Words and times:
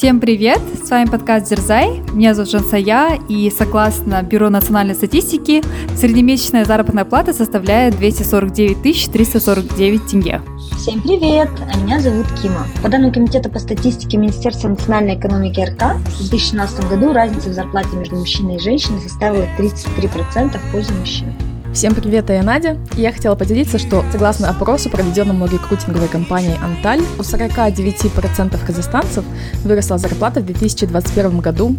Всем 0.00 0.18
привет! 0.18 0.62
С 0.82 0.88
вами 0.88 1.10
подкаст 1.10 1.50
Дерзай. 1.50 2.00
Меня 2.14 2.32
зовут 2.32 2.50
Жансая, 2.50 3.20
и 3.28 3.50
согласно 3.50 4.22
Бюро 4.22 4.48
национальной 4.48 4.94
статистики, 4.94 5.62
среднемесячная 5.94 6.64
заработная 6.64 7.04
плата 7.04 7.34
составляет 7.34 7.98
249 7.98 9.12
349 9.12 10.06
тенге. 10.06 10.40
Всем 10.78 11.02
привет! 11.02 11.50
А 11.70 11.76
меня 11.76 12.00
зовут 12.00 12.24
Кима. 12.40 12.66
По 12.82 12.88
данным 12.88 13.12
Комитета 13.12 13.50
по 13.50 13.58
статистике 13.58 14.16
Министерства 14.16 14.68
национальной 14.68 15.16
экономики 15.16 15.60
РК, 15.60 15.98
в 15.98 16.30
2016 16.30 16.88
году 16.88 17.12
разница 17.12 17.50
в 17.50 17.52
зарплате 17.52 17.94
между 17.94 18.16
мужчиной 18.16 18.56
и 18.56 18.58
женщиной 18.58 19.02
составила 19.02 19.44
33% 19.58 20.56
в 20.56 20.72
пользу 20.72 20.94
мужчин. 20.94 21.26
Всем 21.72 21.94
привет, 21.94 22.28
я 22.30 22.42
Надя. 22.42 22.76
И 22.96 23.00
я 23.00 23.12
хотела 23.12 23.36
поделиться, 23.36 23.78
что 23.78 24.04
согласно 24.10 24.50
опросу, 24.50 24.90
проведенному 24.90 25.46
рекрутинговой 25.46 26.08
компанией 26.08 26.56
Анталь, 26.60 27.00
у 27.16 27.22
49% 27.22 28.66
казахстанцев 28.66 29.24
выросла 29.62 29.96
зарплата 29.96 30.40
в 30.40 30.46
2021 30.46 31.38
году. 31.38 31.76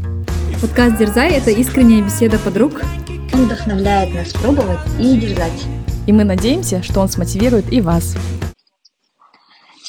Подкаст 0.61 0.97
«Дерзай»— 0.97 1.32
это 1.33 1.51
искренняя 1.51 2.01
беседа 2.01 2.39
подруг. 2.39 2.82
Он 3.33 3.46
вдохновляет 3.46 4.15
нас 4.15 4.29
пробовать 4.29 4.79
и 4.97 5.18
дерзать. 5.18 5.65
И 6.07 6.13
мы 6.13 6.23
надеемся, 6.23 6.82
что 6.83 7.01
он 7.01 7.10
смотивирует 7.10 7.71
и 7.71 7.82
вас. 7.82 8.15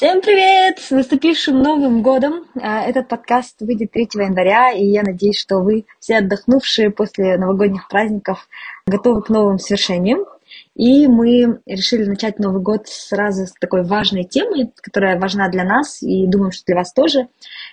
Всем 0.03 0.19
привет! 0.19 0.79
С 0.79 0.91
наступившим 0.91 1.61
Новым 1.61 2.03
годом! 2.03 2.43
А, 2.61 2.81
этот 2.81 3.07
подкаст 3.07 3.61
выйдет 3.61 3.93
3 3.93 4.09
января, 4.15 4.73
и 4.73 4.83
я 4.83 5.01
надеюсь, 5.01 5.39
что 5.39 5.59
вы 5.59 5.85
все 6.01 6.17
отдохнувшие 6.17 6.91
после 6.91 7.37
новогодних 7.37 7.87
праздников 7.87 8.49
готовы 8.85 9.21
к 9.21 9.29
новым 9.29 9.59
свершениям. 9.59 10.25
И 10.75 11.07
мы 11.07 11.61
решили 11.65 12.03
начать 12.03 12.37
Новый 12.37 12.61
год 12.61 12.89
сразу 12.89 13.47
с 13.47 13.53
такой 13.53 13.83
важной 13.83 14.25
темы, 14.25 14.73
которая 14.75 15.17
важна 15.17 15.47
для 15.47 15.63
нас 15.63 16.03
и 16.03 16.27
думаю, 16.27 16.51
что 16.51 16.65
для 16.65 16.75
вас 16.75 16.91
тоже. 16.91 17.29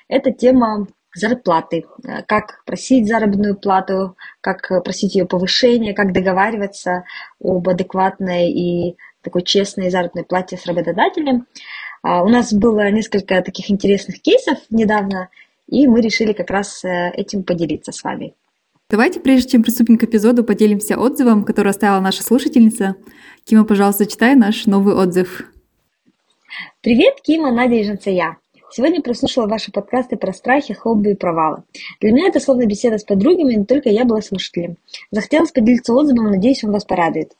Это 0.07 0.31
тема 0.31 0.87
зарплаты, 1.13 1.87
как 2.29 2.63
просить 2.65 3.09
заработную 3.09 3.57
плату, 3.57 4.17
как 4.41 4.69
просить 4.85 5.17
ее 5.17 5.27
повышения, 5.27 5.95
как 5.95 6.13
договариваться 6.13 7.03
об 7.43 7.69
адекватной 7.69 8.53
и 8.53 8.97
такой 9.23 9.43
честной 9.43 9.91
заработной 9.91 10.25
плате 10.25 10.57
с 10.57 10.67
работодателем. 10.67 11.47
А, 12.03 12.23
у 12.23 12.29
нас 12.29 12.53
было 12.53 12.91
несколько 12.91 13.43
таких 13.43 13.71
интересных 13.71 14.21
кейсов 14.21 14.59
недавно, 14.71 15.29
и 15.69 15.87
мы 15.87 16.01
решили 16.01 16.33
как 16.33 16.51
раз 16.51 16.85
э, 16.85 17.11
этим 17.15 17.43
поделиться 17.43 17.93
с 17.93 18.03
вами. 18.03 18.35
Давайте, 18.89 19.21
прежде 19.21 19.51
чем 19.51 19.63
приступим 19.63 19.99
к 19.99 20.05
эпизоду, 20.05 20.43
поделимся 20.43 20.99
отзывом, 20.99 21.45
который 21.45 21.69
оставила 21.69 22.01
наша 22.01 22.25
слушательница. 22.25 22.97
Кима, 23.45 23.65
пожалуйста, 23.65 24.07
читай 24.07 24.35
наш 24.35 24.67
новый 24.67 24.95
отзыв. 24.95 25.45
Привет, 26.81 27.21
Кима, 27.23 27.53
Надя 27.53 27.77
и 27.77 27.85
Жансая. 27.85 28.39
Сегодня 28.73 29.03
прослушала 29.03 29.47
ваши 29.47 29.71
подкасты 29.71 30.17
про 30.17 30.33
страхи, 30.33 30.75
хобби 30.75 31.11
и 31.11 31.15
провалы. 31.15 31.65
Для 32.01 32.13
меня 32.13 32.29
это 32.29 32.41
словно 32.41 32.67
беседа 32.67 32.99
с 32.99 33.05
подругами, 33.05 33.57
но 33.57 33.65
только 33.65 33.91
я 33.91 34.05
была 34.05 34.23
слушателем. 34.23 34.77
Захотелось 35.11 35.53
поделиться 35.53 35.93
отзывом, 35.93 36.31
надеюсь, 36.31 36.65
он 36.65 36.73
вас 36.73 36.85
порадует. 36.85 37.33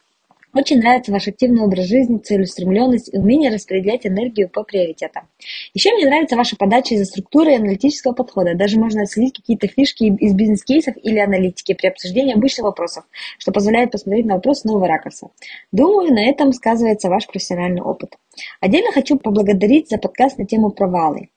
Очень 0.53 0.79
нравится 0.79 1.13
ваш 1.13 1.29
активный 1.29 1.63
образ 1.63 1.87
жизни, 1.87 2.19
целеустремленность 2.19 3.13
и 3.15 3.19
умение 3.19 3.53
распределять 3.53 4.05
энергию 4.05 4.49
по 4.49 4.65
приоритетам. 4.65 5.29
Еще 5.75 5.93
мне 5.93 6.07
нравится 6.07 6.37
ваша 6.37 6.57
подача 6.57 6.95
из-за 6.95 7.05
структуры 7.05 7.53
и 7.53 7.57
аналитического 7.57 8.13
подхода. 8.15 8.55
Даже 8.57 8.79
можно 8.79 9.03
отследить 9.03 9.37
какие-то 9.37 9.69
фишки 9.69 10.05
из 10.05 10.35
бизнес-кейсов 10.35 10.95
или 11.01 11.19
аналитики 11.19 11.75
при 11.75 11.87
обсуждении 11.87 12.35
обычных 12.35 12.65
вопросов, 12.65 13.05
что 13.39 13.53
позволяет 13.53 13.93
посмотреть 13.93 14.27
на 14.27 14.35
вопрос 14.35 14.65
нового 14.65 14.89
ракурса. 14.89 15.29
Думаю, 15.71 16.13
на 16.13 16.29
этом 16.29 16.53
сказывается 16.53 17.09
ваш 17.09 17.29
профессиональный 17.29 17.83
опыт. 17.83 18.17
Отдельно 18.61 18.91
хочу 18.91 19.19
поблагодарить 19.19 19.89
за 19.89 19.99
подкаст 19.99 20.37
на 20.39 20.47
тему 20.47 20.71
провалы 20.71 21.29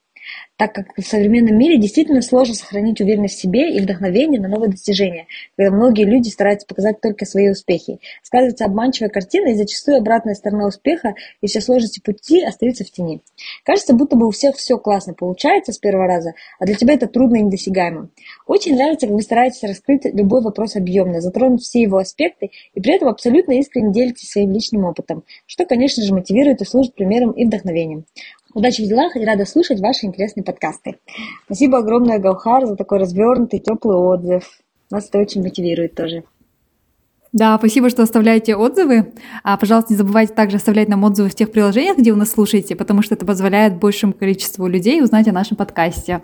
так 0.56 0.72
как 0.72 0.96
в 0.96 1.02
современном 1.02 1.58
мире 1.58 1.78
действительно 1.78 2.22
сложно 2.22 2.54
сохранить 2.54 3.00
уверенность 3.00 3.36
в 3.36 3.40
себе 3.40 3.74
и 3.74 3.80
вдохновение 3.80 4.40
на 4.40 4.48
новые 4.48 4.70
достижения, 4.70 5.26
когда 5.56 5.74
многие 5.74 6.04
люди 6.04 6.28
стараются 6.28 6.66
показать 6.66 7.00
только 7.00 7.26
свои 7.26 7.50
успехи. 7.50 7.98
Сказывается 8.22 8.64
обманчивая 8.64 9.08
картина 9.08 9.48
и 9.48 9.54
зачастую 9.54 9.98
обратная 9.98 10.34
сторона 10.34 10.66
успеха 10.66 11.14
и 11.40 11.46
все 11.46 11.60
сложности 11.60 12.00
пути 12.00 12.42
остаются 12.42 12.84
в 12.84 12.90
тени. 12.90 13.20
Кажется, 13.64 13.94
будто 13.94 14.16
бы 14.16 14.26
у 14.26 14.30
всех 14.30 14.56
все 14.56 14.78
классно 14.78 15.14
получается 15.14 15.72
с 15.72 15.78
первого 15.78 16.06
раза, 16.06 16.34
а 16.58 16.66
для 16.66 16.74
тебя 16.74 16.94
это 16.94 17.08
трудно 17.08 17.36
и 17.36 17.42
недосягаемо. 17.42 18.10
Очень 18.46 18.76
нравится, 18.76 19.06
как 19.06 19.16
вы 19.16 19.22
стараетесь 19.22 19.62
раскрыть 19.64 20.04
любой 20.04 20.40
вопрос 20.40 20.76
объемно, 20.76 21.20
затронуть 21.20 21.62
все 21.62 21.82
его 21.82 21.98
аспекты 21.98 22.50
и 22.74 22.80
при 22.80 22.94
этом 22.94 23.08
абсолютно 23.08 23.52
искренне 23.58 23.92
делитесь 23.92 24.30
своим 24.30 24.52
личным 24.52 24.84
опытом, 24.84 25.24
что, 25.46 25.64
конечно 25.64 26.04
же, 26.04 26.14
мотивирует 26.14 26.60
и 26.60 26.64
служит 26.64 26.94
примером 26.94 27.32
и 27.32 27.44
вдохновением. 27.44 28.04
Удачи 28.54 28.84
в 28.84 28.88
делах 28.88 29.16
и 29.16 29.24
рада 29.24 29.44
слушать 29.46 29.80
ваши 29.80 30.06
интересные 30.06 30.44
подкасты. 30.44 30.96
Спасибо 31.46 31.78
огромное, 31.78 32.20
Гаухар, 32.20 32.66
за 32.66 32.76
такой 32.76 32.98
развернутый, 32.98 33.58
теплый 33.58 33.96
отзыв. 33.96 34.44
Нас 34.90 35.08
это 35.08 35.18
очень 35.18 35.42
мотивирует 35.42 35.96
тоже. 35.96 36.22
Да, 37.32 37.58
спасибо, 37.58 37.90
что 37.90 38.04
оставляете 38.04 38.54
отзывы. 38.54 39.12
А, 39.42 39.56
пожалуйста, 39.56 39.92
не 39.92 39.96
забывайте 39.96 40.34
также 40.34 40.58
оставлять 40.58 40.88
нам 40.88 41.02
отзывы 41.02 41.30
в 41.30 41.34
тех 41.34 41.50
приложениях, 41.50 41.98
где 41.98 42.12
вы 42.12 42.18
нас 42.18 42.30
слушаете, 42.30 42.76
потому 42.76 43.02
что 43.02 43.16
это 43.16 43.26
позволяет 43.26 43.80
большему 43.80 44.12
количеству 44.12 44.68
людей 44.68 45.02
узнать 45.02 45.26
о 45.26 45.32
нашем 45.32 45.56
подкасте. 45.56 46.22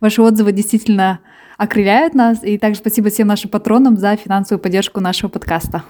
Ваши 0.00 0.22
отзывы 0.22 0.52
действительно 0.52 1.18
окрыляют 1.58 2.14
нас, 2.14 2.44
и 2.44 2.58
также 2.58 2.78
спасибо 2.78 3.10
всем 3.10 3.26
нашим 3.26 3.50
патронам 3.50 3.96
за 3.96 4.14
финансовую 4.14 4.62
поддержку 4.62 5.00
нашего 5.00 5.28
подкаста. 5.28 5.82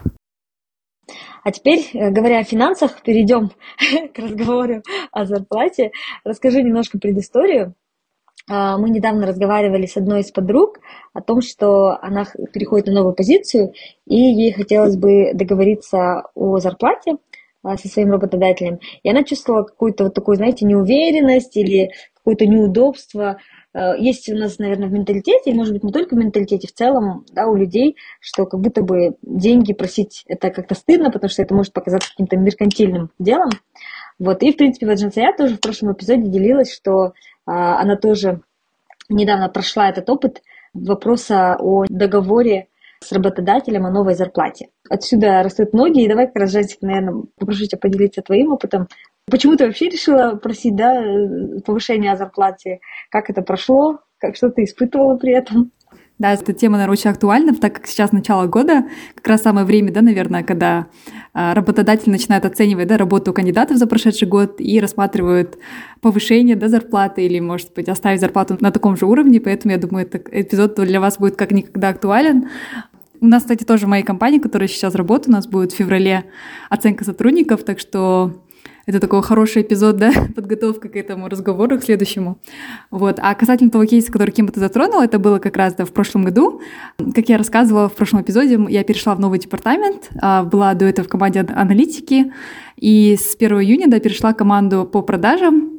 А 1.42 1.50
теперь, 1.52 1.88
э, 1.92 2.10
говоря 2.10 2.40
о 2.40 2.44
финансах, 2.44 3.02
перейдем 3.02 3.50
к 4.14 4.18
разговору 4.18 4.82
о 5.12 5.24
зарплате. 5.24 5.92
Расскажи 6.24 6.62
немножко 6.62 6.98
предысторию. 6.98 7.74
А, 8.48 8.78
мы 8.78 8.90
недавно 8.90 9.26
разговаривали 9.26 9.86
с 9.86 9.96
одной 9.96 10.20
из 10.20 10.30
подруг 10.32 10.80
о 11.14 11.20
том, 11.20 11.40
что 11.40 11.98
она 12.02 12.24
переходит 12.52 12.86
на 12.86 12.94
новую 12.94 13.14
позицию, 13.14 13.72
и 14.06 14.16
ей 14.16 14.52
хотелось 14.52 14.96
бы 14.96 15.32
договориться 15.34 16.24
о 16.34 16.58
зарплате 16.58 17.16
а, 17.62 17.76
со 17.76 17.88
своим 17.88 18.10
работодателем. 18.10 18.80
И 19.02 19.10
она 19.10 19.22
чувствовала 19.22 19.64
какую-то 19.64 20.04
вот 20.04 20.14
такую, 20.14 20.36
знаете, 20.36 20.66
неуверенность 20.66 21.56
или 21.56 21.90
какое-то 22.16 22.46
неудобство 22.46 23.38
есть 23.98 24.28
у 24.28 24.36
нас, 24.36 24.58
наверное, 24.58 24.88
в 24.88 24.92
менталитете, 24.92 25.50
и, 25.50 25.54
может 25.54 25.72
быть, 25.72 25.84
не 25.84 25.92
только 25.92 26.14
в 26.14 26.18
менталитете, 26.18 26.66
в 26.66 26.72
целом, 26.72 27.24
да, 27.32 27.46
у 27.46 27.54
людей, 27.54 27.96
что 28.20 28.46
как 28.46 28.60
будто 28.60 28.82
бы 28.82 29.16
деньги 29.22 29.72
просить 29.72 30.24
это 30.26 30.50
как-то 30.50 30.74
стыдно, 30.74 31.10
потому 31.10 31.30
что 31.30 31.42
это 31.42 31.54
может 31.54 31.72
показаться 31.72 32.10
каким-то 32.10 32.36
меркантильным 32.36 33.10
делом. 33.18 33.50
Вот, 34.18 34.42
и, 34.42 34.52
в 34.52 34.56
принципе, 34.56 34.86
вот 34.86 34.98
Джансая 34.98 35.32
тоже 35.36 35.56
в 35.56 35.60
прошлом 35.60 35.92
эпизоде 35.92 36.28
делилась, 36.28 36.72
что 36.72 37.12
а, 37.46 37.80
она 37.80 37.96
тоже 37.96 38.42
недавно 39.08 39.48
прошла 39.48 39.88
этот 39.88 40.08
опыт 40.10 40.42
вопроса 40.74 41.56
о 41.58 41.84
договоре 41.88 42.68
с 43.02 43.12
работодателем 43.12 43.86
о 43.86 43.90
новой 43.90 44.14
зарплате. 44.14 44.68
Отсюда 44.88 45.42
растут 45.42 45.72
ноги, 45.72 46.02
и 46.02 46.08
давай 46.08 46.26
как 46.26 46.36
раз, 46.36 46.50
Жансик, 46.50 46.82
наверное, 46.82 47.22
попрошу 47.38 47.64
тебя 47.64 47.78
поделиться 47.78 48.20
твоим 48.20 48.52
опытом, 48.52 48.88
Почему 49.26 49.56
ты 49.56 49.66
вообще 49.66 49.88
решила 49.88 50.34
просить 50.34 50.76
да, 50.76 51.02
повышения 51.64 52.16
зарплаты? 52.16 52.80
Как 53.10 53.30
это 53.30 53.42
прошло? 53.42 54.00
Как, 54.18 54.36
что 54.36 54.50
ты 54.50 54.64
испытывала 54.64 55.16
при 55.16 55.32
этом? 55.32 55.72
Да, 56.20 56.34
эта 56.34 56.52
тема, 56.52 56.74
наверное, 56.76 56.92
очень 56.92 57.10
актуальна, 57.10 57.54
так 57.54 57.76
как 57.76 57.86
сейчас 57.86 58.12
начало 58.12 58.46
года, 58.46 58.84
как 59.14 59.26
раз 59.26 59.40
самое 59.40 59.64
время, 59.64 59.90
да, 59.90 60.02
наверное, 60.02 60.42
когда 60.44 60.88
а, 61.32 61.54
работодатель 61.54 62.12
начинает 62.12 62.44
оценивать 62.44 62.88
да, 62.88 62.98
работу 62.98 63.32
кандидатов 63.32 63.78
за 63.78 63.86
прошедший 63.86 64.28
год 64.28 64.56
и 64.58 64.80
рассматривают 64.80 65.56
повышение 66.02 66.56
да, 66.56 66.68
зарплаты 66.68 67.24
или, 67.24 67.40
может 67.40 67.72
быть, 67.72 67.88
оставить 67.88 68.20
зарплату 68.20 68.58
на 68.60 68.70
таком 68.70 68.98
же 68.98 69.06
уровне, 69.06 69.40
поэтому 69.40 69.72
я 69.72 69.78
думаю, 69.78 70.04
этот 70.04 70.28
эпизод 70.30 70.74
для 70.74 71.00
вас 71.00 71.16
будет 71.16 71.36
как 71.36 71.52
никогда 71.52 71.88
актуален. 71.88 72.50
У 73.22 73.26
нас, 73.26 73.44
кстати, 73.44 73.64
тоже 73.64 73.86
в 73.86 73.88
моей 73.88 74.04
компании, 74.04 74.40
которая 74.40 74.68
сейчас 74.68 74.94
работает, 74.94 75.28
у 75.28 75.32
нас 75.32 75.46
будет 75.46 75.72
в 75.72 75.76
феврале 75.76 76.24
оценка 76.68 77.04
сотрудников, 77.04 77.64
так 77.64 77.78
что 77.78 78.42
это 78.86 79.00
такой 79.00 79.22
хороший 79.22 79.62
эпизод, 79.62 79.96
да, 79.96 80.12
подготовка 80.34 80.88
к 80.88 80.96
этому 80.96 81.28
разговору, 81.28 81.78
к 81.78 81.84
следующему. 81.84 82.38
Вот. 82.90 83.18
А 83.20 83.34
касательно 83.34 83.70
того 83.70 83.84
кейса, 83.84 84.10
который 84.12 84.30
Кима 84.30 84.50
ты 84.50 84.60
затронула, 84.60 85.04
это 85.04 85.18
было 85.18 85.38
как 85.38 85.56
раз 85.56 85.74
да, 85.74 85.84
в 85.84 85.92
прошлом 85.92 86.24
году. 86.24 86.60
Как 87.14 87.28
я 87.28 87.38
рассказывала 87.38 87.88
в 87.88 87.94
прошлом 87.94 88.22
эпизоде, 88.22 88.58
я 88.68 88.84
перешла 88.84 89.14
в 89.14 89.20
новый 89.20 89.38
департамент, 89.38 90.10
а, 90.20 90.44
была 90.44 90.74
до 90.74 90.86
этого 90.86 91.06
в 91.06 91.10
команде 91.10 91.40
аналитики, 91.40 92.32
и 92.76 93.16
с 93.16 93.36
1 93.36 93.60
июня 93.60 93.88
да, 93.88 94.00
перешла 94.00 94.32
команду 94.32 94.84
по 94.84 95.02
продажам, 95.02 95.70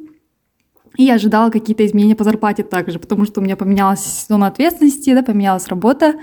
и 0.96 1.04
я 1.04 1.14
ожидала 1.14 1.50
какие-то 1.50 1.86
изменения 1.86 2.14
по 2.14 2.24
зарплате 2.24 2.62
также, 2.62 2.98
потому 2.98 3.24
что 3.24 3.40
у 3.40 3.44
меня 3.44 3.56
поменялась 3.56 4.26
зона 4.28 4.48
ответственности, 4.48 5.14
да, 5.14 5.22
поменялась 5.22 5.68
работа. 5.68 6.14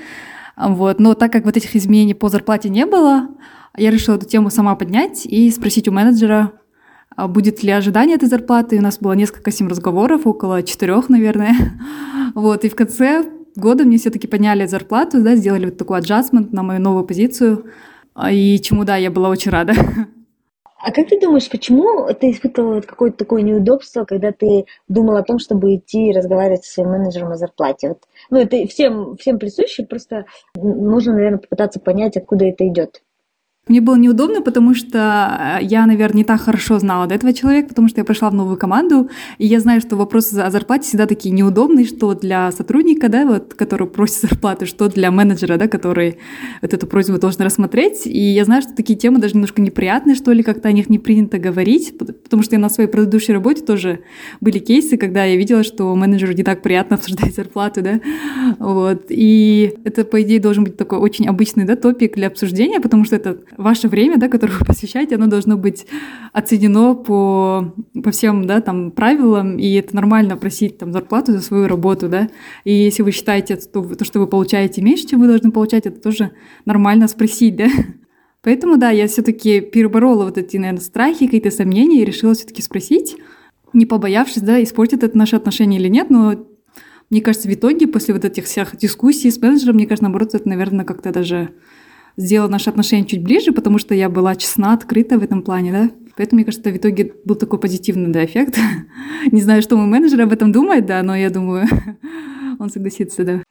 Вот. 0.55 0.99
Но 0.99 1.13
так 1.15 1.31
как 1.31 1.45
вот 1.45 1.57
этих 1.57 1.75
изменений 1.75 2.13
по 2.13 2.29
зарплате 2.29 2.69
не 2.69 2.85
было, 2.85 3.29
я 3.77 3.91
решила 3.91 4.15
эту 4.15 4.27
тему 4.27 4.49
сама 4.49 4.75
поднять 4.75 5.25
и 5.25 5.49
спросить 5.51 5.87
у 5.87 5.91
менеджера, 5.91 6.51
будет 7.27 7.63
ли 7.63 7.71
ожидание 7.71 8.15
этой 8.15 8.29
зарплаты. 8.29 8.77
У 8.77 8.81
нас 8.81 8.99
было 8.99 9.13
несколько 9.13 9.51
с 9.51 9.59
ним 9.59 9.69
разговоров, 9.69 10.25
около 10.25 10.63
четырех, 10.63 11.09
наверное. 11.09 11.53
Вот, 12.35 12.63
и 12.63 12.69
в 12.69 12.75
конце 12.75 13.25
года 13.55 13.83
мне 13.85 13.97
все-таки 13.97 14.27
подняли 14.27 14.67
зарплату, 14.67 15.23
да, 15.23 15.35
сделали 15.35 15.65
вот 15.65 15.77
такой 15.77 15.97
аджастмент 15.97 16.53
на 16.53 16.61
мою 16.61 16.79
новую 16.79 17.03
позицию, 17.05 17.65
и 18.31 18.59
чему, 18.61 18.83
да, 18.83 18.97
я 18.97 19.09
была 19.09 19.29
очень 19.29 19.51
рада. 19.51 19.73
А 20.81 20.93
как 20.93 21.09
ты 21.09 21.19
думаешь, 21.19 21.49
почему 21.49 22.07
ты 22.13 22.31
испытывала 22.31 22.79
какое-то 22.79 23.17
такое 23.17 23.41
неудобство, 23.41 24.05
когда 24.05 24.31
ты 24.31 24.65
думал 24.87 25.17
о 25.17 25.23
том, 25.23 25.37
чтобы 25.37 25.75
идти 25.75 26.07
и 26.07 26.13
разговаривать 26.13 26.63
со 26.63 26.71
своим 26.71 26.91
менеджером 26.91 27.33
о 27.33 27.35
зарплате? 27.35 27.89
Вот, 27.89 28.03
ну, 28.29 28.39
это 28.39 28.65
всем, 28.65 29.17
всем 29.17 29.39
присуще, 29.39 29.83
просто 29.83 30.25
нужно, 30.55 31.15
наверное, 31.15 31.39
попытаться 31.39 31.81
понять, 31.81 32.15
откуда 32.15 32.45
это 32.45 32.65
идет. 32.65 33.01
Мне 33.69 33.81
было 33.81 33.95
неудобно, 33.95 34.41
потому 34.41 34.73
что 34.73 35.59
э, 35.61 35.63
я, 35.63 35.85
наверное, 35.85 36.17
не 36.17 36.23
так 36.23 36.41
хорошо 36.41 36.79
знала 36.79 37.05
до 37.05 37.13
этого 37.13 37.33
человека, 37.33 37.69
потому 37.69 37.87
что 37.87 38.01
я 38.01 38.03
пришла 38.03 38.31
в 38.31 38.33
новую 38.33 38.57
команду, 38.57 39.11
и 39.37 39.45
я 39.45 39.59
знаю, 39.59 39.79
что 39.79 39.95
вопросы 39.95 40.39
о 40.39 40.49
зарплате 40.49 40.87
всегда 40.87 41.05
такие 41.05 41.29
неудобные, 41.35 41.85
что 41.85 42.15
для 42.15 42.51
сотрудника, 42.51 43.09
да, 43.09 43.27
вот, 43.27 43.53
который 43.53 43.87
просит 43.87 44.21
зарплаты, 44.21 44.65
что 44.65 44.89
для 44.89 45.11
менеджера, 45.11 45.57
да, 45.57 45.67
который 45.67 46.17
вот 46.63 46.73
эту 46.73 46.87
просьбу 46.87 47.19
должен 47.19 47.43
рассмотреть. 47.43 48.07
И 48.07 48.19
я 48.19 48.43
знаю, 48.43 48.63
что 48.63 48.73
такие 48.73 48.97
темы 48.97 49.19
даже 49.19 49.35
немножко 49.35 49.61
неприятные, 49.61 50.15
что 50.15 50.31
ли, 50.31 50.41
как-то 50.41 50.67
о 50.67 50.71
них 50.71 50.89
не 50.89 50.97
принято 50.97 51.37
говорить, 51.37 51.95
потому 51.95 52.41
что 52.41 52.55
я 52.55 52.59
на 52.59 52.69
своей 52.69 52.89
предыдущей 52.89 53.33
работе 53.33 53.63
тоже 53.63 53.99
были 54.41 54.57
кейсы, 54.57 54.97
когда 54.97 55.25
я 55.25 55.35
видела, 55.35 55.61
что 55.63 55.95
менеджеру 55.95 56.33
не 56.33 56.43
так 56.43 56.63
приятно 56.63 56.95
обсуждать 56.95 57.35
зарплату, 57.35 57.83
да, 57.83 58.01
вот. 58.57 59.05
И 59.09 59.75
это, 59.83 60.05
по 60.05 60.19
идее, 60.23 60.39
должен 60.39 60.63
быть 60.63 60.75
такой 60.75 60.97
очень 60.97 61.27
обычный, 61.27 61.65
да, 61.65 61.75
топик 61.75 62.15
для 62.15 62.25
обсуждения, 62.25 62.79
потому 62.79 63.05
что 63.05 63.15
это 63.15 63.37
ваше 63.57 63.87
время, 63.87 64.17
да, 64.17 64.27
которое 64.27 64.53
вы 64.53 64.65
посвящаете, 64.65 65.15
оно 65.15 65.27
должно 65.27 65.57
быть 65.57 65.85
оценено 66.33 66.95
по, 66.95 67.73
по 68.03 68.11
всем 68.11 68.45
да, 68.47 68.61
там, 68.61 68.91
правилам, 68.91 69.57
и 69.57 69.71
это 69.73 69.95
нормально 69.95 70.37
просить 70.37 70.77
там, 70.77 70.91
зарплату 70.91 71.31
за 71.31 71.41
свою 71.41 71.67
работу. 71.67 72.09
Да? 72.09 72.29
И 72.63 72.73
если 72.73 73.03
вы 73.03 73.11
считаете, 73.11 73.55
то, 73.55 73.81
то, 73.83 74.05
что 74.05 74.19
вы 74.19 74.27
получаете 74.27 74.81
меньше, 74.81 75.07
чем 75.07 75.19
вы 75.21 75.27
должны 75.27 75.51
получать, 75.51 75.85
это 75.85 75.99
тоже 75.99 76.31
нормально 76.65 77.07
спросить. 77.07 77.55
Да? 77.55 77.67
Поэтому, 78.41 78.77
да, 78.77 78.89
я 78.89 79.07
все-таки 79.07 79.61
переборола 79.61 80.25
вот 80.25 80.37
эти, 80.37 80.57
наверное, 80.57 80.81
страхи, 80.81 81.25
какие-то 81.25 81.51
сомнения 81.51 82.01
и 82.01 82.05
решила 82.05 82.33
все-таки 82.33 82.61
спросить, 82.61 83.17
не 83.73 83.85
побоявшись, 83.85 84.41
да, 84.41 84.61
испортит 84.63 85.03
это 85.03 85.17
наши 85.17 85.35
отношения 85.35 85.77
или 85.77 85.89
нет, 85.89 86.09
но 86.09 86.45
мне 87.09 87.21
кажется, 87.21 87.47
в 87.47 87.53
итоге, 87.53 87.87
после 87.87 88.13
вот 88.13 88.23
этих 88.23 88.45
всех 88.45 88.77
дискуссий 88.77 89.31
с 89.31 89.41
менеджером, 89.41 89.75
мне 89.75 89.87
кажется, 89.87 90.03
наоборот, 90.03 90.35
это, 90.35 90.47
наверное, 90.47 90.85
как-то 90.85 91.11
даже 91.11 91.49
сделала 92.19 92.49
наши 92.49 92.69
отношения 92.69 93.05
чуть 93.05 93.23
ближе, 93.23 93.53
потому 93.53 93.79
что 93.79 93.95
я 93.95 94.09
была 94.09 94.35
честна, 94.35 94.73
открыта 94.73 95.17
в 95.17 95.23
этом 95.23 95.41
плане, 95.41 95.71
да. 95.71 95.89
Поэтому, 96.17 96.39
мне 96.39 96.45
кажется, 96.45 96.69
в 96.69 96.75
итоге 96.75 97.13
был 97.23 97.35
такой 97.35 97.59
позитивный 97.59 98.11
да, 98.11 98.25
эффект. 98.25 98.57
Не 99.31 99.41
знаю, 99.41 99.61
что 99.61 99.77
мой 99.77 99.87
менеджер 99.87 100.21
об 100.21 100.33
этом 100.33 100.51
думает, 100.51 100.85
да, 100.85 101.01
но 101.01 101.15
я 101.15 101.29
думаю, 101.29 101.65
он 102.59 102.69
согласится, 102.69 103.23
да. 103.23 103.43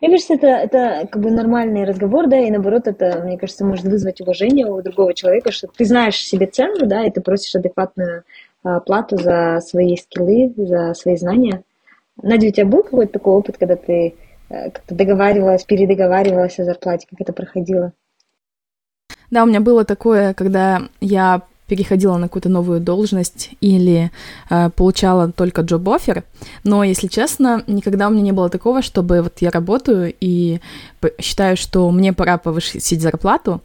Мне 0.00 0.10
кажется, 0.10 0.34
это, 0.34 0.46
это 0.46 1.08
как 1.10 1.22
бы 1.22 1.30
нормальный 1.30 1.84
разговор, 1.84 2.26
да, 2.26 2.38
и 2.38 2.50
наоборот, 2.50 2.86
это, 2.86 3.22
мне 3.24 3.38
кажется, 3.38 3.64
может 3.64 3.86
вызвать 3.86 4.20
уважение 4.20 4.66
у 4.66 4.80
другого 4.82 5.14
человека, 5.14 5.50
что 5.50 5.68
ты 5.68 5.84
знаешь 5.84 6.16
себе 6.16 6.46
цену, 6.46 6.86
да, 6.86 7.04
и 7.04 7.10
ты 7.10 7.20
просишь 7.20 7.54
адекватную 7.54 8.24
а, 8.62 8.80
плату 8.80 9.16
за 9.16 9.60
свои 9.62 9.96
скиллы, 9.96 10.52
за 10.56 10.94
свои 10.94 11.16
знания. 11.16 11.62
Надя, 12.22 12.48
у 12.48 12.50
тебя 12.50 12.66
был 12.66 12.82
какой-то 12.82 13.14
такой 13.14 13.32
опыт, 13.32 13.56
когда 13.58 13.76
ты 13.76 14.14
э, 14.50 14.70
как-то 14.70 14.94
договаривалась, 14.94 15.64
передоговаривалась 15.64 16.58
о 16.58 16.64
зарплате, 16.64 17.06
как 17.08 17.20
это 17.20 17.32
проходило? 17.32 17.92
Да, 19.30 19.44
у 19.44 19.46
меня 19.46 19.60
было 19.60 19.84
такое, 19.84 20.34
когда 20.34 20.82
я 21.00 21.42
переходила 21.70 22.16
на 22.16 22.26
какую-то 22.26 22.48
новую 22.48 22.80
должность 22.80 23.50
или 23.60 24.10
э, 24.50 24.70
получала 24.70 25.30
только 25.30 25.62
джоб-оффер. 25.62 26.24
Но, 26.64 26.82
если 26.82 27.06
честно, 27.06 27.62
никогда 27.68 28.08
у 28.08 28.10
меня 28.10 28.22
не 28.22 28.32
было 28.32 28.48
такого, 28.48 28.82
чтобы 28.82 29.22
вот 29.22 29.34
я 29.40 29.50
работаю 29.50 30.12
и 30.20 30.58
считаю, 31.20 31.56
что 31.56 31.88
мне 31.92 32.12
пора 32.12 32.38
повысить 32.38 33.00
зарплату, 33.00 33.60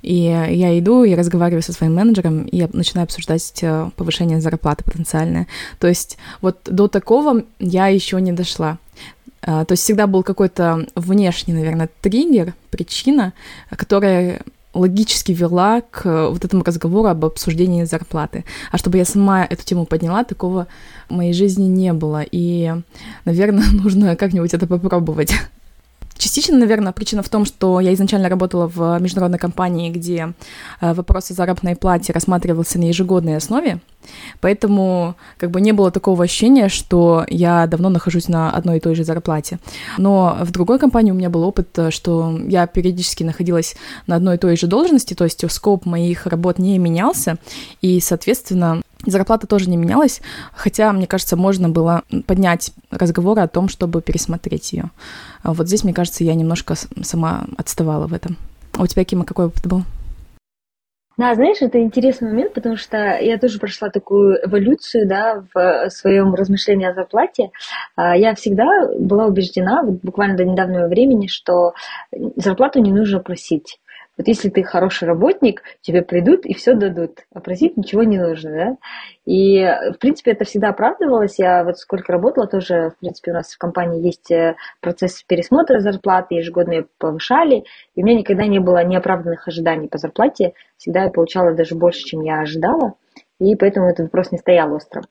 и 0.00 0.14
я 0.22 0.78
иду 0.78 1.04
и 1.04 1.14
разговариваю 1.14 1.62
со 1.62 1.74
своим 1.74 1.96
менеджером, 1.96 2.44
и 2.44 2.56
я 2.56 2.68
начинаю 2.72 3.04
обсуждать 3.04 3.58
э, 3.62 3.90
повышение 3.94 4.40
зарплаты 4.40 4.82
потенциальное. 4.82 5.46
То 5.78 5.86
есть 5.86 6.16
вот 6.40 6.56
до 6.64 6.88
такого 6.88 7.42
я 7.58 7.88
еще 7.88 8.20
не 8.22 8.32
дошла. 8.32 8.78
Uh, 9.42 9.64
то 9.64 9.72
есть 9.72 9.84
всегда 9.84 10.06
был 10.06 10.22
какой-то 10.22 10.86
внешний, 10.94 11.54
наверное, 11.54 11.88
триггер, 12.02 12.52
причина, 12.70 13.32
которая 13.70 14.42
логически 14.74 15.32
вела 15.32 15.80
к 15.80 16.06
э, 16.06 16.28
вот 16.28 16.44
этому 16.44 16.62
разговору 16.62 17.08
об 17.08 17.24
обсуждении 17.24 17.84
зарплаты. 17.84 18.44
А 18.70 18.78
чтобы 18.78 18.98
я 18.98 19.04
сама 19.04 19.44
эту 19.44 19.64
тему 19.64 19.84
подняла, 19.84 20.24
такого 20.24 20.66
в 21.08 21.14
моей 21.14 21.32
жизни 21.32 21.64
не 21.64 21.92
было. 21.92 22.22
И, 22.22 22.72
наверное, 23.24 23.66
нужно 23.72 24.16
как-нибудь 24.16 24.54
это 24.54 24.66
попробовать. 24.66 25.34
Частично, 26.20 26.58
наверное, 26.58 26.92
причина 26.92 27.22
в 27.22 27.30
том, 27.30 27.46
что 27.46 27.80
я 27.80 27.94
изначально 27.94 28.28
работала 28.28 28.66
в 28.66 28.98
международной 29.00 29.38
компании, 29.38 29.88
где 29.88 30.34
э, 30.82 30.92
вопрос 30.92 31.30
о 31.30 31.34
заработной 31.34 31.76
плате 31.76 32.12
рассматривался 32.12 32.78
на 32.78 32.84
ежегодной 32.84 33.38
основе, 33.38 33.80
поэтому 34.42 35.14
как 35.38 35.50
бы 35.50 35.62
не 35.62 35.72
было 35.72 35.90
такого 35.90 36.24
ощущения, 36.24 36.68
что 36.68 37.24
я 37.26 37.66
давно 37.66 37.88
нахожусь 37.88 38.28
на 38.28 38.50
одной 38.50 38.76
и 38.76 38.80
той 38.80 38.94
же 38.94 39.04
зарплате. 39.04 39.60
Но 39.96 40.36
в 40.42 40.50
другой 40.50 40.78
компании 40.78 41.10
у 41.10 41.14
меня 41.14 41.30
был 41.30 41.42
опыт, 41.42 41.78
что 41.88 42.38
я 42.46 42.66
периодически 42.66 43.22
находилась 43.22 43.74
на 44.06 44.16
одной 44.16 44.34
и 44.34 44.38
той 44.38 44.58
же 44.58 44.66
должности, 44.66 45.14
то 45.14 45.24
есть 45.24 45.50
скоп 45.50 45.86
моих 45.86 46.26
работ 46.26 46.58
не 46.58 46.76
менялся, 46.76 47.38
и, 47.80 47.98
соответственно, 47.98 48.82
Зарплата 49.06 49.46
тоже 49.46 49.70
не 49.70 49.76
менялась, 49.76 50.20
хотя, 50.52 50.92
мне 50.92 51.06
кажется, 51.06 51.36
можно 51.36 51.68
было 51.68 52.02
поднять 52.26 52.72
разговор 52.90 53.38
о 53.38 53.48
том, 53.48 53.68
чтобы 53.68 54.02
пересмотреть 54.02 54.72
ее. 54.72 54.90
Вот 55.42 55.66
здесь, 55.66 55.84
мне 55.84 55.94
кажется, 55.94 56.22
я 56.22 56.34
немножко 56.34 56.74
сама 57.02 57.46
отставала 57.56 58.06
в 58.06 58.12
этом. 58.12 58.36
А 58.76 58.82
у 58.82 58.86
тебя, 58.86 59.04
Кима, 59.04 59.24
какой 59.24 59.46
опыт 59.46 59.66
был? 59.66 59.82
Да, 61.16 61.34
знаешь, 61.34 61.58
это 61.60 61.82
интересный 61.82 62.30
момент, 62.30 62.54
потому 62.54 62.76
что 62.76 63.18
я 63.18 63.36
тоже 63.36 63.58
прошла 63.58 63.90
такую 63.90 64.38
эволюцию, 64.42 65.06
да, 65.06 65.44
в 65.52 65.90
своем 65.90 66.34
размышлении 66.34 66.86
о 66.86 66.94
зарплате. 66.94 67.50
А, 67.94 68.16
я 68.16 68.34
всегда 68.34 68.88
была 68.98 69.26
убеждена, 69.26 69.82
буквально 69.82 70.38
до 70.38 70.46
недавнего 70.46 70.88
времени, 70.88 71.26
что 71.26 71.74
зарплату 72.36 72.80
не 72.80 72.90
нужно 72.90 73.20
просить. 73.20 73.79
Вот 74.20 74.28
если 74.28 74.50
ты 74.50 74.62
хороший 74.62 75.08
работник, 75.08 75.62
тебе 75.80 76.02
придут 76.02 76.44
и 76.44 76.52
все 76.52 76.74
дадут, 76.74 77.20
а 77.32 77.40
просить 77.40 77.78
ничего 77.78 78.02
не 78.02 78.18
нужно, 78.18 78.50
да. 78.50 78.76
И, 79.24 79.64
в 79.94 79.98
принципе, 79.98 80.32
это 80.32 80.44
всегда 80.44 80.68
оправдывалось. 80.68 81.38
Я 81.38 81.64
вот 81.64 81.78
сколько 81.78 82.12
работала, 82.12 82.46
тоже, 82.46 82.90
в 82.90 83.00
принципе, 83.00 83.30
у 83.30 83.34
нас 83.34 83.50
в 83.50 83.56
компании 83.56 84.04
есть 84.04 84.30
э, 84.30 84.56
процесс 84.82 85.22
пересмотра 85.22 85.80
зарплаты, 85.80 86.34
ежегодно 86.34 86.72
ее 86.72 86.86
повышали, 86.98 87.64
и 87.94 88.02
у 88.02 88.04
меня 88.04 88.18
никогда 88.18 88.44
не 88.44 88.58
было 88.58 88.84
неоправданных 88.84 89.48
ожиданий 89.48 89.88
по 89.88 89.96
зарплате. 89.96 90.52
Всегда 90.76 91.04
я 91.04 91.08
получала 91.08 91.54
даже 91.54 91.74
больше, 91.74 92.00
чем 92.00 92.20
я 92.20 92.40
ожидала, 92.40 92.96
и 93.38 93.56
поэтому 93.56 93.88
этот 93.88 94.00
вопрос 94.08 94.32
не 94.32 94.36
стоял 94.36 94.70
острым. 94.74 95.04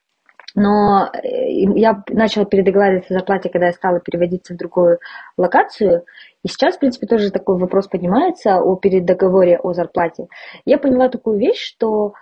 Но 0.55 1.09
э, 1.13 1.51
я 1.75 2.03
начала 2.09 2.45
передоговариваться 2.45 3.13
о 3.13 3.17
зарплате, 3.19 3.49
когда 3.49 3.67
я 3.67 3.73
стала 3.73 3.99
переводиться 3.99 4.53
в 4.53 4.57
другую 4.57 4.99
локацию. 5.37 6.05
И 6.43 6.47
сейчас, 6.47 6.75
в 6.75 6.79
принципе, 6.79 7.07
тоже 7.07 7.31
такой 7.31 7.57
вопрос 7.57 7.87
поднимается 7.87 8.61
о 8.61 8.75
передоговоре 8.75 9.57
о 9.57 9.73
зарплате. 9.73 10.27
Я 10.65 10.77
поняла 10.77 11.09
такую 11.09 11.37
вещь, 11.37 11.61
что 11.61 12.13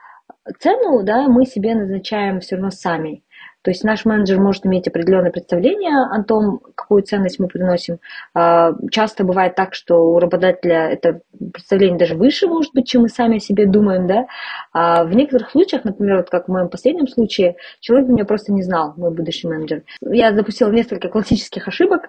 цену 0.60 1.04
да, 1.04 1.28
мы 1.28 1.46
себе 1.46 1.76
назначаем 1.76 2.40
все 2.40 2.56
равно 2.56 2.72
сами. 2.72 3.24
То 3.68 3.72
есть 3.72 3.84
наш 3.84 4.06
менеджер 4.06 4.40
может 4.40 4.66
иметь 4.66 4.88
определенное 4.88 5.30
представление 5.30 6.06
о 6.10 6.24
том, 6.24 6.62
какую 6.74 7.04
ценность 7.04 7.38
мы 7.38 7.50
приносим. 7.50 8.00
А, 8.34 8.72
часто 8.90 9.26
бывает 9.26 9.56
так, 9.56 9.74
что 9.74 10.10
у 10.10 10.20
работодателя 10.20 10.88
это 10.88 11.20
представление 11.52 12.00
даже 12.00 12.16
выше, 12.16 12.48
может 12.48 12.74
быть, 12.74 12.88
чем 12.88 13.02
мы 13.02 13.10
сами 13.10 13.36
о 13.36 13.40
себе 13.42 13.66
думаем. 13.66 14.08
Да? 14.08 14.28
А 14.72 15.04
в 15.04 15.14
некоторых 15.14 15.52
случаях, 15.52 15.84
например, 15.84 16.16
вот 16.16 16.30
как 16.30 16.48
в 16.48 16.48
моем 16.50 16.70
последнем 16.70 17.10
случае, 17.10 17.58
человек 17.82 18.08
меня 18.08 18.24
просто 18.24 18.54
не 18.54 18.64
знал, 18.64 18.94
мой 18.96 19.14
будущий 19.14 19.50
менеджер. 19.50 19.84
Я 20.00 20.34
запустила 20.34 20.72
несколько 20.72 21.10
классических 21.10 21.68
ошибок. 21.68 22.04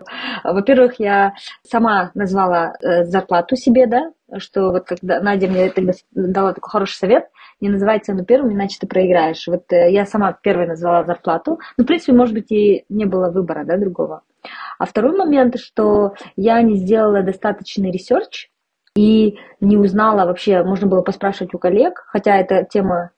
Во-первых, 0.45 1.01
я 1.01 1.33
сама 1.69 2.13
назвала 2.15 2.77
э, 2.81 3.03
зарплату 3.03 3.57
себе, 3.57 3.89
да, 3.89 4.13
что 4.37 4.73
вот 4.73 4.85
когда 4.87 5.21
Надя 5.21 5.49
мне 5.49 5.71
тогда 5.71 5.93
дала 6.13 6.53
такой 6.53 6.71
хороший 6.71 6.97
совет, 6.97 7.29
не 7.61 7.69
называй 7.69 7.99
цену 8.01 8.25
первым, 8.25 8.53
иначе 8.53 8.79
ты 8.81 8.87
проиграешь. 8.87 9.47
Вот 9.47 9.73
э, 9.73 9.91
я 9.91 10.05
сама 10.07 10.33
первой 10.33 10.67
назвала 10.67 11.05
зарплату. 11.05 11.59
Ну, 11.77 11.85
в 11.85 11.87
принципе, 11.87 12.13
может 12.13 12.35
быть, 12.35 12.51
и 12.53 12.85
не 12.89 13.05
было 13.05 13.31
выбора, 13.31 13.65
да, 13.65 13.77
другого. 13.77 14.23
А 14.79 14.87
второй 14.87 15.17
момент, 15.17 15.59
что 15.59 16.15
я 16.37 16.63
не 16.63 16.77
сделала 16.77 17.23
достаточный 17.23 17.91
research 17.91 18.51
и 18.95 19.39
не 19.61 19.77
узнала 19.77 20.27
вообще, 20.27 20.63
можно 20.63 20.87
было 20.87 21.03
поспрашивать 21.03 21.55
у 21.55 21.59
коллег, 21.59 22.05
хотя 22.09 22.37
эта 22.37 22.65
тема 22.65 23.11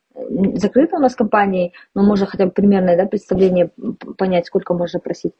закрыта 0.54 0.96
у 0.96 1.00
нас 1.00 1.14
компанией, 1.14 1.72
но 1.94 2.02
можно 2.02 2.26
хотя 2.26 2.46
бы 2.46 2.52
примерное 2.52 2.96
да, 2.96 3.06
представление 3.06 3.70
понять, 4.16 4.46
сколько 4.46 4.74
можно 4.74 5.00
просить. 5.00 5.32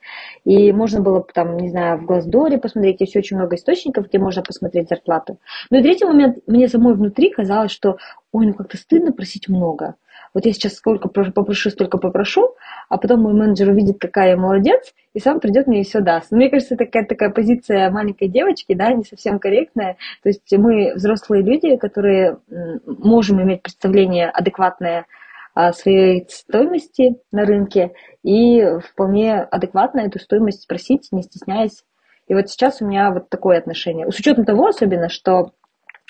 И 0.45 0.73
можно 0.73 1.01
было 1.01 1.25
там, 1.35 1.57
не 1.57 1.71
знаю, 1.71 1.99
в 1.99 2.07
Glassdoor 2.07 2.53
е 2.53 2.59
посмотреть, 2.59 3.01
есть 3.01 3.17
очень 3.17 3.37
много 3.37 3.57
источников, 3.57 4.09
где 4.09 4.19
можно 4.19 4.43
посмотреть 4.43 4.89
зарплату. 4.89 5.39
Ну 5.71 5.79
и 5.79 5.83
третий 5.83 6.05
момент, 6.05 6.39
мне 6.47 6.69
самой 6.69 6.95
внутри 6.95 7.31
казалось, 7.31 7.71
что 7.71 7.97
ой, 8.33 8.47
ну 8.47 8.55
как-то 8.55 8.77
стыдно 8.77 9.13
просить 9.13 9.49
много. 9.49 9.97
Вот 10.33 10.47
я 10.47 10.53
сейчас 10.53 10.75
сколько 10.75 11.09
попрошу, 11.09 11.71
столько 11.71 11.99
попрошу, 11.99 12.55
а 12.89 12.99
потом 12.99 13.23
мой 13.23 13.35
менеджер 13.35 13.69
увидит, 13.71 13.99
какая 13.99 14.31
я 14.31 14.37
молодец, 14.37 14.95
и 15.13 15.19
сам 15.19 15.41
придет 15.41 15.67
мне 15.67 15.81
и 15.81 15.85
все 15.85 16.01
даст. 16.01 16.31
Но 16.31 16.37
мне 16.37 16.51
кажется, 16.51 16.77
такая, 16.77 17.05
такая 17.05 17.31
позиция 17.31 17.91
маленькой 17.91 18.29
девочки, 18.29 18.75
да, 18.75 18.93
не 18.93 19.05
совсем 19.05 19.39
корректная. 19.39 19.97
То 20.23 20.29
есть 20.29 20.53
мы 20.57 20.95
взрослые 20.95 21.43
люди, 21.43 21.77
которые 21.77 22.39
можем 22.87 23.43
иметь 23.43 23.63
представление 23.63 24.31
адекватное 24.31 25.07
своей 25.73 26.27
стоимости 26.29 27.17
на 27.33 27.45
рынке 27.45 27.93
и 28.23 28.65
вполне 28.79 29.41
адекватно 29.41 30.01
эту 30.01 30.21
стоимость 30.21 30.63
спросить, 30.63 31.09
не 31.11 31.23
стесняясь. 31.23 31.83
И 32.29 32.35
вот 32.35 32.49
сейчас 32.49 32.81
у 32.81 32.87
меня 32.87 33.11
вот 33.11 33.29
такое 33.29 33.59
отношение. 33.59 34.09
С 34.11 34.19
учетом 34.21 34.45
того 34.45 34.69
особенно, 34.69 35.09
что 35.09 35.51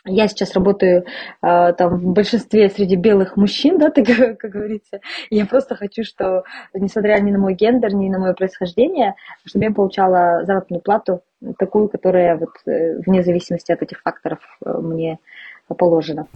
я 0.04 0.28
сейчас 0.28 0.54
работаю 0.54 1.04
э, 1.42 1.73
там 1.75 1.99
в 1.99 2.12
большинстве 2.12 2.69
среди 2.71 2.97
белых 2.97 3.37
мужчин, 3.37 3.78
да, 3.78 3.90
так, 3.95 4.07
как 4.38 4.50
говорится. 4.50 5.00
Я 5.30 5.47
просто 5.47 5.75
хочу, 5.75 6.04
что, 6.04 6.45
несмотря 6.75 7.21
ни 7.21 7.30
на 7.30 7.38
мой 7.38 7.54
гендер, 7.54 7.95
ни 7.95 8.09
на 8.09 8.19
мое 8.19 8.33
происхождение, 8.33 9.14
чтобы 9.45 9.64
я 9.64 9.73
получала 9.73 10.45
заработную 10.45 10.80
плату 10.80 11.23
такую, 11.59 11.88
которая 11.88 12.37
вот 12.37 12.50
э, 12.66 12.99
вне 13.07 13.23
зависимости 13.23 13.73
от 13.73 13.83
этих 13.83 14.00
факторов 14.02 14.38
э, 14.64 14.73
мне 14.78 15.19
положена. 15.66 16.26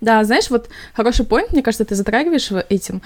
Да, 0.00 0.22
знаешь, 0.24 0.50
вот 0.50 0.68
хороший 0.94 1.24
point, 1.24 1.48
мне 1.52 1.62
кажется, 1.62 1.84
ты 1.84 1.94
затрагиваешь 1.94 2.50
этим. 2.68 3.00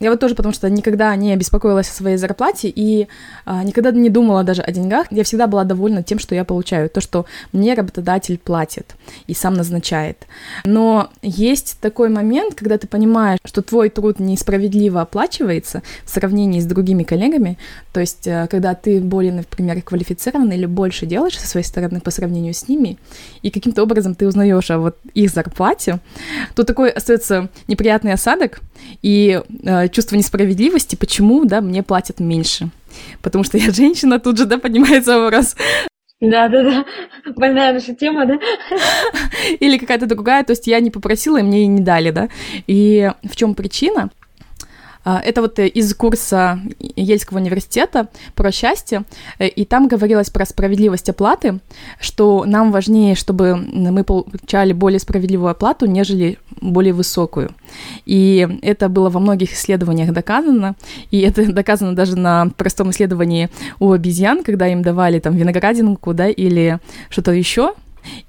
Я 0.00 0.10
вот 0.10 0.20
тоже, 0.20 0.34
потому 0.34 0.52
что 0.52 0.68
никогда 0.68 1.14
не 1.14 1.36
беспокоилась 1.36 1.88
о 1.88 1.92
своей 1.92 2.16
зарплате 2.16 2.68
и 2.68 3.06
а, 3.44 3.62
никогда 3.62 3.92
не 3.92 4.10
думала 4.10 4.42
даже 4.42 4.60
о 4.60 4.72
деньгах. 4.72 5.06
Я 5.10 5.22
всегда 5.22 5.46
была 5.46 5.64
довольна 5.64 6.02
тем, 6.02 6.18
что 6.18 6.34
я 6.34 6.44
получаю, 6.44 6.90
то, 6.90 7.00
что 7.00 7.26
мне 7.52 7.74
работодатель 7.74 8.36
платит 8.38 8.96
и 9.28 9.34
сам 9.34 9.54
назначает. 9.54 10.26
Но 10.64 11.10
есть 11.22 11.78
такой 11.80 12.08
момент, 12.08 12.54
когда 12.54 12.76
ты 12.76 12.88
понимаешь, 12.88 13.38
что 13.44 13.62
твой 13.62 13.88
труд 13.88 14.18
несправедливо 14.18 15.00
оплачивается 15.00 15.82
в 16.04 16.10
сравнении 16.10 16.60
с 16.60 16.66
другими 16.66 17.04
коллегами, 17.04 17.56
то 17.92 18.00
есть 18.00 18.26
э, 18.26 18.48
когда 18.50 18.74
ты 18.74 19.00
более, 19.00 19.32
например, 19.32 19.80
квалифицирован 19.80 20.50
или 20.50 20.66
больше 20.66 21.06
делаешь 21.06 21.38
со 21.38 21.46
своей 21.46 21.64
стороны 21.64 22.00
по 22.00 22.10
сравнению 22.10 22.52
с 22.52 22.68
ними, 22.68 22.98
и 23.42 23.50
каким-то 23.50 23.84
образом 23.84 24.16
ты 24.16 24.26
узнаешь 24.26 24.70
о 24.72 24.78
вот 24.78 24.96
их 25.14 25.30
зарплате, 25.30 26.00
то 26.56 26.64
такой 26.64 26.90
остается 26.90 27.48
неприятный 27.68 28.12
осадок, 28.12 28.60
и 29.02 29.40
э, 29.64 29.88
чувство 29.88 30.16
несправедливости, 30.16 30.96
почему, 30.96 31.44
да, 31.44 31.60
мне 31.60 31.82
платят 31.82 32.20
меньше. 32.20 32.70
Потому 33.22 33.44
что 33.44 33.58
я 33.58 33.70
женщина, 33.72 34.18
тут 34.18 34.38
же, 34.38 34.46
да, 34.46 34.58
поднимается 34.58 35.18
вопрос. 35.18 35.56
Да, 36.20 36.48
да, 36.48 36.62
да. 36.62 36.84
Больная 37.36 37.72
наша 37.72 37.94
тема, 37.94 38.26
да? 38.26 38.38
Или 39.60 39.78
какая-то 39.78 40.06
другая, 40.06 40.44
то 40.44 40.52
есть 40.52 40.66
я 40.66 40.80
не 40.80 40.90
попросила, 40.90 41.38
и 41.38 41.42
мне 41.42 41.64
и 41.64 41.66
не 41.66 41.80
дали, 41.80 42.10
да. 42.10 42.28
И 42.66 43.10
в 43.22 43.36
чем 43.36 43.54
причина? 43.54 44.10
А, 45.04 45.20
это 45.20 45.42
вот 45.42 45.58
э, 45.58 45.68
из 45.68 45.94
курса 45.94 46.60
Ельского 46.96 47.38
университета 47.38 48.08
про 48.34 48.50
счастье, 48.50 49.04
э, 49.38 49.48
и 49.48 49.64
там 49.64 49.86
говорилось 49.86 50.30
про 50.30 50.46
справедливость 50.46 51.10
оплаты, 51.10 51.60
что 52.00 52.44
нам 52.46 52.72
важнее, 52.72 53.14
чтобы 53.14 53.56
мы 53.56 54.02
получали 54.02 54.72
более 54.72 54.98
справедливую 54.98 55.50
оплату, 55.50 55.86
нежели 55.86 56.38
более 56.60 56.94
высокую. 56.94 57.50
И 58.06 58.48
это 58.62 58.88
было 58.88 59.10
во 59.10 59.20
многих 59.20 59.52
исследованиях 59.52 60.12
доказано, 60.12 60.74
и 61.10 61.20
это 61.20 61.52
доказано 61.52 61.94
даже 61.94 62.16
на 62.16 62.48
простом 62.56 62.90
исследовании 62.90 63.50
у 63.78 63.92
обезьян, 63.92 64.42
когда 64.42 64.68
им 64.68 64.82
давали 64.82 65.18
там 65.18 65.36
виноградинку, 65.36 66.14
да, 66.14 66.28
или 66.28 66.78
что-то 67.10 67.32
еще, 67.32 67.74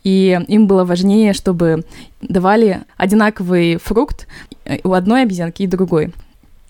и 0.03 0.39
им 0.47 0.67
было 0.67 0.83
важнее, 0.83 1.33
чтобы 1.33 1.85
давали 2.21 2.81
одинаковый 2.97 3.77
фрукт 3.77 4.27
э, 4.65 4.79
у 4.83 4.93
одной 4.93 5.23
обезьянки 5.23 5.63
и 5.63 5.67
другой 5.67 6.13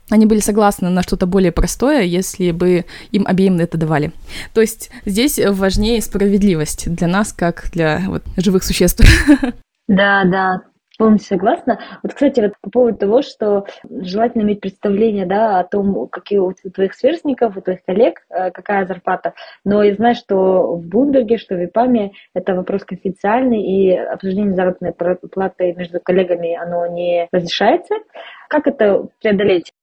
они 0.10 0.26
были 0.26 0.40
согласны 0.40 0.90
на 0.90 1.02
что-то 1.02 1.26
более 1.26 1.52
простое, 1.52 2.02
если 2.02 2.52
бы 2.52 2.86
им 3.12 3.26
обеим 3.28 3.58
это 3.58 3.78
давали. 3.78 4.12
То 4.54 4.62
есть 4.62 4.92
здесь 5.06 5.40
важнее 5.40 6.02
справедливость 6.02 6.94
для 6.94 7.08
нас, 7.08 7.34
как 7.34 7.70
для 7.72 8.02
вот, 8.08 8.24
живых 8.38 8.64
существ. 8.64 9.04
Да, 9.88 10.24
да, 10.26 10.64
Полностью 10.98 11.38
согласна. 11.38 11.80
Вот, 12.04 12.14
кстати, 12.14 12.40
вот 12.40 12.54
по 12.62 12.70
поводу 12.70 12.98
того, 12.98 13.22
что 13.22 13.66
желательно 13.90 14.44
иметь 14.44 14.62
представление 14.62 15.26
да, 15.26 15.60
о 15.60 15.64
том, 15.66 16.08
какие 16.08 16.40
у 16.40 16.54
твоих 16.54 16.94
сверстников, 16.94 17.58
у 17.58 17.62
твоих 17.62 17.84
коллег, 17.84 18.22
э, 18.30 18.52
какая 18.52 18.86
зарплата. 18.86 19.34
Но 19.66 19.84
я 19.84 19.94
знаю, 19.96 20.16
что 20.16 20.76
в 20.78 20.88
Бумберге, 20.88 21.38
что 21.38 21.56
в 21.56 21.66
ИПАМе 21.66 22.14
это 22.34 22.56
вопрос 22.56 22.86
конфиденциальный, 22.86 23.62
и 23.62 23.92
обсуждение 23.92 24.54
заработной 24.54 24.94
платы 24.94 25.74
между 25.74 26.00
коллегами, 26.00 26.56
оно 26.56 26.88
не 26.88 27.28
разрешается. 27.32 27.96
Как 28.48 28.66
это 28.68 29.08
преодолеть? 29.22 29.74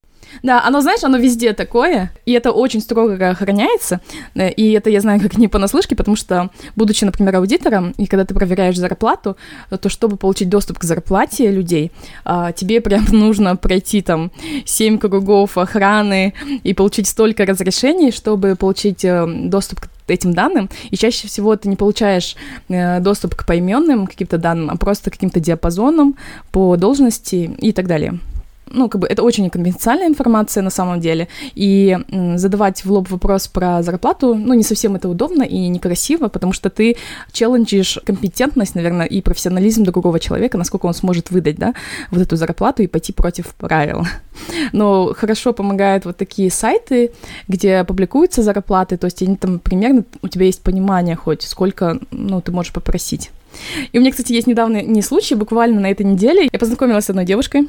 Да, 0.42 0.62
оно, 0.64 0.80
знаешь, 0.80 1.04
оно 1.04 1.18
везде 1.18 1.52
такое, 1.52 2.12
и 2.26 2.32
это 2.32 2.52
очень 2.52 2.80
строго 2.80 3.30
охраняется, 3.30 4.00
э, 4.34 4.50
и 4.50 4.72
это 4.72 4.90
я 4.90 5.00
знаю 5.00 5.20
как 5.20 5.38
не 5.38 5.48
понаслышке, 5.48 5.94
потому 5.94 6.16
что, 6.16 6.50
будучи, 6.76 7.04
например, 7.04 7.36
аудитором, 7.36 7.92
и 7.98 8.06
когда 8.06 8.24
ты 8.24 8.34
проверяешь 8.34 8.76
зарплату, 8.76 9.36
то 9.70 9.88
чтобы 9.88 10.16
получить 10.16 10.48
доступ 10.48 10.78
к 10.78 10.84
зарплате 10.84 11.50
людей, 11.50 11.92
а, 12.24 12.52
тебе 12.52 12.80
прям 12.80 13.04
нужно 13.12 13.56
пройти 13.56 14.02
там 14.02 14.30
7 14.64 14.98
кругов 14.98 15.58
охраны 15.58 16.34
и 16.62 16.74
получить 16.74 17.08
столько 17.08 17.44
разрешений, 17.44 18.10
чтобы 18.12 18.56
получить 18.56 19.04
э, 19.04 19.26
доступ 19.26 19.80
к 19.80 19.88
этим 20.08 20.32
данным, 20.32 20.68
и 20.90 20.96
чаще 20.96 21.28
всего 21.28 21.56
ты 21.56 21.68
не 21.68 21.76
получаешь 21.76 22.36
э, 22.68 23.00
доступ 23.00 23.34
к 23.34 23.46
поименным 23.46 24.06
каким-то 24.06 24.38
данным, 24.38 24.70
а 24.70 24.76
просто 24.76 25.10
каким-то 25.10 25.40
диапазоном 25.40 26.16
по 26.50 26.76
должности 26.76 27.50
и 27.58 27.72
так 27.72 27.86
далее 27.86 28.18
ну, 28.66 28.88
как 28.88 29.00
бы 29.00 29.07
это 29.07 29.23
очень 29.23 29.49
конфиденциальная 29.50 30.09
информация 30.09 30.62
на 30.62 30.71
самом 30.71 31.00
деле, 31.00 31.28
и 31.54 31.99
задавать 32.37 32.85
в 32.85 32.92
лоб 32.92 33.11
вопрос 33.11 33.49
про 33.49 33.83
зарплату, 33.83 34.35
ну, 34.35 34.54
не 34.54 34.62
совсем 34.62 34.95
это 34.95 35.09
удобно 35.09 35.42
и 35.42 35.69
некрасиво, 35.69 36.28
потому 36.28 36.52
что 36.52 36.71
ты 36.71 36.97
челленджишь 37.33 37.99
компетентность, 38.04 38.75
наверное, 38.75 39.07
и 39.07 39.21
профессионализм 39.21 39.85
другого 39.85 40.19
человека, 40.21 40.59
насколько 40.59 40.87
он 40.87 40.95
сможет 40.95 41.31
выдать, 41.31 41.57
да, 41.57 41.75
вот 42.11 42.21
эту 42.21 42.37
зарплату 42.37 42.83
и 42.83 42.87
пойти 42.87 43.12
против 43.12 43.54
правил. 43.54 44.07
Но 44.73 45.12
хорошо 45.14 45.52
помогают 45.52 46.04
вот 46.04 46.16
такие 46.16 46.50
сайты, 46.50 47.12
где 47.49 47.85
публикуются 47.85 48.42
зарплаты, 48.42 48.97
то 48.97 49.07
есть 49.07 49.23
они 49.23 49.37
там 49.37 49.59
примерно, 49.59 50.04
у 50.23 50.28
тебя 50.28 50.47
есть 50.47 50.62
понимание 50.62 51.16
хоть, 51.16 51.42
сколько, 51.42 51.99
ну, 52.11 52.40
ты 52.40 52.52
можешь 52.52 52.73
попросить. 52.73 53.31
И 53.92 53.99
у 53.99 54.00
меня, 54.00 54.11
кстати, 54.11 54.33
есть 54.33 54.47
недавно 54.47 54.83
не 54.83 55.02
случай, 55.02 55.35
буквально 55.35 55.81
на 55.81 55.90
этой 55.90 56.07
неделе 56.07 56.49
я 56.50 56.59
познакомилась 56.59 57.04
с 57.04 57.11
одной 57.11 57.26
девушкой, 57.26 57.69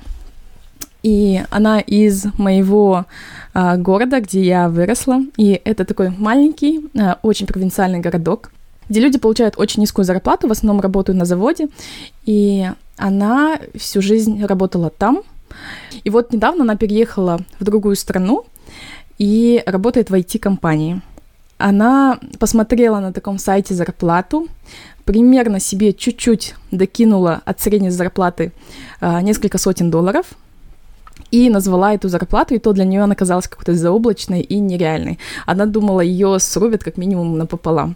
и 1.03 1.43
она 1.49 1.81
из 1.81 2.25
моего 2.37 3.05
а, 3.53 3.75
города, 3.75 4.21
где 4.21 4.41
я 4.41 4.69
выросла. 4.69 5.19
И 5.35 5.61
это 5.65 5.83
такой 5.83 6.09
маленький, 6.09 6.89
а, 6.97 7.19
очень 7.21 7.45
провинциальный 7.45 7.99
городок, 7.99 8.51
где 8.87 9.01
люди 9.01 9.19
получают 9.19 9.55
очень 9.57 9.81
низкую 9.81 10.05
зарплату, 10.05 10.47
в 10.47 10.51
основном 10.51 10.81
работают 10.81 11.19
на 11.19 11.25
заводе. 11.25 11.67
И 12.25 12.65
она 12.97 13.59
всю 13.75 14.01
жизнь 14.01 14.43
работала 14.45 14.89
там. 14.89 15.23
И 16.05 16.09
вот 16.09 16.31
недавно 16.31 16.63
она 16.63 16.77
переехала 16.77 17.41
в 17.59 17.65
другую 17.65 17.97
страну 17.97 18.45
и 19.17 19.61
работает 19.65 20.09
в 20.09 20.13
IT-компании. 20.13 21.01
Она 21.57 22.17
посмотрела 22.39 22.99
на 22.99 23.11
таком 23.11 23.37
сайте 23.39 23.73
зарплату, 23.73 24.47
примерно 25.05 25.59
себе 25.59 25.93
чуть-чуть 25.93 26.55
докинула 26.71 27.41
от 27.45 27.59
средней 27.59 27.89
зарплаты 27.89 28.53
а, 29.01 29.21
несколько 29.21 29.57
сотен 29.57 29.91
долларов– 29.91 30.27
и 31.33 31.49
назвала 31.49 31.95
эту 31.95 32.09
зарплату, 32.09 32.53
и 32.53 32.59
то 32.59 32.73
для 32.73 32.85
нее 32.85 33.01
она 33.01 33.15
казалась 33.15 33.47
какой-то 33.47 33.73
заоблачной 33.73 34.41
и 34.41 34.59
нереальной. 34.59 35.17
Она 35.47 35.65
думала, 35.65 36.01
ее 36.01 36.37
срубят 36.39 36.83
как 36.83 36.97
минимум 36.97 37.39
напополам. 37.39 37.95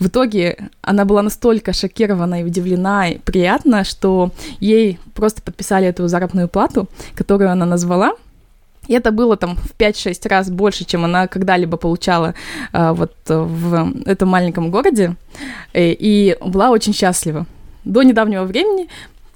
В 0.00 0.08
итоге 0.08 0.56
она 0.82 1.04
была 1.04 1.22
настолько 1.22 1.72
шокирована 1.72 2.40
и 2.40 2.44
удивлена 2.44 3.10
и 3.10 3.18
приятна, 3.18 3.84
что 3.84 4.32
ей 4.58 4.98
просто 5.14 5.42
подписали 5.42 5.86
эту 5.86 6.08
заработную 6.08 6.48
плату, 6.48 6.88
которую 7.14 7.52
она 7.52 7.66
назвала, 7.66 8.14
и 8.88 8.94
это 8.94 9.12
было 9.12 9.36
там 9.36 9.56
в 9.56 9.76
5-6 9.78 10.28
раз 10.28 10.50
больше, 10.50 10.84
чем 10.84 11.04
она 11.04 11.28
когда-либо 11.28 11.76
получала 11.76 12.34
а, 12.72 12.92
вот 12.92 13.12
в 13.26 13.92
этом 14.06 14.28
маленьком 14.28 14.70
городе, 14.70 15.14
и, 15.72 15.78
э, 15.78 15.92
и 15.92 16.36
была 16.40 16.70
очень 16.70 16.94
счастлива. 16.94 17.46
До 17.84 18.02
недавнего 18.02 18.44
времени 18.44 18.88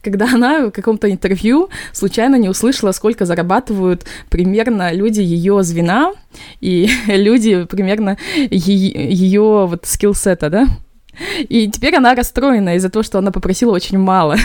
когда 0.02 0.26
она 0.32 0.66
в 0.66 0.70
каком-то 0.70 1.10
интервью 1.10 1.68
случайно 1.92 2.36
не 2.36 2.48
услышала, 2.48 2.92
сколько 2.92 3.26
зарабатывают 3.26 4.06
примерно 4.28 4.92
люди 4.92 5.20
ее 5.20 5.62
звена 5.62 6.12
и 6.60 6.88
люди 7.06 7.64
примерно 7.64 8.16
ее 8.36 9.66
вот 9.66 9.86
скиллсета, 9.86 10.50
да? 10.50 10.66
И 11.38 11.68
теперь 11.70 11.96
она 11.96 12.14
расстроена 12.14 12.76
из-за 12.76 12.88
того, 12.88 13.02
что 13.02 13.18
она 13.18 13.30
попросила 13.30 13.72
очень 13.72 13.98
мало. 13.98 14.36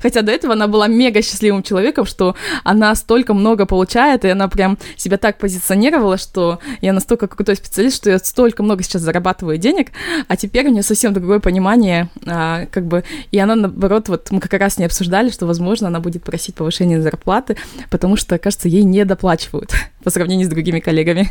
Хотя 0.00 0.22
до 0.22 0.32
этого 0.32 0.54
она 0.54 0.68
была 0.68 0.88
мега 0.88 1.22
счастливым 1.22 1.62
человеком, 1.62 2.06
что 2.06 2.34
она 2.64 2.94
столько 2.94 3.34
много 3.34 3.66
получает, 3.66 4.24
и 4.24 4.28
она 4.28 4.48
прям 4.48 4.78
себя 4.96 5.18
так 5.18 5.38
позиционировала, 5.38 6.18
что 6.18 6.58
я 6.80 6.92
настолько 6.92 7.26
крутой 7.26 7.56
специалист, 7.56 7.96
что 7.96 8.10
я 8.10 8.18
столько 8.18 8.62
много 8.62 8.82
сейчас 8.82 9.02
зарабатываю 9.02 9.58
денег, 9.58 9.88
а 10.28 10.36
теперь 10.36 10.66
у 10.66 10.70
нее 10.70 10.82
совсем 10.82 11.12
другое 11.12 11.40
понимание, 11.40 12.08
а, 12.26 12.66
как 12.66 12.86
бы, 12.86 13.04
и 13.30 13.38
она, 13.38 13.54
наоборот, 13.54 14.08
вот 14.08 14.30
мы 14.30 14.40
как 14.40 14.60
раз 14.60 14.78
не 14.78 14.84
обсуждали, 14.84 15.30
что, 15.30 15.46
возможно, 15.46 15.88
она 15.88 16.00
будет 16.00 16.22
просить 16.22 16.54
повышения 16.54 17.00
зарплаты, 17.00 17.56
потому 17.90 18.16
что, 18.16 18.38
кажется, 18.38 18.68
ей 18.68 18.84
не 18.84 19.04
доплачивают 19.04 19.72
по 20.04 20.10
сравнению 20.10 20.46
с 20.46 20.50
другими 20.50 20.80
коллегами. 20.80 21.30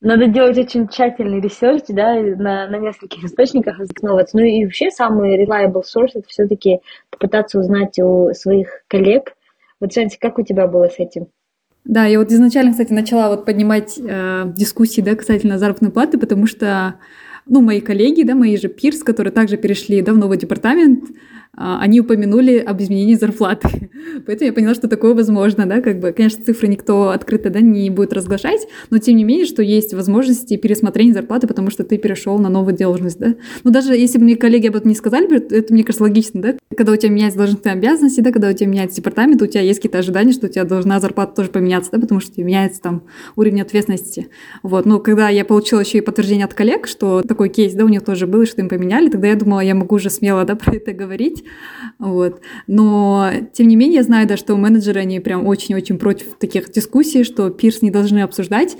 Надо 0.00 0.28
делать 0.28 0.56
очень 0.56 0.86
тщательный 0.86 1.40
research, 1.40 1.82
да, 1.88 2.14
на, 2.14 2.68
на 2.68 2.76
нескольких 2.78 3.24
источниках 3.24 3.80
основываться. 3.80 4.36
Ну 4.36 4.44
и 4.44 4.64
вообще 4.64 4.90
самый 4.90 5.44
reliable 5.44 5.82
source 5.82 6.12
это 6.14 6.28
все-таки 6.28 6.78
попытаться 7.10 7.58
узнать 7.58 7.98
у 7.98 8.32
своих 8.32 8.84
коллег. 8.86 9.34
Вот, 9.80 9.92
Жанти, 9.92 10.16
как 10.20 10.38
у 10.38 10.42
тебя 10.42 10.68
было 10.68 10.88
с 10.88 10.98
этим? 10.98 11.26
Да, 11.84 12.04
я 12.04 12.18
вот 12.18 12.30
изначально, 12.30 12.72
кстати, 12.72 12.92
начала 12.92 13.28
вот 13.28 13.44
поднимать 13.44 13.98
э, 13.98 14.44
дискуссии, 14.54 15.00
да, 15.00 15.16
касательно 15.16 15.58
заработной 15.58 15.90
платы, 15.90 16.18
потому 16.18 16.46
что, 16.46 16.96
ну, 17.46 17.60
мои 17.60 17.80
коллеги, 17.80 18.22
да, 18.22 18.34
мои 18.34 18.56
же 18.56 18.68
пирс, 18.68 19.02
которые 19.02 19.32
также 19.32 19.56
перешли, 19.56 20.02
да, 20.02 20.12
в 20.12 20.18
новый 20.18 20.38
департамент, 20.38 21.04
они 21.58 22.00
упомянули 22.00 22.58
об 22.58 22.80
изменении 22.80 23.14
зарплаты. 23.14 23.90
Поэтому 24.26 24.46
я 24.46 24.52
поняла, 24.52 24.74
что 24.74 24.88
такое 24.88 25.14
возможно, 25.14 25.66
да, 25.66 25.80
как 25.80 26.00
бы, 26.00 26.12
конечно, 26.12 26.44
цифры 26.44 26.68
никто 26.68 27.10
открыто, 27.10 27.50
да, 27.50 27.60
не 27.60 27.90
будет 27.90 28.12
разглашать, 28.12 28.66
но 28.90 28.98
тем 28.98 29.16
не 29.16 29.24
менее, 29.24 29.46
что 29.46 29.62
есть 29.62 29.92
возможности 29.92 30.56
пересмотрения 30.56 31.12
зарплаты, 31.12 31.46
потому 31.46 31.70
что 31.70 31.84
ты 31.84 31.98
перешел 31.98 32.38
на 32.38 32.48
новую 32.48 32.76
должность, 32.76 33.18
да. 33.18 33.34
Ну, 33.64 33.70
даже 33.70 33.94
если 33.94 34.18
бы 34.18 34.24
мне 34.24 34.36
коллеги 34.36 34.68
об 34.68 34.76
этом 34.76 34.88
не 34.88 34.94
сказали 34.94 35.28
это, 35.28 35.72
мне 35.72 35.82
кажется, 35.82 36.04
логично, 36.04 36.40
да, 36.40 36.54
когда 36.76 36.92
у 36.92 36.96
тебя 36.96 37.10
меняются 37.10 37.38
должностные 37.38 37.72
обязанности, 37.72 38.20
да, 38.20 38.30
когда 38.30 38.48
у 38.48 38.52
тебя 38.52 38.68
меняется 38.68 38.96
департамент, 38.96 39.42
у 39.42 39.46
тебя 39.46 39.62
есть 39.62 39.80
какие-то 39.80 39.98
ожидания, 39.98 40.32
что 40.32 40.46
у 40.46 40.48
тебя 40.48 40.64
должна 40.64 41.00
зарплата 41.00 41.34
тоже 41.34 41.50
поменяться, 41.50 41.90
да, 41.92 41.98
потому 41.98 42.20
что 42.20 42.40
меняется 42.42 42.80
там 42.80 43.02
уровень 43.36 43.62
ответственности. 43.62 44.28
Вот, 44.62 44.86
но 44.86 45.00
когда 45.00 45.28
я 45.28 45.44
получила 45.44 45.80
еще 45.80 45.98
и 45.98 46.02
подтверждение 46.02 46.44
от 46.44 46.54
коллег, 46.54 46.86
что 46.86 47.22
такой 47.22 47.48
кейс, 47.48 47.74
да, 47.74 47.84
у 47.84 47.88
них 47.88 48.04
тоже 48.04 48.26
был, 48.26 48.46
что 48.46 48.60
им 48.60 48.68
поменяли, 48.68 49.08
тогда 49.08 49.28
я 49.28 49.34
думала, 49.34 49.60
я 49.60 49.74
могу 49.74 49.96
уже 49.96 50.10
смело, 50.10 50.44
да, 50.44 50.54
про 50.56 50.76
это 50.76 50.92
говорить, 50.92 51.44
вот. 51.98 52.40
Но, 52.66 53.30
тем 53.52 53.68
не 53.68 53.76
менее, 53.76 53.96
я 53.96 54.02
знаю, 54.02 54.26
да, 54.26 54.36
что 54.36 54.56
менеджеры, 54.56 55.00
они 55.00 55.20
прям 55.20 55.46
очень-очень 55.46 55.98
против 55.98 56.34
таких 56.38 56.70
дискуссий, 56.70 57.24
что 57.24 57.50
пирс 57.50 57.82
не 57.82 57.90
должны 57.90 58.20
обсуждать, 58.20 58.76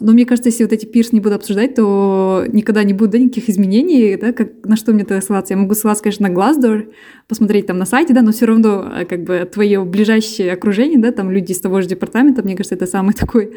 но 0.00 0.12
мне 0.12 0.24
кажется, 0.24 0.48
если 0.48 0.64
вот 0.64 0.72
эти 0.72 0.86
пирс 0.86 1.12
не 1.12 1.20
буду 1.20 1.34
обсуждать, 1.34 1.74
то 1.74 2.44
никогда 2.48 2.82
не 2.82 2.94
будет 2.94 3.10
да, 3.10 3.18
никаких 3.18 3.50
изменений, 3.50 4.16
да, 4.16 4.32
как, 4.32 4.64
на 4.64 4.76
что 4.76 4.92
мне 4.92 5.04
тогда 5.04 5.20
ссылаться? 5.20 5.52
Я 5.52 5.58
могу 5.58 5.74
ссылаться, 5.74 6.02
конечно, 6.02 6.28
на 6.28 6.32
Glassdoor, 6.32 6.92
посмотреть 7.30 7.66
там 7.66 7.78
на 7.78 7.86
сайте, 7.86 8.12
да, 8.12 8.22
но 8.22 8.32
все 8.32 8.44
равно 8.44 8.92
э, 8.92 9.04
как 9.04 9.22
бы 9.22 9.48
твое 9.50 9.84
ближайшее 9.84 10.52
окружение, 10.52 10.98
да, 10.98 11.12
там 11.12 11.30
люди 11.30 11.52
из 11.52 11.60
того 11.60 11.80
же 11.80 11.86
департамента, 11.86 12.42
мне 12.42 12.56
кажется, 12.56 12.74
это 12.74 12.86
самый 12.86 13.14
такой 13.14 13.52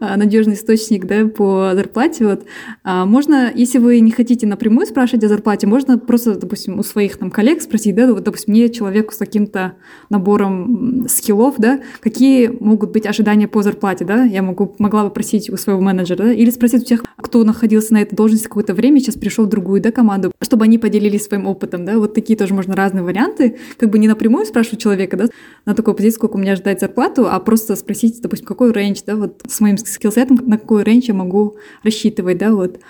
а, 0.00 0.16
надежный 0.16 0.54
источник, 0.54 1.06
да, 1.06 1.26
по 1.26 1.72
зарплате, 1.74 2.24
вот. 2.24 2.44
А 2.84 3.04
можно, 3.04 3.50
если 3.52 3.78
вы 3.78 3.98
не 3.98 4.12
хотите 4.12 4.46
напрямую 4.46 4.86
спрашивать 4.86 5.24
о 5.24 5.28
зарплате, 5.28 5.66
можно 5.66 5.98
просто, 5.98 6.36
допустим, 6.36 6.78
у 6.78 6.84
своих 6.84 7.16
там 7.16 7.32
коллег 7.32 7.60
спросить, 7.62 7.96
да, 7.96 8.12
вот, 8.12 8.22
допустим, 8.22 8.54
мне 8.54 8.68
человеку 8.68 9.12
с 9.12 9.16
каким-то 9.16 9.72
набором 10.08 11.06
скиллов, 11.08 11.56
да, 11.58 11.80
какие 11.98 12.46
могут 12.60 12.92
быть 12.92 13.06
ожидания 13.06 13.48
по 13.48 13.62
зарплате, 13.62 14.04
да, 14.04 14.22
я 14.22 14.42
могу, 14.42 14.72
могла 14.78 15.02
бы 15.02 15.10
просить 15.10 15.50
у 15.50 15.56
своего 15.56 15.80
менеджера, 15.80 16.18
да, 16.18 16.32
или 16.32 16.50
спросить 16.50 16.82
у 16.82 16.84
тех, 16.84 17.04
кто 17.16 17.42
находился 17.42 17.92
на 17.92 18.02
этой 18.02 18.14
должности 18.14 18.46
какое-то 18.46 18.72
время, 18.72 19.00
сейчас 19.00 19.16
пришел 19.16 19.46
в 19.46 19.48
другую, 19.48 19.80
да, 19.80 19.90
команду, 19.90 20.30
чтобы 20.40 20.64
они 20.64 20.78
поделились 20.78 21.24
своим 21.24 21.48
опытом, 21.48 21.84
да, 21.84 21.98
вот 21.98 22.14
такие 22.14 22.38
тоже 22.38 22.54
можно 22.54 22.76
разные 22.76 23.02
варианты, 23.02 23.15
как 23.78 23.90
бы 23.90 23.98
не 23.98 24.08
напрямую 24.08 24.46
спрашивать 24.46 24.82
человека, 24.82 25.16
да, 25.16 25.26
на 25.64 25.74
такой 25.74 25.94
позиции, 25.94 26.16
сколько 26.16 26.36
у 26.36 26.38
меня 26.38 26.56
ждать 26.56 26.80
зарплату, 26.80 27.26
а 27.28 27.38
просто 27.40 27.76
спросить, 27.76 28.20
допустим, 28.20 28.46
какой 28.46 28.72
range, 28.72 29.00
да, 29.06 29.16
вот 29.16 29.42
с 29.46 29.60
моим 29.60 29.78
skillset 29.78 30.22
ом, 30.22 30.38
на 30.42 30.58
какой 30.58 30.82
range 30.82 31.06
я 31.06 31.14
могу 31.14 31.56
рассчитывать, 31.82 32.38
да, 32.38 32.54
вот. 32.54 32.80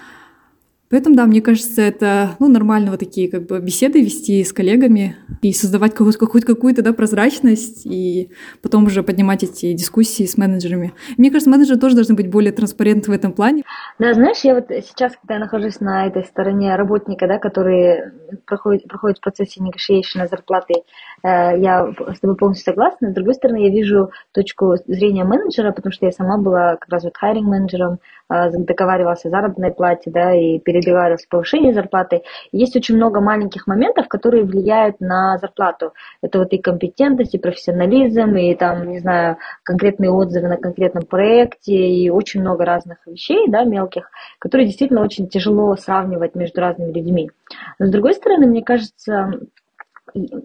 Поэтому, 0.89 1.17
да, 1.17 1.27
мне 1.27 1.41
кажется, 1.41 1.83
это 1.83 2.37
ну, 2.39 2.49
нормально 2.49 2.93
вот 2.93 3.01
такие 3.01 3.29
как 3.29 3.47
бы 3.47 3.59
беседы 3.59 4.01
вести 4.01 4.45
с 4.45 4.53
коллегами 4.53 5.17
и 5.43 5.53
создавать 5.53 5.95
какую-то, 5.95 6.47
какую-то 6.47 6.83
да, 6.83 6.93
прозрачность, 6.93 7.85
и 7.85 8.31
потом 8.63 8.85
уже 8.85 9.03
поднимать 9.03 9.43
эти 9.43 9.73
дискуссии 9.73 10.25
с 10.25 10.37
менеджерами. 10.37 10.93
Мне 11.17 11.31
кажется, 11.31 11.51
менеджеры 11.51 11.81
тоже 11.81 11.97
должны 11.97 12.15
быть 12.15 12.31
более 12.31 12.53
транспарентны 12.53 13.13
в 13.13 13.17
этом 13.17 13.33
плане. 13.33 13.65
Да, 13.99 14.15
знаешь, 14.15 14.39
я 14.45 14.55
вот 14.55 14.67
сейчас, 14.69 15.15
когда 15.21 15.35
я 15.35 15.41
нахожусь 15.41 15.81
на 15.81 16.07
этой 16.07 16.25
стороне 16.25 16.77
работника, 16.77 17.27
да, 17.27 17.39
который 17.39 18.13
проходит, 18.47 18.85
проходит 18.87 19.19
в 19.19 19.23
процессе 19.23 19.61
negotiation 19.61 20.29
зарплаты, 20.29 20.75
я 21.23 21.93
с 22.15 22.21
тобой 22.21 22.37
полностью 22.37 22.73
согласна. 22.73 23.11
С 23.11 23.15
другой 23.15 23.35
стороны, 23.35 23.65
я 23.65 23.71
вижу 23.71 24.11
точку 24.33 24.77
зрения 24.87 25.25
менеджера, 25.25 25.73
потому 25.73 25.93
что 25.93 26.07
я 26.07 26.13
сама 26.13 26.39
была 26.39 26.77
как 26.77 26.89
раз 26.89 27.05
вот 27.05 27.17
хайринг 27.17 27.47
менеджером, 27.47 27.99
э, 28.29 28.51
договаривалась 28.51 29.25
о 29.25 29.31
заработной 29.31 29.73
плате, 29.73 30.11
да, 30.11 30.35
и 30.35 30.59
переговоров 30.59 31.21
с 31.21 31.27
повышением 31.27 31.75
зарплаты. 31.75 32.23
Есть 32.53 32.77
очень 32.77 32.97
много 32.97 33.21
маленьких 33.21 33.67
моментов, 33.67 34.09
которые 34.09 34.45
влияют 34.45 35.01
на 35.01 35.39
зарплату. 35.39 35.93
Это 36.23 36.39
вот 36.39 36.53
и 36.53 36.59
компетентность, 36.59 37.35
и 37.35 37.39
профессионализм, 37.39 38.37
и 38.37 38.55
там, 38.55 38.91
не 38.91 38.99
знаю, 38.99 39.39
конкретные 39.63 40.11
отзывы 40.11 40.49
на 40.49 40.57
конкретном 40.57 41.05
проекте, 41.05 41.75
и 41.75 42.11
очень 42.11 42.41
много 42.41 42.65
разных 42.65 42.99
вещей, 43.07 43.49
да, 43.49 43.65
мелких, 43.65 44.11
которые 44.39 44.67
действительно 44.67 45.03
очень 45.03 45.29
тяжело 45.29 45.75
сравнивать 45.77 46.35
между 46.35 46.61
разными 46.61 46.93
людьми. 46.93 47.31
Но 47.79 47.87
с 47.87 47.91
другой 47.91 48.15
стороны, 48.15 48.47
мне 48.47 48.63
кажется, 48.63 49.31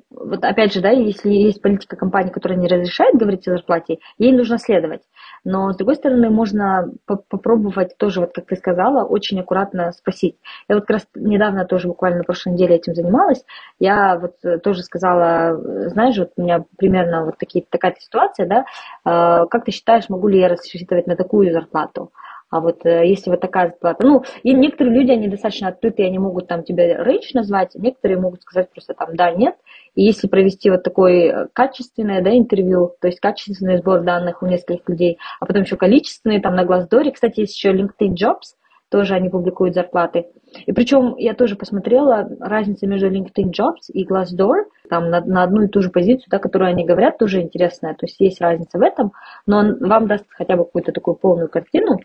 вот 0.10 0.44
опять 0.44 0.74
же, 0.74 0.82
да, 0.82 0.90
если 0.90 1.30
есть 1.30 1.62
политика 1.62 1.96
компании, 1.96 2.32
которая 2.32 2.60
не 2.60 2.68
разрешает 2.68 3.16
говорить 3.16 3.48
о 3.48 3.52
зарплате, 3.52 4.00
ей 4.18 4.34
нужно 4.34 4.58
следовать. 4.58 5.02
Но, 5.44 5.72
с 5.72 5.78
другой 5.78 5.96
стороны, 5.96 6.30
можно 6.30 6.92
попробовать 7.06 7.98
тоже, 7.98 8.20
вот 8.20 8.34
как 8.34 8.48
ты 8.48 8.56
сказала, 8.56 9.06
очень 9.06 9.40
аккуратно 9.40 9.92
спросить. 9.92 10.36
Я 10.68 10.76
вот 10.76 10.86
как 10.86 10.98
раз 10.98 11.08
недавно 11.16 11.66
тоже 11.66 11.88
буквально 11.88 12.20
на 12.20 12.24
прошлой 12.24 12.54
неделе 12.54 12.76
этим 12.76 12.94
занималась. 12.94 13.44
Я 13.80 14.20
вот 14.20 14.36
тоже 14.62 14.84
сказала, 14.84 15.58
знаешь, 15.90 16.18
вот 16.18 16.32
у 16.36 16.42
меня 16.42 16.66
примерно 16.78 17.26
вот 17.26 17.38
такие, 17.38 17.66
такая 17.70 17.96
ситуация, 17.98 18.48
да, 18.48 18.66
э, 19.06 19.48
как 19.48 19.66
ты 19.66 19.72
считаешь, 19.72 20.10
могу 20.10 20.28
ли 20.28 20.40
я 20.40 20.50
рассчитывать 20.50 21.08
на 21.08 21.16
такую 21.16 21.52
зарплату? 21.52 22.12
А 22.52 22.60
вот 22.60 22.86
э, 22.86 23.08
если 23.08 23.30
вот 23.30 23.40
такая 23.40 23.70
зарплата, 23.70 24.06
ну, 24.06 24.24
и 24.44 24.54
некоторые 24.54 24.94
люди, 24.94 25.12
они 25.12 25.30
достаточно 25.30 25.70
открытые, 25.70 26.08
они 26.08 26.20
могут 26.20 26.48
там 26.48 26.64
тебе 26.64 26.98
рейдж 27.02 27.32
назвать, 27.34 27.72
некоторые 27.76 28.20
могут 28.20 28.42
сказать 28.42 28.70
просто 28.70 28.94
там 28.94 29.16
да, 29.16 29.32
нет. 29.32 29.56
И 29.96 30.04
если 30.04 30.28
провести 30.28 30.70
вот 30.70 30.84
такое 30.84 31.48
качественное, 31.54 32.22
да, 32.22 32.38
интервью, 32.38 32.94
то 33.00 33.08
есть 33.08 33.22
качественный 33.22 33.78
сбор 33.78 34.02
данных 34.02 34.44
у 34.44 34.48
нескольких 34.48 34.88
людей, 34.90 35.18
а 35.40 35.46
потом 35.46 35.64
еще 35.64 35.78
количественные, 35.78 36.42
там 36.42 36.56
на 36.56 36.66
Glassdoor, 36.66 37.12
кстати, 37.12 37.40
есть 37.40 37.56
еще 37.56 37.72
LinkedIn 37.72 38.16
Jobs, 38.16 38.56
тоже 38.90 39.16
они 39.16 39.30
публикуют 39.30 39.74
зарплаты. 39.74 40.28
И 40.66 40.74
причем 40.74 41.16
я 41.16 41.34
тоже 41.34 41.56
посмотрела 41.56 42.30
разницу 42.42 42.86
между 42.86 43.10
LinkedIn 43.10 43.52
Jobs 43.58 43.90
и 43.94 44.06
Glassdoor, 44.06 44.66
там 44.90 45.10
на, 45.10 45.22
на 45.22 45.44
одну 45.44 45.64
и 45.64 45.70
ту 45.70 45.82
же 45.82 45.90
позицию, 45.90 46.28
да, 46.30 46.40
которую 46.40 46.70
они 46.70 46.86
говорят, 46.86 47.18
тоже 47.18 47.42
интересная. 47.42 47.94
То 47.94 48.06
есть 48.06 48.20
есть 48.20 48.42
разница 48.42 48.78
в 48.78 48.82
этом, 48.82 49.14
но 49.46 49.60
он 49.60 49.78
вам 49.80 50.08
даст 50.08 50.26
хотя 50.32 50.58
бы 50.58 50.66
какую-то 50.66 50.92
такую 50.92 51.16
полную 51.16 51.48
картину. 51.48 52.00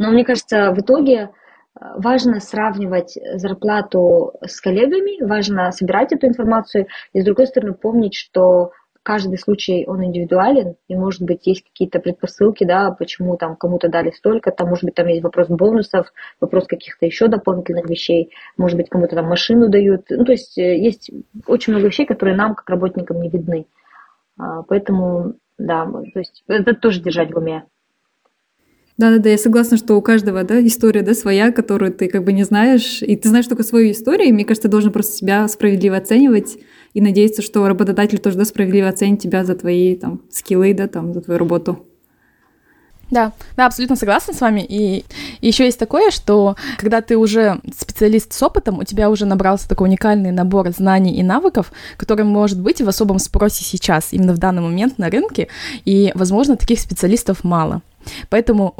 Но 0.00 0.10
мне 0.10 0.24
кажется, 0.24 0.72
в 0.72 0.80
итоге 0.80 1.14
э, 1.14 1.28
важно 1.96 2.40
сравнивать 2.40 3.18
зарплату 3.34 4.32
с 4.40 4.58
коллегами, 4.58 5.22
важно 5.22 5.70
собирать 5.72 6.10
эту 6.12 6.26
информацию, 6.26 6.86
и 7.12 7.20
с 7.20 7.24
другой 7.24 7.46
стороны 7.46 7.74
помнить, 7.74 8.14
что 8.14 8.72
каждый 9.02 9.38
случай, 9.38 9.84
он 9.86 10.02
индивидуален, 10.02 10.76
и, 10.88 10.96
может 10.96 11.20
быть, 11.20 11.46
есть 11.46 11.64
какие-то 11.64 11.98
предпосылки, 11.98 12.64
да, 12.64 12.90
почему 12.92 13.36
там 13.36 13.56
кому-то 13.56 13.90
дали 13.90 14.10
столько, 14.10 14.52
там, 14.52 14.70
может 14.70 14.84
быть, 14.84 14.94
там 14.94 15.06
есть 15.06 15.22
вопрос 15.22 15.48
бонусов, 15.48 16.10
вопрос 16.40 16.66
каких-то 16.66 17.04
еще 17.04 17.28
дополнительных 17.28 17.86
вещей, 17.86 18.32
может 18.56 18.78
быть, 18.78 18.88
кому-то 18.88 19.16
там 19.16 19.26
машину 19.26 19.68
дают, 19.68 20.06
ну, 20.08 20.24
то 20.24 20.32
есть 20.32 20.56
э, 20.56 20.78
есть 20.78 21.10
очень 21.46 21.74
много 21.74 21.88
вещей, 21.88 22.06
которые 22.06 22.38
нам, 22.38 22.54
как 22.54 22.70
работникам, 22.70 23.20
не 23.20 23.28
видны. 23.28 23.66
А, 24.38 24.62
поэтому, 24.62 25.34
да, 25.58 25.84
то 25.84 26.18
есть 26.18 26.42
это 26.48 26.74
тоже 26.74 27.02
держать 27.02 27.34
в 27.34 27.36
уме. 27.36 27.66
Да-да-да, 29.00 29.30
я 29.30 29.38
согласна, 29.38 29.78
что 29.78 29.96
у 29.96 30.02
каждого, 30.02 30.44
да, 30.44 30.60
история, 30.60 31.00
да, 31.00 31.14
своя, 31.14 31.52
которую 31.52 31.90
ты 31.90 32.06
как 32.06 32.22
бы 32.22 32.34
не 32.34 32.44
знаешь, 32.44 33.00
и 33.00 33.16
ты 33.16 33.30
знаешь 33.30 33.46
только 33.46 33.62
свою 33.62 33.92
историю, 33.92 34.28
и 34.28 34.32
мне 34.32 34.44
кажется, 34.44 34.68
ты 34.68 34.72
должен 34.72 34.92
просто 34.92 35.16
себя 35.16 35.48
справедливо 35.48 35.96
оценивать 35.96 36.58
и 36.92 37.00
надеяться, 37.00 37.40
что 37.40 37.66
работодатель 37.66 38.18
тоже, 38.18 38.36
да, 38.36 38.44
справедливо 38.44 38.90
оценит 38.90 39.18
тебя 39.18 39.42
за 39.46 39.54
твои, 39.54 39.96
там, 39.96 40.20
скиллы, 40.30 40.74
да, 40.74 40.86
там, 40.86 41.14
за 41.14 41.22
твою 41.22 41.38
работу. 41.38 41.86
Да, 43.10 43.32
да, 43.56 43.64
абсолютно 43.64 43.96
согласна 43.96 44.34
с 44.34 44.40
вами. 44.42 44.66
И, 44.68 45.06
и 45.40 45.46
еще 45.46 45.64
есть 45.64 45.78
такое, 45.78 46.10
что 46.10 46.56
когда 46.76 47.00
ты 47.00 47.16
уже 47.16 47.58
специалист 47.74 48.34
с 48.34 48.42
опытом, 48.42 48.80
у 48.80 48.84
тебя 48.84 49.08
уже 49.08 49.24
набрался 49.24 49.66
такой 49.66 49.88
уникальный 49.88 50.30
набор 50.30 50.68
знаний 50.72 51.14
и 51.14 51.22
навыков, 51.22 51.72
который 51.96 52.26
может 52.26 52.60
быть 52.60 52.82
в 52.82 52.88
особом 52.88 53.18
спросе 53.18 53.64
сейчас, 53.64 54.12
именно 54.12 54.34
в 54.34 54.38
данный 54.38 54.60
момент 54.60 54.98
на 54.98 55.08
рынке, 55.08 55.48
и, 55.86 56.12
возможно, 56.14 56.58
таких 56.58 56.80
специалистов 56.80 57.44
мало. 57.44 57.80
Поэтому 58.28 58.74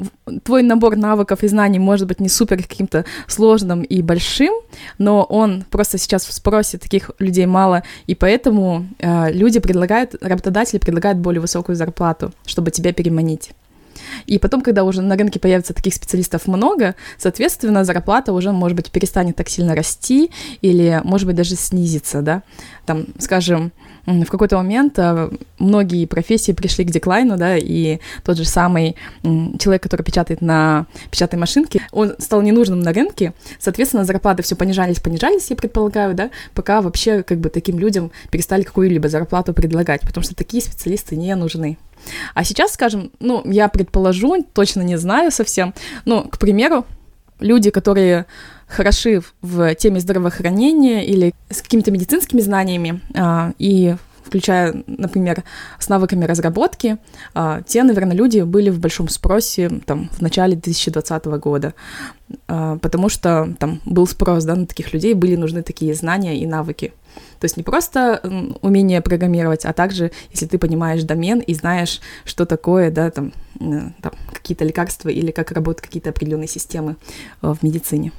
твой 0.45 0.63
набор 0.63 0.97
навыков 0.97 1.43
и 1.43 1.49
знаний 1.49 1.79
может 1.79 2.07
быть 2.07 2.21
не 2.21 2.29
супер 2.29 2.63
каким-то 2.63 3.05
сложным 3.27 3.83
и 3.83 4.03
большим, 4.03 4.55
но 4.99 5.25
он 5.25 5.65
просто 5.71 5.99
сейчас 5.99 6.25
в 6.25 6.33
спросе 6.33 6.79
таких 6.79 7.11
людей 7.19 7.47
мало, 7.47 7.83
и 8.07 8.15
поэтому 8.15 8.87
э, 8.99 9.33
люди 9.33 9.61
предлагают, 9.61 10.15
работодатели 10.21 10.79
предлагают 10.79 11.19
более 11.19 11.41
высокую 11.41 11.77
зарплату, 11.77 12.33
чтобы 12.47 12.71
тебя 12.71 12.93
переманить. 12.93 13.51
И 14.27 14.39
потом, 14.39 14.61
когда 14.63 14.85
уже 14.85 15.03
на 15.03 15.17
рынке 15.17 15.39
появится 15.39 15.75
таких 15.75 15.95
специалистов 15.95 16.47
много, 16.47 16.95
соответственно, 17.19 17.85
зарплата 17.85 18.33
уже, 18.33 18.53
может 18.53 18.77
быть, 18.77 18.91
перестанет 18.91 19.37
так 19.37 19.49
сильно 19.49 19.75
расти 19.75 20.31
или, 20.61 21.01
может 21.05 21.27
быть, 21.27 21.37
даже 21.37 21.57
снизится, 21.57 22.23
да. 22.23 22.43
Там, 22.87 23.07
скажем, 23.19 23.73
в 24.07 24.27
какой-то 24.27 24.57
момент 24.57 24.99
а, 24.99 25.31
многие 25.59 26.07
профессии 26.07 26.53
пришли 26.53 26.85
к 26.85 26.91
деклайну, 26.91 27.37
да, 27.37 27.57
и 27.57 27.99
тот 28.25 28.37
же 28.37 28.45
самый 28.45 28.97
человек, 29.23 29.83
который 29.83 30.03
печатает 30.03 30.41
на 30.41 30.87
печатной 31.11 31.39
машинке, 31.39 31.83
он 31.93 32.15
стал 32.19 32.43
ненужным 32.43 32.81
на 32.81 32.93
рынке, 32.93 33.35
соответственно, 33.59 34.05
зарплаты 34.05 34.43
все 34.43 34.57
понижались, 34.57 35.01
понижались, 35.01 35.51
я 35.51 35.57
предполагаю, 35.57 36.15
да, 36.15 36.31
пока 36.55 36.81
вообще 36.83 37.23
как 37.23 37.39
бы 37.39 37.49
таким 37.49 37.79
людям 37.79 38.11
перестали 38.31 38.63
какую-либо 38.63 39.09
зарплату 39.09 39.53
предлагать, 39.53 40.03
потому 40.03 40.25
что 40.25 40.35
такие 40.35 40.63
специалисты 40.63 41.17
не 41.17 41.35
нужны. 41.35 41.79
А 42.35 42.45
сейчас, 42.45 42.73
скажем, 42.73 43.11
ну, 43.21 43.43
я 43.45 43.69
предположу, 43.69 44.45
точно 44.53 44.83
не 44.83 44.97
знаю 44.97 45.31
совсем, 45.31 45.75
ну, 46.05 46.25
к 46.25 46.39
примеру, 46.39 46.87
люди, 47.41 47.71
которые 47.71 48.27
хороши 48.67 49.23
в 49.43 49.75
теме 49.75 50.01
здравоохранения 50.01 51.05
или 51.05 51.35
с 51.51 51.63
какими-то 51.63 51.91
медицинскими 51.91 52.41
знаниями 52.41 53.01
а, 53.15 53.53
и 53.59 53.97
включая, 54.31 54.85
например, 54.87 55.43
с 55.81 55.89
навыками 55.89 56.25
разработки, 56.25 56.99
а, 57.35 57.63
те, 57.63 57.83
наверное, 57.83 58.17
люди 58.17 58.43
были 58.43 58.71
в 58.71 58.79
большом 58.79 59.09
спросе 59.09 59.69
там, 59.87 60.09
в 60.13 60.21
начале 60.21 60.55
2020 60.55 61.25
года, 61.41 61.75
а, 62.47 62.79
потому 62.79 63.09
что 63.09 63.53
там 63.59 63.81
был 63.85 64.07
спрос 64.07 64.45
да, 64.45 64.55
на 64.55 64.67
таких 64.67 64.93
людей, 64.93 65.15
были 65.15 65.35
нужны 65.35 65.63
такие 65.65 65.95
знания 65.95 66.39
и 66.39 66.47
навыки. 66.47 66.93
То 67.41 67.47
есть 67.47 67.57
не 67.57 67.63
просто 67.63 68.21
умение 68.61 69.01
программировать, 69.01 69.65
а 69.65 69.73
также, 69.73 70.13
если 70.31 70.47
ты 70.47 70.59
понимаешь 70.59 71.03
домен 71.03 71.41
и 71.41 71.55
знаешь, 71.55 72.01
что 72.25 72.45
такое, 72.45 72.91
да, 72.91 73.11
там, 73.11 73.33
там 73.59 74.13
какие-то 74.33 74.65
лекарства 74.65 75.09
или 75.09 75.31
как 75.31 75.51
работают 75.51 75.81
какие-то 75.81 76.11
определенные 76.11 76.49
системы 76.49 76.97
э, 77.43 77.55
в 77.59 77.63
медицине. 77.63 78.13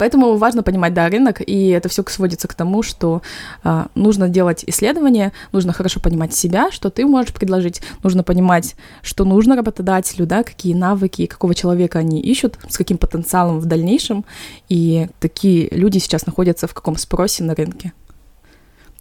Поэтому 0.00 0.36
важно 0.38 0.62
понимать, 0.62 0.94
да, 0.94 1.10
рынок, 1.10 1.42
и 1.46 1.68
это 1.68 1.90
все 1.90 2.02
сводится 2.08 2.48
к 2.48 2.54
тому, 2.54 2.82
что 2.82 3.20
э, 3.62 3.84
нужно 3.94 4.30
делать 4.30 4.64
исследования, 4.66 5.32
нужно 5.52 5.74
хорошо 5.74 6.00
понимать 6.00 6.34
себя, 6.34 6.70
что 6.70 6.88
ты 6.88 7.04
можешь 7.04 7.34
предложить, 7.34 7.82
нужно 8.02 8.22
понимать, 8.22 8.76
что 9.02 9.24
нужно 9.24 9.56
работодателю, 9.56 10.26
да, 10.26 10.42
какие 10.42 10.72
навыки, 10.72 11.26
какого 11.26 11.54
человека 11.54 11.98
они 11.98 12.18
ищут, 12.18 12.58
с 12.68 12.78
каким 12.78 12.96
потенциалом 12.96 13.60
в 13.60 13.66
дальнейшем, 13.66 14.24
и 14.70 15.08
такие 15.20 15.68
люди 15.70 15.98
сейчас 15.98 16.24
находятся 16.24 16.66
в 16.66 16.72
каком 16.72 16.96
спросе 16.96 17.44
на 17.44 17.54
рынке. 17.54 17.92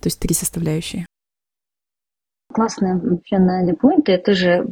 То 0.01 0.07
есть 0.07 0.19
три 0.19 0.33
составляющие. 0.33 1.05
Классно 2.51 2.99
вообще 3.03 3.37
на 3.37 3.63
Point. 3.73 4.05
Я 4.07 4.17
тоже 4.17 4.65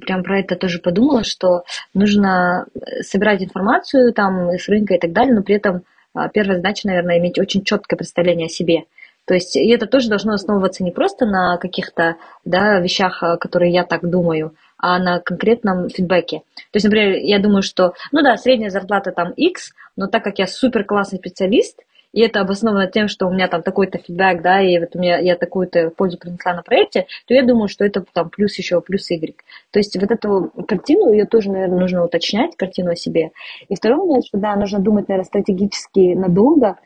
прям 0.00 0.24
про 0.24 0.40
это 0.40 0.56
тоже 0.56 0.80
подумала, 0.80 1.22
что 1.22 1.62
нужно 1.94 2.66
э, 2.74 3.02
собирать 3.02 3.42
информацию 3.42 4.12
там 4.12 4.50
с 4.50 4.68
рынка 4.68 4.94
и 4.94 4.98
так 4.98 5.12
далее, 5.12 5.34
но 5.34 5.42
при 5.42 5.54
этом 5.54 5.84
а, 6.12 6.28
первая 6.28 6.56
задача, 6.56 6.88
наверное, 6.88 7.18
иметь 7.18 7.38
очень 7.38 7.62
четкое 7.62 7.96
представление 7.96 8.46
о 8.46 8.50
себе. 8.50 8.84
То 9.26 9.34
есть 9.34 9.54
и 9.54 9.68
это 9.68 9.86
тоже 9.86 10.08
должно 10.08 10.32
основываться 10.32 10.82
не 10.82 10.90
просто 10.90 11.24
на 11.24 11.56
каких-то 11.58 12.16
да, 12.44 12.80
вещах, 12.80 13.22
а, 13.22 13.36
которые 13.36 13.72
я 13.72 13.84
так 13.84 14.08
думаю, 14.08 14.56
а 14.76 14.98
на 14.98 15.20
конкретном 15.20 15.88
фидбэке. 15.88 16.40
То 16.72 16.76
есть, 16.76 16.84
например, 16.84 17.16
я 17.16 17.38
думаю, 17.38 17.62
что, 17.62 17.94
ну 18.10 18.22
да, 18.22 18.36
средняя 18.36 18.70
зарплата 18.70 19.12
там 19.12 19.30
X, 19.32 19.72
но 19.94 20.08
так 20.08 20.24
как 20.24 20.40
я 20.40 20.48
супер 20.48 20.84
классный 20.84 21.18
специалист, 21.18 21.78
и 22.12 22.20
это 22.20 22.40
обосновано 22.40 22.86
тем, 22.86 23.08
что 23.08 23.26
у 23.26 23.32
меня 23.32 23.48
там 23.48 23.62
такой-то 23.62 23.98
фидбэк, 23.98 24.42
да, 24.42 24.60
и 24.60 24.78
вот 24.78 24.94
у 24.94 24.98
меня 24.98 25.18
я 25.18 25.36
такую-то 25.36 25.90
пользу 25.90 26.18
принесла 26.18 26.54
на 26.54 26.62
проекте, 26.62 27.06
то 27.26 27.34
я 27.34 27.44
думаю, 27.44 27.68
что 27.68 27.84
это 27.84 28.04
там 28.12 28.30
плюс 28.30 28.56
еще, 28.58 28.80
плюс 28.80 29.10
Y. 29.10 29.36
То 29.70 29.78
есть 29.78 29.96
вот 30.00 30.10
эту 30.10 30.52
картину, 30.66 31.12
ее 31.12 31.26
тоже, 31.26 31.50
наверное, 31.50 31.78
нужно 31.78 32.04
уточнять, 32.04 32.56
картину 32.56 32.90
о 32.90 32.96
себе. 32.96 33.30
И 33.68 33.74
второй 33.74 33.98
момент, 33.98 34.26
что, 34.26 34.38
да, 34.38 34.56
нужно 34.56 34.80
думать, 34.80 35.08
наверное, 35.08 35.26
стратегически 35.26 36.14
надолго, 36.14 36.76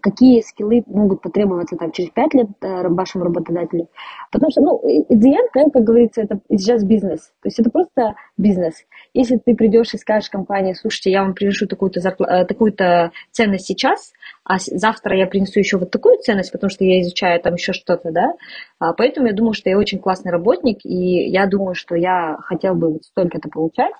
какие 0.00 0.40
скиллы 0.42 0.82
могут 0.86 1.22
потребоваться 1.22 1.76
там, 1.76 1.92
через 1.92 2.10
пять 2.10 2.34
лет 2.34 2.48
э, 2.60 2.88
вашему 2.88 3.24
работодателю. 3.24 3.88
Потому 4.30 4.50
что, 4.50 4.60
ну, 4.60 4.80
идеально, 5.08 5.70
как 5.70 5.82
говорится, 5.84 6.22
это 6.22 6.40
сейчас 6.50 6.84
бизнес. 6.84 7.32
То 7.42 7.46
есть 7.46 7.58
это 7.58 7.70
просто 7.70 8.14
бизнес. 8.36 8.84
Если 9.14 9.36
ты 9.36 9.54
придешь 9.54 9.94
и 9.94 9.98
скажешь 9.98 10.30
компании, 10.30 10.74
слушайте, 10.74 11.10
я 11.10 11.22
вам 11.22 11.34
приношу 11.34 11.66
такую-то, 11.66 12.00
зарпла- 12.00 12.26
э, 12.26 12.44
такую-то 12.44 13.12
ценность 13.30 13.66
сейчас, 13.66 14.12
а 14.44 14.58
завтра 14.58 15.16
я 15.16 15.26
принесу 15.26 15.58
еще 15.58 15.78
вот 15.78 15.90
такую 15.90 16.18
ценность, 16.18 16.52
потому 16.52 16.70
что 16.70 16.84
я 16.84 17.00
изучаю 17.02 17.40
там 17.40 17.54
еще 17.54 17.72
что-то, 17.72 18.10
да, 18.10 18.32
а 18.78 18.92
поэтому 18.94 19.26
я 19.26 19.32
думаю, 19.32 19.52
что 19.52 19.68
я 19.68 19.78
очень 19.78 19.98
классный 19.98 20.32
работник, 20.32 20.78
и 20.84 21.28
я 21.28 21.46
думаю, 21.46 21.74
что 21.74 21.94
я 21.94 22.36
хотел 22.40 22.74
бы 22.74 22.92
вот 22.92 23.04
столько-то 23.04 23.48
получать, 23.48 23.92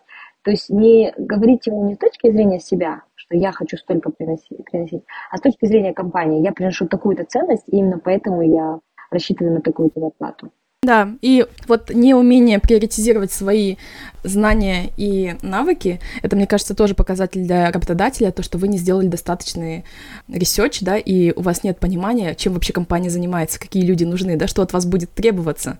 то 0.42 0.50
есть 0.50 0.70
не 0.70 1.12
говорить 1.16 1.66
ему 1.66 1.86
не 1.86 1.94
с 1.94 1.98
точки 1.98 2.30
зрения 2.30 2.60
себя, 2.60 3.02
что 3.28 3.36
я 3.36 3.52
хочу 3.52 3.76
столько 3.76 4.10
приносить, 4.10 4.64
приносить, 4.64 5.04
а 5.30 5.36
с 5.36 5.40
точки 5.40 5.66
зрения 5.66 5.92
компании. 5.92 6.42
Я 6.42 6.52
приношу 6.52 6.88
такую-то 6.88 7.24
ценность, 7.24 7.68
и 7.68 7.76
именно 7.76 7.98
поэтому 7.98 8.42
я 8.42 8.80
рассчитываю 9.10 9.54
на 9.54 9.60
такую-то 9.60 10.00
зарплату. 10.00 10.50
Да, 10.84 11.08
и 11.22 11.44
вот 11.66 11.90
неумение 11.92 12.60
приоритизировать 12.60 13.32
свои 13.32 13.78
знания 14.22 14.92
и 14.96 15.34
навыки, 15.42 16.00
это, 16.22 16.36
мне 16.36 16.46
кажется, 16.46 16.72
тоже 16.72 16.94
показатель 16.94 17.42
для 17.42 17.72
работодателя, 17.72 18.30
то, 18.30 18.44
что 18.44 18.58
вы 18.58 18.68
не 18.68 18.78
сделали 18.78 19.08
достаточный 19.08 19.84
research, 20.28 20.80
да, 20.80 20.96
и 20.96 21.32
у 21.32 21.42
вас 21.42 21.64
нет 21.64 21.80
понимания, 21.80 22.36
чем 22.36 22.52
вообще 22.52 22.72
компания 22.72 23.10
занимается, 23.10 23.58
какие 23.58 23.82
люди 23.84 24.04
нужны, 24.04 24.36
да, 24.36 24.46
что 24.46 24.62
от 24.62 24.72
вас 24.72 24.86
будет 24.86 25.12
требоваться. 25.12 25.78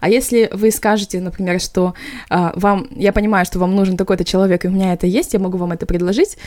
А 0.00 0.08
если 0.08 0.48
вы 0.52 0.70
скажете, 0.70 1.20
например, 1.20 1.60
что 1.60 1.94
а, 2.30 2.52
вам, 2.54 2.86
я 2.94 3.12
понимаю, 3.12 3.46
что 3.46 3.58
вам 3.58 3.74
нужен 3.74 3.96
такой-то 3.96 4.24
человек, 4.24 4.64
и 4.64 4.68
у 4.68 4.70
меня 4.70 4.92
это 4.92 5.08
есть, 5.08 5.34
я 5.34 5.40
могу 5.40 5.58
вам 5.58 5.72
это 5.72 5.86
предложить, 5.86 6.38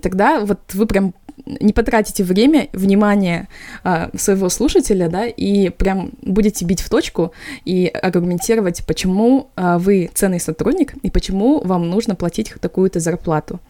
тогда 0.00 0.44
вот 0.44 0.60
вы 0.74 0.86
прям 0.86 1.12
не 1.46 1.72
потратите 1.72 2.24
время, 2.24 2.68
внимание 2.72 3.48
а, 3.84 4.10
своего 4.16 4.48
слушателя, 4.48 5.08
да, 5.08 5.26
и 5.26 5.70
прям 5.70 6.10
будете 6.22 6.64
бить 6.64 6.80
в 6.80 6.88
точку 6.88 7.32
и 7.64 7.86
аргументировать, 7.86 8.84
почему 8.86 9.50
а, 9.56 9.78
вы 9.78 10.10
ценный 10.14 10.40
сотрудник 10.40 10.94
и 11.02 11.10
почему 11.10 11.60
вам 11.64 11.88
нужно 11.88 12.14
платить 12.14 12.52
такую-то 12.60 13.00
зарплату. 13.00 13.60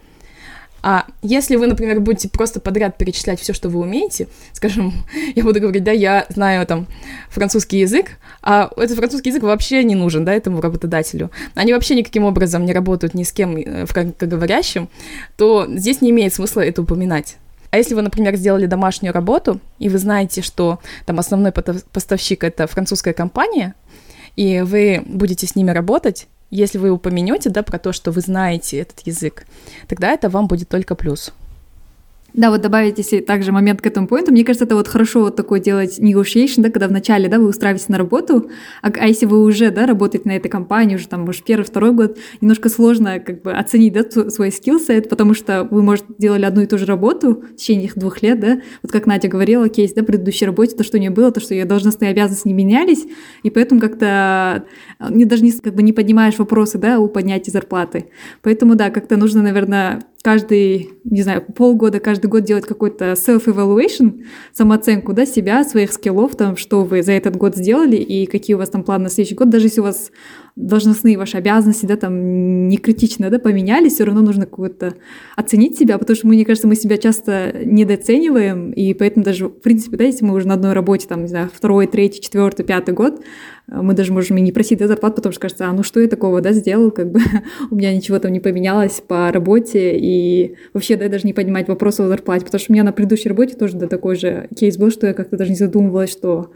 А 0.82 1.06
если 1.22 1.56
вы, 1.56 1.66
например, 1.66 2.00
будете 2.00 2.28
просто 2.28 2.60
подряд 2.60 2.96
перечислять 2.96 3.40
все, 3.40 3.52
что 3.52 3.68
вы 3.68 3.80
умеете, 3.80 4.28
скажем, 4.52 4.92
я 5.34 5.42
буду 5.42 5.60
говорить, 5.60 5.84
да, 5.84 5.92
я 5.92 6.26
знаю 6.28 6.66
там 6.66 6.86
французский 7.30 7.80
язык, 7.80 8.12
а 8.42 8.70
этот 8.76 8.96
французский 8.96 9.30
язык 9.30 9.42
вообще 9.42 9.82
не 9.82 9.94
нужен, 9.94 10.24
да, 10.24 10.32
этому 10.32 10.60
работодателю. 10.60 11.30
Они 11.54 11.72
вообще 11.72 11.94
никаким 11.94 12.24
образом 12.24 12.64
не 12.64 12.72
работают 12.72 13.14
ни 13.14 13.24
с 13.24 13.32
кем 13.32 13.56
э, 13.56 13.86
франкоговорящим, 13.86 14.88
то 15.36 15.66
здесь 15.68 16.00
не 16.00 16.10
имеет 16.10 16.34
смысла 16.34 16.60
это 16.60 16.82
упоминать. 16.82 17.38
А 17.70 17.76
если 17.76 17.94
вы, 17.94 18.02
например, 18.02 18.34
сделали 18.36 18.66
домашнюю 18.66 19.12
работу, 19.12 19.60
и 19.78 19.88
вы 19.88 19.98
знаете, 19.98 20.42
что 20.42 20.78
там 21.06 21.18
основной 21.18 21.52
поставщик 21.52 22.44
это 22.44 22.66
французская 22.66 23.12
компания, 23.12 23.74
и 24.36 24.62
вы 24.62 25.02
будете 25.04 25.46
с 25.46 25.54
ними 25.56 25.70
работать, 25.70 26.28
если 26.50 26.78
вы 26.78 26.90
упомянете, 26.90 27.50
да, 27.50 27.62
про 27.62 27.78
то, 27.78 27.92
что 27.92 28.10
вы 28.10 28.20
знаете 28.20 28.78
этот 28.78 29.00
язык, 29.06 29.46
тогда 29.86 30.12
это 30.12 30.30
вам 30.30 30.46
будет 30.46 30.68
только 30.68 30.94
плюс. 30.94 31.32
Да, 32.34 32.50
вот 32.50 32.60
добавить, 32.60 32.98
если 32.98 33.20
также 33.20 33.52
момент 33.52 33.80
к 33.80 33.86
этому 33.86 34.06
поинту, 34.06 34.32
мне 34.32 34.44
кажется, 34.44 34.66
это 34.66 34.74
вот 34.76 34.86
хорошо 34.86 35.20
вот 35.20 35.36
такое 35.36 35.60
делать 35.60 35.98
negotiation, 35.98 36.60
да, 36.60 36.70
когда 36.70 36.86
вначале, 36.86 37.26
да, 37.28 37.38
вы 37.38 37.48
устраиваетесь 37.48 37.88
на 37.88 37.96
работу, 37.96 38.50
а, 38.82 38.92
а 38.94 39.06
если 39.06 39.24
вы 39.24 39.42
уже, 39.42 39.70
да, 39.70 39.86
работаете 39.86 40.28
на 40.28 40.36
этой 40.36 40.50
компании, 40.50 40.96
уже 40.96 41.08
там, 41.08 41.22
может, 41.22 41.44
первый, 41.44 41.64
второй 41.64 41.92
год, 41.92 42.18
немножко 42.42 42.68
сложно 42.68 43.18
как 43.18 43.42
бы 43.42 43.52
оценить, 43.52 43.94
да, 43.94 44.30
свой 44.30 44.52
скиллсет, 44.52 45.08
потому 45.08 45.32
что 45.32 45.66
вы, 45.70 45.82
может, 45.82 46.04
делали 46.18 46.44
одну 46.44 46.60
и 46.60 46.66
ту 46.66 46.76
же 46.76 46.84
работу 46.84 47.44
в 47.52 47.56
течение 47.56 47.86
их 47.86 47.96
двух 47.96 48.22
лет, 48.22 48.38
да, 48.40 48.60
вот 48.82 48.92
как 48.92 49.06
Надя 49.06 49.28
говорила, 49.28 49.68
кейс, 49.70 49.94
да, 49.94 50.02
предыдущей 50.02 50.44
работе, 50.44 50.76
то, 50.76 50.84
что 50.84 50.98
у 50.98 51.00
нее 51.00 51.10
было, 51.10 51.32
то, 51.32 51.40
что 51.40 51.54
ее 51.54 51.64
должностные 51.64 52.10
обязанности 52.10 52.46
не 52.46 52.54
менялись, 52.54 53.06
и 53.42 53.48
поэтому 53.48 53.80
как-то 53.80 54.64
а, 54.98 55.10
не, 55.10 55.24
даже 55.24 55.42
не, 55.42 55.52
как 55.52 55.74
бы 55.74 55.82
не 55.82 55.94
поднимаешь 55.94 56.38
вопросы, 56.38 56.76
да, 56.76 56.98
о 56.98 57.08
поднятии 57.08 57.50
зарплаты. 57.50 58.10
Поэтому, 58.42 58.74
да, 58.74 58.90
как-то 58.90 59.16
нужно, 59.16 59.42
наверное, 59.42 60.02
каждый, 60.22 60.90
не 61.04 61.22
знаю, 61.22 61.44
полгода, 61.54 62.00
каждый 62.00 62.26
год 62.26 62.44
делать 62.44 62.66
какой-то 62.66 63.12
self-evaluation, 63.12 64.24
самооценку, 64.52 65.12
да, 65.12 65.26
себя, 65.26 65.64
своих 65.64 65.92
скиллов, 65.92 66.36
там, 66.36 66.56
что 66.56 66.82
вы 66.82 67.02
за 67.02 67.12
этот 67.12 67.36
год 67.36 67.56
сделали 67.56 67.96
и 67.96 68.26
какие 68.26 68.54
у 68.54 68.58
вас 68.58 68.70
там 68.70 68.82
планы 68.82 69.04
на 69.04 69.10
следующий 69.10 69.36
год, 69.36 69.50
даже 69.50 69.66
если 69.66 69.80
у 69.80 69.84
вас 69.84 70.10
должностные 70.58 71.16
ваши 71.16 71.36
обязанности, 71.36 71.86
да, 71.86 71.96
там 71.96 72.66
не 72.68 72.78
критично, 72.78 73.30
да, 73.30 73.38
поменялись, 73.38 73.94
все 73.94 74.04
равно 74.04 74.22
нужно 74.22 74.44
какое-то 74.44 74.94
оценить 75.36 75.78
себя, 75.78 75.98
потому 75.98 76.16
что, 76.16 76.26
мне 76.26 76.44
кажется, 76.44 76.66
мы 76.66 76.74
себя 76.74 76.98
часто 76.98 77.54
недооцениваем, 77.64 78.72
и 78.72 78.92
поэтому 78.92 79.24
даже, 79.24 79.46
в 79.46 79.60
принципе, 79.60 79.96
да, 79.96 80.04
если 80.04 80.24
мы 80.24 80.34
уже 80.34 80.48
на 80.48 80.54
одной 80.54 80.72
работе, 80.72 81.06
там, 81.06 81.22
не 81.22 81.28
знаю, 81.28 81.48
второй, 81.54 81.86
третий, 81.86 82.20
четвертый, 82.20 82.64
пятый 82.64 82.92
год, 82.92 83.22
мы 83.68 83.94
даже 83.94 84.12
можем 84.12 84.36
и 84.38 84.40
не 84.40 84.50
просить 84.50 84.80
да, 84.80 84.88
зарплату, 84.88 85.16
потому 85.16 85.32
что 85.32 85.42
кажется, 85.42 85.68
а 85.68 85.72
ну 85.72 85.84
что 85.84 86.00
я 86.00 86.08
такого, 86.08 86.40
да, 86.40 86.52
сделал, 86.52 86.90
как 86.90 87.12
бы 87.12 87.20
у 87.70 87.76
меня 87.76 87.94
ничего 87.94 88.18
там 88.18 88.32
не 88.32 88.40
поменялось 88.40 89.00
по 89.06 89.30
работе, 89.30 89.96
и 89.96 90.56
вообще, 90.72 90.96
да, 90.96 91.08
даже 91.08 91.24
не 91.24 91.34
понимать 91.34 91.68
вопрос 91.68 92.00
о 92.00 92.08
зарплате, 92.08 92.44
потому 92.44 92.58
что 92.58 92.72
у 92.72 92.74
меня 92.74 92.82
на 92.82 92.92
предыдущей 92.92 93.28
работе 93.28 93.54
тоже, 93.54 93.76
да, 93.76 93.86
такой 93.86 94.16
же 94.16 94.48
кейс 94.58 94.76
был, 94.76 94.90
что 94.90 95.06
я 95.06 95.14
как-то 95.14 95.36
даже 95.36 95.50
не 95.50 95.56
задумывалась, 95.56 96.10
что 96.10 96.50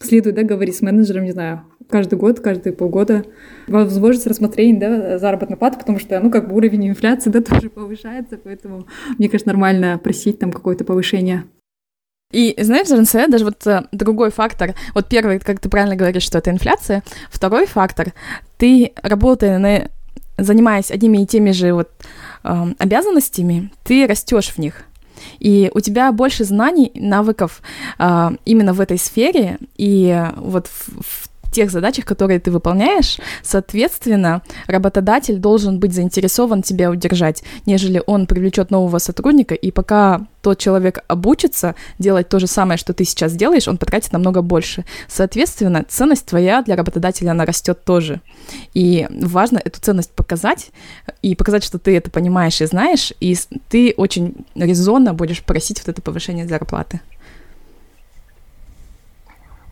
следует, 0.00 0.36
да, 0.36 0.42
говорить 0.42 0.76
с 0.76 0.82
менеджером, 0.82 1.24
не 1.24 1.32
знаю, 1.32 1.62
каждый 1.92 2.18
год, 2.18 2.40
каждые 2.40 2.72
полгода 2.72 3.24
возможность 3.68 4.26
рассмотрения 4.26 4.80
да, 4.80 5.18
заработной 5.18 5.56
платы, 5.56 5.78
потому 5.78 5.98
что, 6.00 6.18
ну, 6.18 6.30
как 6.30 6.48
бы 6.48 6.56
уровень 6.56 6.88
инфляции, 6.88 7.30
да, 7.30 7.40
тоже 7.42 7.70
повышается, 7.70 8.38
поэтому 8.42 8.86
мне 9.18 9.28
кажется, 9.28 9.48
нормально 9.48 10.00
просить 10.02 10.38
там 10.38 10.50
какое-то 10.50 10.84
повышение. 10.84 11.44
И 12.32 12.54
знаешь, 12.58 12.88
РНС 12.90 13.12
даже 13.30 13.44
вот 13.44 13.66
э, 13.66 13.82
другой 13.92 14.30
фактор, 14.30 14.74
вот 14.94 15.06
первый, 15.06 15.38
как 15.38 15.60
ты 15.60 15.68
правильно 15.68 15.96
говоришь, 15.96 16.22
что 16.22 16.38
это 16.38 16.50
инфляция, 16.50 17.02
второй 17.30 17.66
фактор, 17.66 18.14
ты 18.56 18.92
работая 19.02 19.58
на, 19.58 19.90
занимаясь 20.38 20.90
одними 20.90 21.18
и 21.18 21.26
теми 21.26 21.50
же 21.50 21.74
вот 21.74 21.90
э, 22.42 22.66
обязанностями, 22.78 23.70
ты 23.84 24.06
растешь 24.06 24.48
в 24.48 24.58
них. 24.58 24.84
И 25.40 25.70
у 25.74 25.80
тебя 25.80 26.10
больше 26.10 26.44
знаний, 26.44 26.90
навыков 26.94 27.60
э, 27.98 28.30
именно 28.46 28.72
в 28.72 28.80
этой 28.80 28.98
сфере, 28.98 29.58
и 29.76 30.26
вот 30.36 30.68
в, 30.68 31.02
в 31.02 31.31
тех 31.52 31.70
задачах, 31.70 32.04
которые 32.04 32.40
ты 32.40 32.50
выполняешь, 32.50 33.18
соответственно, 33.42 34.42
работодатель 34.66 35.36
должен 35.36 35.78
быть 35.78 35.92
заинтересован 35.94 36.62
тебя 36.62 36.90
удержать, 36.90 37.44
нежели 37.66 38.02
он 38.06 38.26
привлечет 38.26 38.70
нового 38.70 38.98
сотрудника, 38.98 39.54
и 39.54 39.70
пока 39.70 40.26
тот 40.42 40.58
человек 40.58 40.98
обучится 41.06 41.76
делать 41.98 42.28
то 42.28 42.40
же 42.40 42.46
самое, 42.46 42.76
что 42.76 42.92
ты 42.92 43.04
сейчас 43.04 43.32
делаешь, 43.34 43.68
он 43.68 43.78
потратит 43.78 44.12
намного 44.12 44.42
больше. 44.42 44.84
Соответственно, 45.08 45.84
ценность 45.88 46.26
твоя 46.26 46.62
для 46.62 46.74
работодателя, 46.76 47.30
она 47.30 47.44
растет 47.44 47.84
тоже. 47.84 48.20
И 48.74 49.06
важно 49.10 49.60
эту 49.64 49.80
ценность 49.80 50.10
показать, 50.10 50.70
и 51.22 51.36
показать, 51.36 51.62
что 51.62 51.78
ты 51.78 51.96
это 51.96 52.10
понимаешь 52.10 52.60
и 52.60 52.66
знаешь, 52.66 53.12
и 53.20 53.36
ты 53.68 53.94
очень 53.96 54.34
резонно 54.56 55.14
будешь 55.14 55.42
просить 55.42 55.78
вот 55.78 55.88
это 55.88 56.02
повышение 56.02 56.46
зарплаты. 56.46 57.00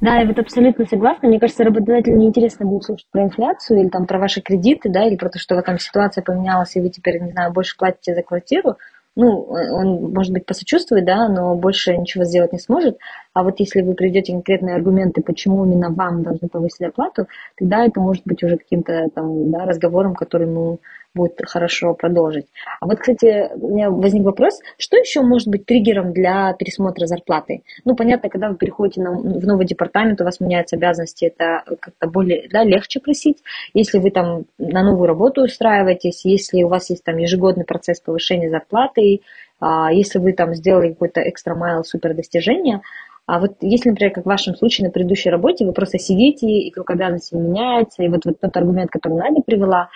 Да, 0.01 0.17
я 0.17 0.27
вот 0.27 0.39
абсолютно 0.39 0.87
согласна. 0.87 1.29
Мне 1.29 1.39
кажется, 1.39 1.63
работодателю 1.63 2.17
неинтересно 2.17 2.65
будет 2.65 2.85
слушать 2.85 3.07
про 3.11 3.23
инфляцию 3.23 3.81
или 3.81 3.89
там 3.89 4.07
про 4.07 4.19
ваши 4.19 4.41
кредиты, 4.41 4.89
да, 4.89 5.05
или 5.05 5.17
про 5.17 5.29
то, 5.29 5.39
что 5.39 5.61
там 5.61 5.79
ситуация 5.79 6.23
поменялась, 6.23 6.75
и 6.75 6.81
вы 6.81 6.89
теперь, 6.89 7.21
не 7.21 7.33
знаю, 7.33 7.53
больше 7.53 7.77
платите 7.77 8.15
за 8.15 8.23
квартиру. 8.23 8.77
Ну, 9.17 9.43
он, 9.51 10.13
может 10.15 10.33
быть, 10.33 10.47
посочувствует, 10.47 11.05
да, 11.05 11.29
но 11.29 11.55
больше 11.55 11.97
ничего 11.97 12.25
сделать 12.25 12.53
не 12.53 12.61
сможет. 12.61 12.97
А 13.35 13.43
вот 13.43 13.61
если 13.61 13.83
вы 13.83 13.95
приведете 13.95 14.33
конкретные 14.33 14.77
аргументы, 14.77 15.21
почему 15.21 15.67
именно 15.67 15.91
вам 15.91 16.23
должны 16.23 16.49
повысить 16.49 16.81
оплату, 16.81 17.27
тогда 17.59 17.85
это 17.85 18.01
может 18.01 18.23
быть 18.25 18.43
уже 18.43 18.57
каким-то 18.57 19.09
там, 19.15 19.51
да, 19.51 19.67
разговором, 19.67 20.15
который 20.15 20.47
ему 20.47 20.79
будет 21.15 21.41
хорошо 21.45 21.95
продолжить. 21.95 22.47
А 22.81 22.87
вот, 22.87 22.99
кстати, 22.99 23.51
у 23.55 23.75
меня 23.75 23.91
возник 23.91 24.25
вопрос, 24.25 24.61
что 24.79 24.97
еще 24.97 25.23
может 25.23 25.49
быть 25.49 25.67
триггером 25.67 26.13
для 26.13 26.53
пересмотра 26.55 27.07
зарплаты? 27.07 27.63
Ну, 27.85 27.97
понятно, 27.97 28.29
когда 28.29 28.49
вы 28.49 28.57
переходите 28.57 29.01
на, 29.01 29.13
в 29.13 29.47
новый 29.47 29.67
департамент, 29.67 30.21
у 30.21 30.25
вас 30.25 30.41
меняются 30.41 30.77
обязанности, 30.77 31.25
это 31.25 31.65
как-то 31.81 32.09
более, 32.09 32.49
да, 32.49 32.63
легче 32.65 33.01
просить. 33.01 33.39
Если 33.75 33.99
вы 33.99 34.11
там 34.11 34.45
на 34.59 34.83
новую 34.83 35.07
работу 35.07 35.43
устраиваетесь, 35.43 36.25
если 36.25 36.63
у 36.63 36.69
вас 36.69 36.91
есть 36.91 37.05
там 37.05 37.17
ежегодный 37.17 37.65
процесс 37.65 38.01
повышения 38.01 38.51
зарплаты, 38.51 39.21
а, 39.59 39.93
если 39.93 40.19
вы 40.19 40.33
там 40.33 40.55
сделали 40.55 40.91
какой-то 40.91 41.29
экстра 41.29 41.55
майл 41.55 41.85
супер 41.85 42.15
достижение, 42.15 42.83
а 43.27 43.39
вот 43.39 43.59
если, 43.61 43.91
например, 43.91 44.13
как 44.13 44.25
в 44.25 44.29
вашем 44.29 44.57
случае 44.57 44.89
на 44.89 44.93
предыдущей 44.93 45.31
работе, 45.31 45.65
вы 45.65 45.73
просто 45.73 45.99
сидите, 45.99 46.49
и 46.49 46.71
круг 46.73 46.91
обязанностей 46.91 47.37
меняется, 47.37 48.03
и 48.03 48.09
вот, 48.09 48.25
вот 48.25 48.41
тот 48.41 48.57
аргумент, 48.57 48.91
который 48.91 49.19
Надя 49.19 49.41
привела, 49.47 49.89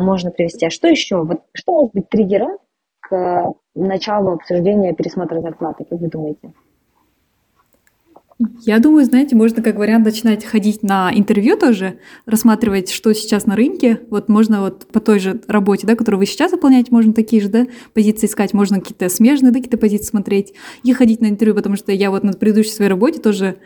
можно 0.00 0.30
привести. 0.30 0.66
А 0.66 0.70
что 0.70 0.88
еще? 0.88 1.22
Вот 1.22 1.42
что 1.52 1.72
может 1.72 1.94
быть 1.94 2.08
триггером 2.08 2.58
к 3.00 3.52
началу 3.74 4.32
обсуждения 4.32 4.94
пересмотра 4.94 5.40
зарплаты, 5.40 5.84
как 5.84 6.00
вы 6.00 6.08
думаете? 6.08 6.52
Я 8.62 8.80
думаю, 8.80 9.04
знаете, 9.04 9.36
можно 9.36 9.62
как 9.62 9.76
вариант 9.76 10.04
начинать 10.04 10.44
ходить 10.44 10.82
на 10.82 11.10
интервью 11.14 11.56
тоже, 11.56 12.00
рассматривать, 12.26 12.90
что 12.90 13.12
сейчас 13.12 13.46
на 13.46 13.54
рынке. 13.54 14.00
Вот 14.10 14.28
можно 14.28 14.60
вот 14.60 14.86
по 14.88 14.98
той 14.98 15.20
же 15.20 15.40
работе, 15.46 15.86
да, 15.86 15.94
которую 15.94 16.18
вы 16.18 16.26
сейчас 16.26 16.50
выполняете, 16.50 16.88
можно 16.90 17.12
такие 17.12 17.40
же 17.40 17.48
да, 17.48 17.66
позиции 17.92 18.26
искать, 18.26 18.52
можно 18.52 18.80
какие-то 18.80 19.08
смежные 19.08 19.52
да, 19.52 19.58
какие-то 19.58 19.78
позиции 19.78 20.06
смотреть 20.06 20.54
и 20.82 20.92
ходить 20.92 21.20
на 21.20 21.26
интервью, 21.26 21.54
потому 21.54 21.76
что 21.76 21.92
я 21.92 22.10
вот 22.10 22.24
на 22.24 22.32
предыдущей 22.32 22.72
своей 22.72 22.90
работе 22.90 23.20
тоже 23.20 23.56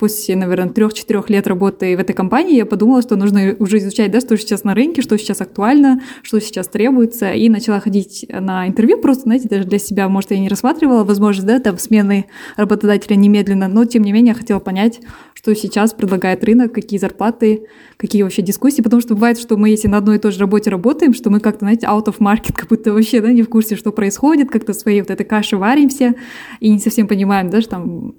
после, 0.00 0.34
наверное, 0.34 0.72
трех-четырех 0.72 1.28
лет 1.28 1.46
работы 1.46 1.94
в 1.94 2.00
этой 2.00 2.14
компании 2.14 2.56
я 2.56 2.64
подумала, 2.64 3.02
что 3.02 3.16
нужно 3.16 3.54
уже 3.58 3.78
изучать, 3.78 4.10
да, 4.10 4.20
что 4.20 4.36
сейчас 4.38 4.64
на 4.64 4.74
рынке, 4.74 5.02
что 5.02 5.18
сейчас 5.18 5.42
актуально, 5.42 6.00
что 6.22 6.40
сейчас 6.40 6.68
требуется, 6.68 7.32
и 7.32 7.50
начала 7.50 7.80
ходить 7.80 8.24
на 8.28 8.66
интервью 8.66 8.98
просто, 8.98 9.24
знаете, 9.24 9.48
даже 9.48 9.64
для 9.64 9.78
себя, 9.78 10.08
может, 10.08 10.30
я 10.30 10.38
не 10.38 10.48
рассматривала 10.48 11.04
возможность, 11.04 11.46
да, 11.46 11.60
там, 11.60 11.78
смены 11.78 12.24
работодателя 12.56 13.14
немедленно, 13.14 13.68
но, 13.68 13.84
тем 13.84 14.02
не 14.02 14.12
менее, 14.12 14.30
я 14.30 14.34
хотела 14.34 14.58
понять, 14.58 15.00
что 15.34 15.54
сейчас 15.54 15.92
предлагает 15.92 16.42
рынок, 16.44 16.72
какие 16.72 16.98
зарплаты, 16.98 17.66
какие 17.98 18.22
вообще 18.22 18.40
дискуссии, 18.40 18.80
потому 18.80 19.02
что 19.02 19.14
бывает, 19.14 19.38
что 19.38 19.58
мы, 19.58 19.68
если 19.68 19.88
на 19.88 19.98
одной 19.98 20.16
и 20.16 20.18
той 20.18 20.32
же 20.32 20.40
работе 20.40 20.70
работаем, 20.70 21.12
что 21.12 21.28
мы 21.28 21.40
как-то, 21.40 21.66
знаете, 21.66 21.86
out 21.86 22.06
of 22.06 22.18
market, 22.20 22.54
как 22.54 22.68
будто 22.68 22.94
вообще, 22.94 23.20
да, 23.20 23.30
не 23.30 23.42
в 23.42 23.50
курсе, 23.50 23.76
что 23.76 23.92
происходит, 23.92 24.50
как-то 24.50 24.72
своей 24.72 25.02
вот 25.02 25.10
этой 25.10 25.26
каши 25.26 25.58
варимся 25.58 26.14
и 26.60 26.70
не 26.70 26.78
совсем 26.78 27.06
понимаем, 27.06 27.50
да, 27.50 27.60
что 27.60 27.72
там 27.72 28.14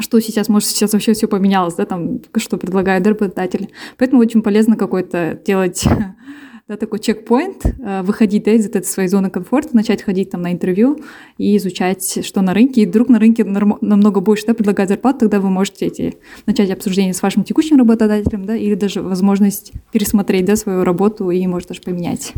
что 0.00 0.20
сейчас, 0.20 0.48
может, 0.48 0.68
сейчас 0.68 0.92
вообще 0.92 1.12
все 1.12 1.28
поменялось, 1.28 1.74
да, 1.74 1.86
там, 1.86 2.20
что 2.36 2.56
предлагает 2.56 3.06
работодатель. 3.06 3.70
Поэтому 3.96 4.20
очень 4.20 4.42
полезно 4.42 4.76
какой-то 4.76 5.40
делать 5.44 5.84
да, 6.68 6.76
такой 6.76 7.00
чекпоинт, 7.00 7.64
э, 7.64 8.02
выходить 8.02 8.44
да, 8.44 8.52
из 8.52 8.66
этой 8.66 8.84
своей 8.84 9.08
зоны 9.08 9.28
комфорта, 9.28 9.74
начать 9.74 10.02
ходить 10.02 10.30
там 10.30 10.42
на 10.42 10.52
интервью 10.52 11.00
и 11.36 11.56
изучать, 11.56 12.24
что 12.24 12.42
на 12.42 12.54
рынке. 12.54 12.82
И 12.82 12.86
вдруг 12.86 13.08
на 13.08 13.18
рынке 13.18 13.44
намного 13.44 14.20
больше 14.20 14.46
да, 14.46 14.54
предлагает 14.54 14.88
зарплату, 14.88 15.20
тогда 15.20 15.40
вы 15.40 15.50
можете 15.50 15.86
эти, 15.86 16.16
начать 16.46 16.70
обсуждение 16.70 17.12
с 17.12 17.22
вашим 17.22 17.42
текущим 17.42 17.76
работодателем, 17.76 18.44
да, 18.44 18.56
или 18.56 18.74
даже 18.74 19.02
возможность 19.02 19.72
пересмотреть 19.92 20.44
да, 20.44 20.56
свою 20.56 20.84
работу 20.84 21.30
и, 21.30 21.44
может, 21.46 21.68
даже 21.68 21.82
поменять. 21.82 22.32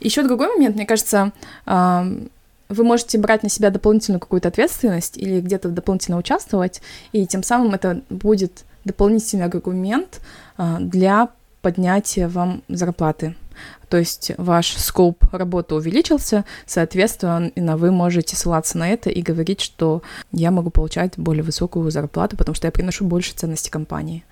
Еще 0.00 0.22
другой 0.22 0.48
момент, 0.48 0.76
мне 0.76 0.86
кажется, 0.86 1.32
вы 2.68 2.84
можете 2.84 3.18
брать 3.18 3.42
на 3.42 3.48
себя 3.48 3.70
дополнительную 3.70 4.20
какую-то 4.20 4.48
ответственность 4.48 5.16
или 5.16 5.40
где-то 5.40 5.68
дополнительно 5.68 6.18
участвовать, 6.18 6.82
и 7.12 7.26
тем 7.26 7.42
самым 7.42 7.74
это 7.74 8.02
будет 8.10 8.64
дополнительный 8.84 9.44
аргумент 9.44 10.20
а, 10.56 10.78
для 10.80 11.28
поднятия 11.62 12.28
вам 12.28 12.62
зарплаты. 12.68 13.34
То 13.88 13.96
есть 13.96 14.32
ваш 14.36 14.76
скоп 14.76 15.24
работы 15.32 15.74
увеличился, 15.74 16.44
соответственно, 16.66 17.76
вы 17.76 17.90
можете 17.90 18.36
ссылаться 18.36 18.78
на 18.78 18.88
это 18.88 19.10
и 19.10 19.22
говорить, 19.22 19.60
что 19.60 20.02
я 20.30 20.50
могу 20.50 20.70
получать 20.70 21.18
более 21.18 21.42
высокую 21.42 21.90
зарплату, 21.90 22.36
потому 22.36 22.54
что 22.54 22.66
я 22.66 22.70
приношу 22.70 23.04
больше 23.06 23.34
ценности 23.34 23.70
компании. 23.70 24.24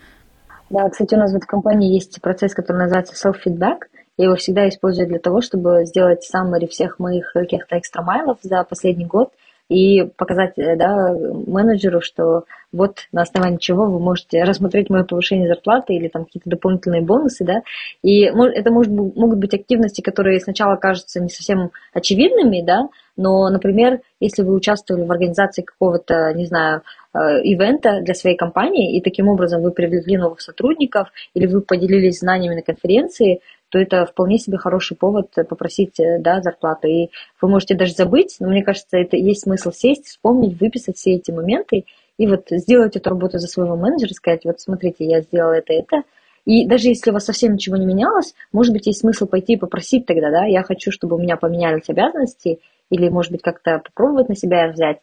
Да, 0.69 0.89
кстати, 0.91 1.15
у 1.15 1.19
нас 1.19 1.33
в 1.33 1.37
этой 1.37 1.47
компании 1.47 1.95
есть 1.95 2.21
процесс, 2.21 2.53
который 2.53 2.79
называется 2.79 3.15
self-feedback. 3.15 3.85
Я 4.19 4.27
его 4.27 4.37
всегда 4.37 4.69
использую 4.69 5.09
для 5.09 5.19
того, 5.19 5.41
чтобы 5.41 5.85
сделать 5.85 6.23
саммари 6.23 6.67
всех 6.67 6.99
моих 6.99 7.33
каких-то 7.33 7.79
экстрамайлов 7.79 8.39
за 8.43 8.65
последний 8.65 9.05
год 9.05 9.31
и 9.69 10.05
показать 10.17 10.53
э, 10.59 10.77
да, 10.77 11.13
менеджеру, 11.47 12.01
что 12.01 12.45
вот 12.73 13.09
на 13.13 13.23
основании 13.23 13.59
чего 13.59 13.87
вы 13.87 13.99
можете 13.99 14.45
рассмотреть 14.45 14.91
мое 14.91 15.05
повышение 15.05 15.49
зарплаты 15.49 15.95
или 15.95 16.09
там 16.09 16.25
какие-то 16.25 16.51
дополнительные 16.51 17.03
бонусы, 17.03 17.45
да, 17.45 17.63
и 18.03 18.23
это 18.23 18.71
может, 18.71 18.93
могут 18.93 19.39
быть 19.39 19.55
активности, 19.55 20.03
которые 20.03 20.41
сначала 20.41 20.77
кажутся 20.77 21.21
не 21.21 21.29
совсем 21.29 21.71
очевидными, 21.93 22.63
да, 22.65 22.89
но, 23.17 23.49
например, 23.49 24.01
если 24.21 24.43
вы 24.43 24.55
участвовали 24.55 25.05
в 25.05 25.11
организации 25.11 25.63
какого-то, 25.63 26.33
не 26.35 26.45
знаю, 26.45 26.83
э, 27.15 27.43
ивента 27.43 28.03
для 28.03 28.15
своей 28.15 28.37
компании, 28.37 28.97
и 28.97 29.01
таким 29.01 29.29
образом 29.29 29.63
вы 29.63 29.73
привлекли 29.73 30.17
новых 30.17 30.43
сотрудников, 30.43 31.09
или 31.35 31.47
вы 31.47 31.63
поделились 31.63 32.21
знаниями 32.21 32.57
на 32.57 32.63
конференции, 32.63 33.41
то 33.77 33.81
это 33.81 34.07
вполне 34.07 34.39
себе 34.39 34.57
хороший 34.57 34.97
повод 34.97 35.31
попросить 35.49 36.01
э, 36.01 36.19
да, 36.19 36.41
зарплату. 36.41 36.89
И 36.89 37.11
вы 37.43 37.49
можете 37.49 37.75
даже 37.75 37.93
забыть, 37.93 38.37
но 38.41 38.49
мне 38.49 38.63
кажется, 38.63 38.97
это 38.97 39.17
есть 39.17 39.43
смысл 39.43 39.71
сесть, 39.71 40.07
вспомнить, 40.07 40.59
выписать 40.59 40.97
все 40.97 41.13
эти 41.13 41.31
моменты 41.31 41.85
и 42.17 42.27
вот 42.27 42.47
сделать 42.51 42.97
эту 42.97 43.11
работу 43.11 43.39
за 43.39 43.47
своего 43.47 43.77
менеджера, 43.77 44.15
сказать, 44.15 44.45
вот 44.45 44.61
смотрите, 44.61 45.05
я 45.05 45.21
сделала 45.21 45.53
это, 45.53 45.75
это. 45.75 46.03
И 46.47 46.67
даже 46.67 46.89
если 46.89 47.11
у 47.11 47.13
вас 47.13 47.27
совсем 47.27 47.55
ничего 47.55 47.77
не 47.77 47.85
менялось, 47.85 48.35
может 48.51 48.73
быть, 48.73 48.87
есть 48.87 49.01
смысл 49.01 49.27
пойти 49.27 49.55
и 49.55 49.59
попросить 49.59 50.07
тогда, 50.07 50.31
да, 50.31 50.45
я 50.47 50.63
хочу, 50.63 50.91
чтобы 50.91 51.17
у 51.17 51.19
меня 51.19 51.37
поменялись 51.37 51.89
обязанности, 51.89 52.61
или, 52.89 53.11
может 53.11 53.33
быть, 53.33 53.43
как-то 53.43 53.81
попробовать 53.85 54.31
на 54.31 54.37
себя 54.37 54.69
взять 54.69 55.01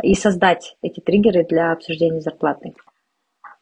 и 0.00 0.14
создать 0.14 0.76
эти 0.82 1.00
триггеры 1.00 1.44
для 1.44 1.72
обсуждения 1.72 2.20
зарплаты. 2.20 2.74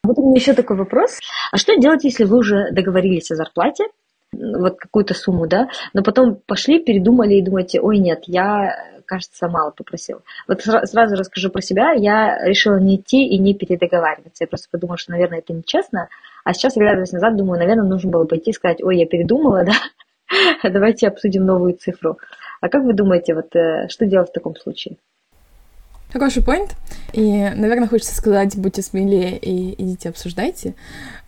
Вот 0.03 0.17
у 0.17 0.23
меня 0.23 0.35
еще 0.35 0.53
такой 0.53 0.77
вопрос. 0.77 1.19
А 1.51 1.57
что 1.57 1.75
делать, 1.77 2.03
если 2.03 2.25
вы 2.25 2.37
уже 2.37 2.71
договорились 2.71 3.31
о 3.31 3.35
зарплате, 3.35 3.85
вот 4.33 4.79
какую-то 4.79 5.13
сумму, 5.13 5.47
да, 5.47 5.67
но 5.93 6.03
потом 6.03 6.35
пошли, 6.45 6.79
передумали 6.79 7.35
и 7.35 7.41
думаете, 7.41 7.81
ой, 7.81 7.97
нет, 7.97 8.23
я, 8.27 8.75
кажется, 9.05 9.49
мало 9.49 9.71
попросил. 9.71 10.21
Вот 10.47 10.61
сразу 10.61 11.15
расскажу 11.15 11.49
про 11.49 11.61
себя. 11.61 11.91
Я 11.91 12.39
решила 12.45 12.77
не 12.77 12.95
идти 12.95 13.27
и 13.27 13.37
не 13.37 13.53
передоговариваться. 13.53 14.43
Я 14.43 14.47
просто 14.47 14.69
подумала, 14.71 14.97
что, 14.97 15.11
наверное, 15.11 15.39
это 15.39 15.53
нечестно. 15.53 16.07
А 16.43 16.53
сейчас, 16.53 16.77
оглядываясь 16.77 17.11
назад, 17.11 17.35
думаю, 17.35 17.59
наверное, 17.59 17.85
нужно 17.85 18.09
было 18.09 18.25
пойти 18.25 18.51
и 18.51 18.53
сказать, 18.53 18.81
ой, 18.81 18.97
я 18.97 19.05
передумала, 19.05 19.65
да, 19.65 19.73
давайте 20.69 21.07
обсудим 21.07 21.45
новую 21.45 21.73
цифру. 21.73 22.17
А 22.61 22.69
как 22.69 22.83
вы 22.83 22.93
думаете, 22.93 23.35
вот 23.35 23.55
э, 23.55 23.89
что 23.89 24.05
делать 24.05 24.29
в 24.29 24.33
таком 24.33 24.55
случае? 24.55 24.97
Хороший 26.13 26.43
поинт. 26.43 26.75
И, 27.13 27.49
наверное, 27.55 27.87
хочется 27.87 28.15
сказать, 28.15 28.57
будьте 28.57 28.81
смелее 28.81 29.37
и 29.37 29.81
идите 29.81 30.09
обсуждайте. 30.09 30.75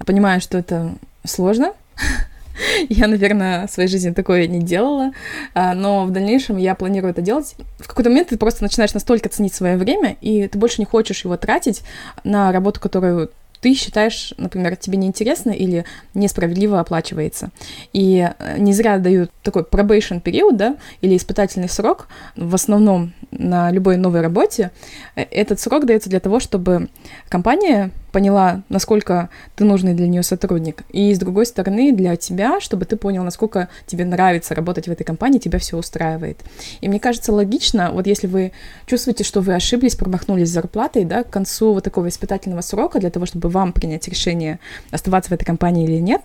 Понимаю, 0.06 0.42
что 0.42 0.58
это 0.58 0.92
сложно. 1.26 1.74
Я, 2.90 3.08
наверное, 3.08 3.68
своей 3.68 3.90
жизни 3.90 4.12
такое 4.12 4.48
не 4.48 4.60
делала, 4.60 5.12
а, 5.54 5.74
но 5.74 6.06
в 6.06 6.12
дальнейшем 6.12 6.58
я 6.58 6.76
планирую 6.76 7.12
это 7.12 7.22
делать. 7.22 7.56
В 7.80 7.88
какой-то 7.88 8.10
момент 8.10 8.30
ты 8.30 8.38
просто 8.38 8.64
начинаешь 8.64 8.94
настолько 8.94 9.30
ценить 9.30 9.54
свое 9.54 9.78
время, 9.78 10.18
и 10.22 10.48
ты 10.48 10.58
больше 10.58 10.80
не 10.80 10.86
хочешь 10.86 11.24
его 11.24 11.38
тратить 11.38 11.82
на 12.24 12.52
работу, 12.52 12.80
которую 12.80 13.32
ты 13.64 13.74
считаешь, 13.76 14.34
например, 14.38 14.76
тебе 14.76 14.98
неинтересно 14.98 15.52
или 15.52 15.86
несправедливо 16.14 16.82
оплачивается. 16.82 17.50
И 17.94 18.30
э, 18.38 18.58
не 18.60 18.74
зря 18.74 18.98
дают 18.98 19.32
такой 19.42 19.62
probation 19.62 20.20
период, 20.20 20.58
да, 20.58 20.76
или 21.00 21.16
испытательный 21.16 21.70
срок, 21.70 22.10
в 22.36 22.54
основном 22.54 23.14
на 23.32 23.72
любой 23.72 23.96
новой 23.96 24.20
работе. 24.20 24.72
Э, 25.16 25.22
этот 25.32 25.62
срок 25.62 25.86
дается 25.86 26.10
для 26.10 26.20
того, 26.20 26.42
чтобы 26.42 26.90
компания 27.30 27.92
поняла, 28.14 28.62
насколько 28.70 29.30
ты 29.56 29.66
нужный 29.66 29.96
для 29.96 30.08
нее 30.08 30.24
сотрудник. 30.24 30.84
И 30.92 31.14
с 31.14 31.20
другой 31.20 31.48
стороны, 31.48 31.92
для 31.92 32.16
тебя, 32.16 32.62
чтобы 32.62 32.86
ты 32.86 32.96
понял, 32.96 33.24
насколько 33.24 33.70
тебе 33.88 34.06
нравится 34.06 34.54
работать 34.56 34.88
в 34.88 34.92
этой 34.92 35.04
компании, 35.04 35.40
тебя 35.40 35.60
все 35.60 35.78
устраивает. 35.78 36.40
И 36.80 36.88
мне 36.88 37.00
кажется 37.00 37.34
логично, 37.34 37.92
вот 37.92 38.06
если 38.06 38.28
вы 38.28 38.54
чувствуете, 38.86 39.24
что 39.24 39.42
вы 39.42 39.56
ошиблись, 39.56 39.96
промахнулись 39.96 40.48
с 40.48 40.52
зарплатой, 40.52 41.06
да, 41.06 41.24
к 41.24 41.32
концу 41.32 41.74
вот 41.74 41.84
такого 41.84 42.08
испытательного 42.08 42.62
срока, 42.62 43.00
для 43.00 43.10
того, 43.10 43.26
чтобы 43.26 43.50
вам 43.50 43.74
принять 43.74 44.08
решение, 44.08 44.60
оставаться 44.92 45.32
в 45.32 45.34
этой 45.34 45.46
компании 45.46 45.86
или 45.86 46.00
нет, 46.00 46.22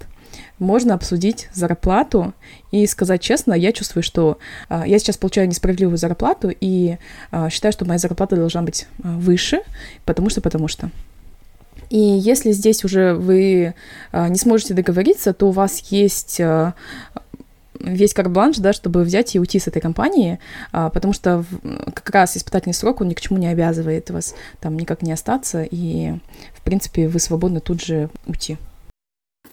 можно 0.59 0.93
обсудить 0.93 1.49
зарплату 1.55 2.35
и 2.71 2.87
сказать 2.87 3.23
честно, 3.23 3.55
я 3.55 3.73
чувствую, 3.73 4.03
что 4.03 4.39
э, 4.69 4.83
я 4.87 4.99
сейчас 4.99 5.17
получаю 5.17 5.49
несправедливую 5.49 5.97
зарплату 5.97 6.53
и 6.61 6.99
э, 7.33 7.49
считаю, 7.51 7.73
что 7.73 7.87
моя 7.87 7.99
зарплата 7.99 8.37
должна 8.37 8.61
быть 8.61 8.87
э, 8.99 9.09
выше, 9.09 9.63
потому 10.05 10.29
что, 10.29 10.43
потому 10.43 10.69
что. 10.69 10.91
И 11.91 11.99
если 11.99 12.53
здесь 12.53 12.85
уже 12.85 13.15
вы 13.15 13.75
а, 14.13 14.29
не 14.29 14.37
сможете 14.37 14.75
договориться, 14.75 15.33
то 15.33 15.49
у 15.49 15.53
вас 15.53 15.79
есть 15.91 16.41
а, 16.41 16.75
весь 17.81 18.15
карт-бланш, 18.15 18.59
да, 18.59 18.73
чтобы 18.73 19.03
взять 19.03 19.35
и 19.35 19.41
уйти 19.41 19.59
с 19.59 19.69
этой 19.69 19.81
компании, 19.81 20.39
а, 20.73 20.91
потому 20.91 21.13
что 21.13 21.45
как 21.95 22.11
раз 22.11 22.37
испытательный 22.37 22.75
срок, 22.75 23.01
он 23.01 23.09
ни 23.09 23.15
к 23.15 23.21
чему 23.21 23.39
не 23.39 23.49
обязывает 23.49 24.11
вас 24.11 24.35
там 24.61 24.77
никак 24.77 25.03
не 25.03 25.13
остаться, 25.13 25.63
и, 25.63 26.15
в 26.55 26.63
принципе, 26.63 27.09
вы 27.09 27.19
свободны 27.21 27.61
тут 27.61 27.83
же 27.83 28.11
уйти. 28.27 28.59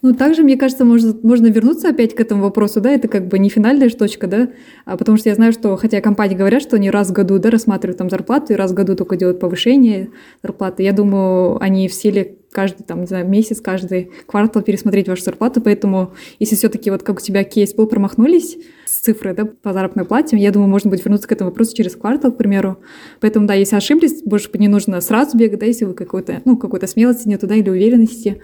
Ну, 0.06 0.14
также, 0.14 0.44
мне 0.44 0.56
кажется, 0.56 0.86
можно, 0.86 1.18
можно 1.24 1.48
вернуться 1.48 1.90
опять 1.90 2.14
к 2.14 2.20
этому 2.20 2.44
вопросу, 2.44 2.80
да, 2.80 2.92
это 2.92 3.08
как 3.08 3.28
бы 3.28 3.40
не 3.40 3.50
финальная 3.50 3.90
точка, 3.90 4.28
да, 4.28 4.50
а 4.86 4.98
потому 4.98 5.18
что 5.18 5.30
я 5.30 5.36
знаю, 5.36 5.52
что, 5.52 5.76
хотя 5.78 6.00
компании 6.00 6.36
говорят, 6.36 6.62
что 6.62 6.76
они 6.76 6.92
раз 6.92 7.10
в 7.10 7.12
году, 7.12 7.40
да, 7.40 7.50
рассматривают 7.50 7.98
там 7.98 8.12
зарплату, 8.12 8.54
и 8.54 8.56
раз 8.56 8.70
в 8.70 8.76
году 8.76 8.96
только 8.96 9.16
делают 9.16 9.40
повышение 9.40 10.12
зарплаты, 10.44 10.84
я 10.84 10.94
думаю, 10.94 11.60
они 11.60 11.88
в 11.88 11.94
силе 11.96 12.38
каждый, 12.52 12.84
там, 12.84 13.02
не 13.02 13.08
знаю, 13.08 13.28
месяц, 13.28 13.62
каждый 13.62 14.12
квартал 14.28 14.62
пересмотреть 14.62 15.10
вашу 15.10 15.24
зарплату, 15.24 15.60
поэтому 15.60 16.14
если 16.38 16.56
все-таки 16.56 16.92
вот 16.92 17.02
как 17.02 17.18
у 17.18 17.22
тебя 17.22 17.44
кейс 17.44 17.74
был, 17.74 17.88
промахнулись 17.88 18.60
с 18.86 19.00
цифрой, 19.00 19.34
да, 19.34 19.46
по 19.46 19.74
заработной 19.74 20.06
плате, 20.06 20.38
я 20.38 20.52
думаю, 20.52 20.70
можно 20.70 20.92
будет 20.92 21.04
вернуться 21.04 21.28
к 21.28 21.32
этому 21.32 21.50
вопросу 21.50 21.76
через 21.76 21.96
квартал, 21.96 22.32
к 22.32 22.38
примеру. 22.38 22.78
Поэтому, 23.22 23.48
да, 23.48 23.56
если 23.56 23.76
ошиблись, 23.76 24.22
больше 24.22 24.52
не 24.54 24.68
нужно 24.68 25.02
сразу 25.02 25.36
бегать, 25.36 25.62
да, 25.62 25.66
если 25.66 25.86
вы 25.86 25.96
какой-то, 25.96 26.44
ну, 26.46 26.58
какой-то 26.58 26.86
смелости 26.86 27.28
нету, 27.28 27.48
да, 27.48 27.56
или 27.56 27.72
уверенности, 27.72 28.40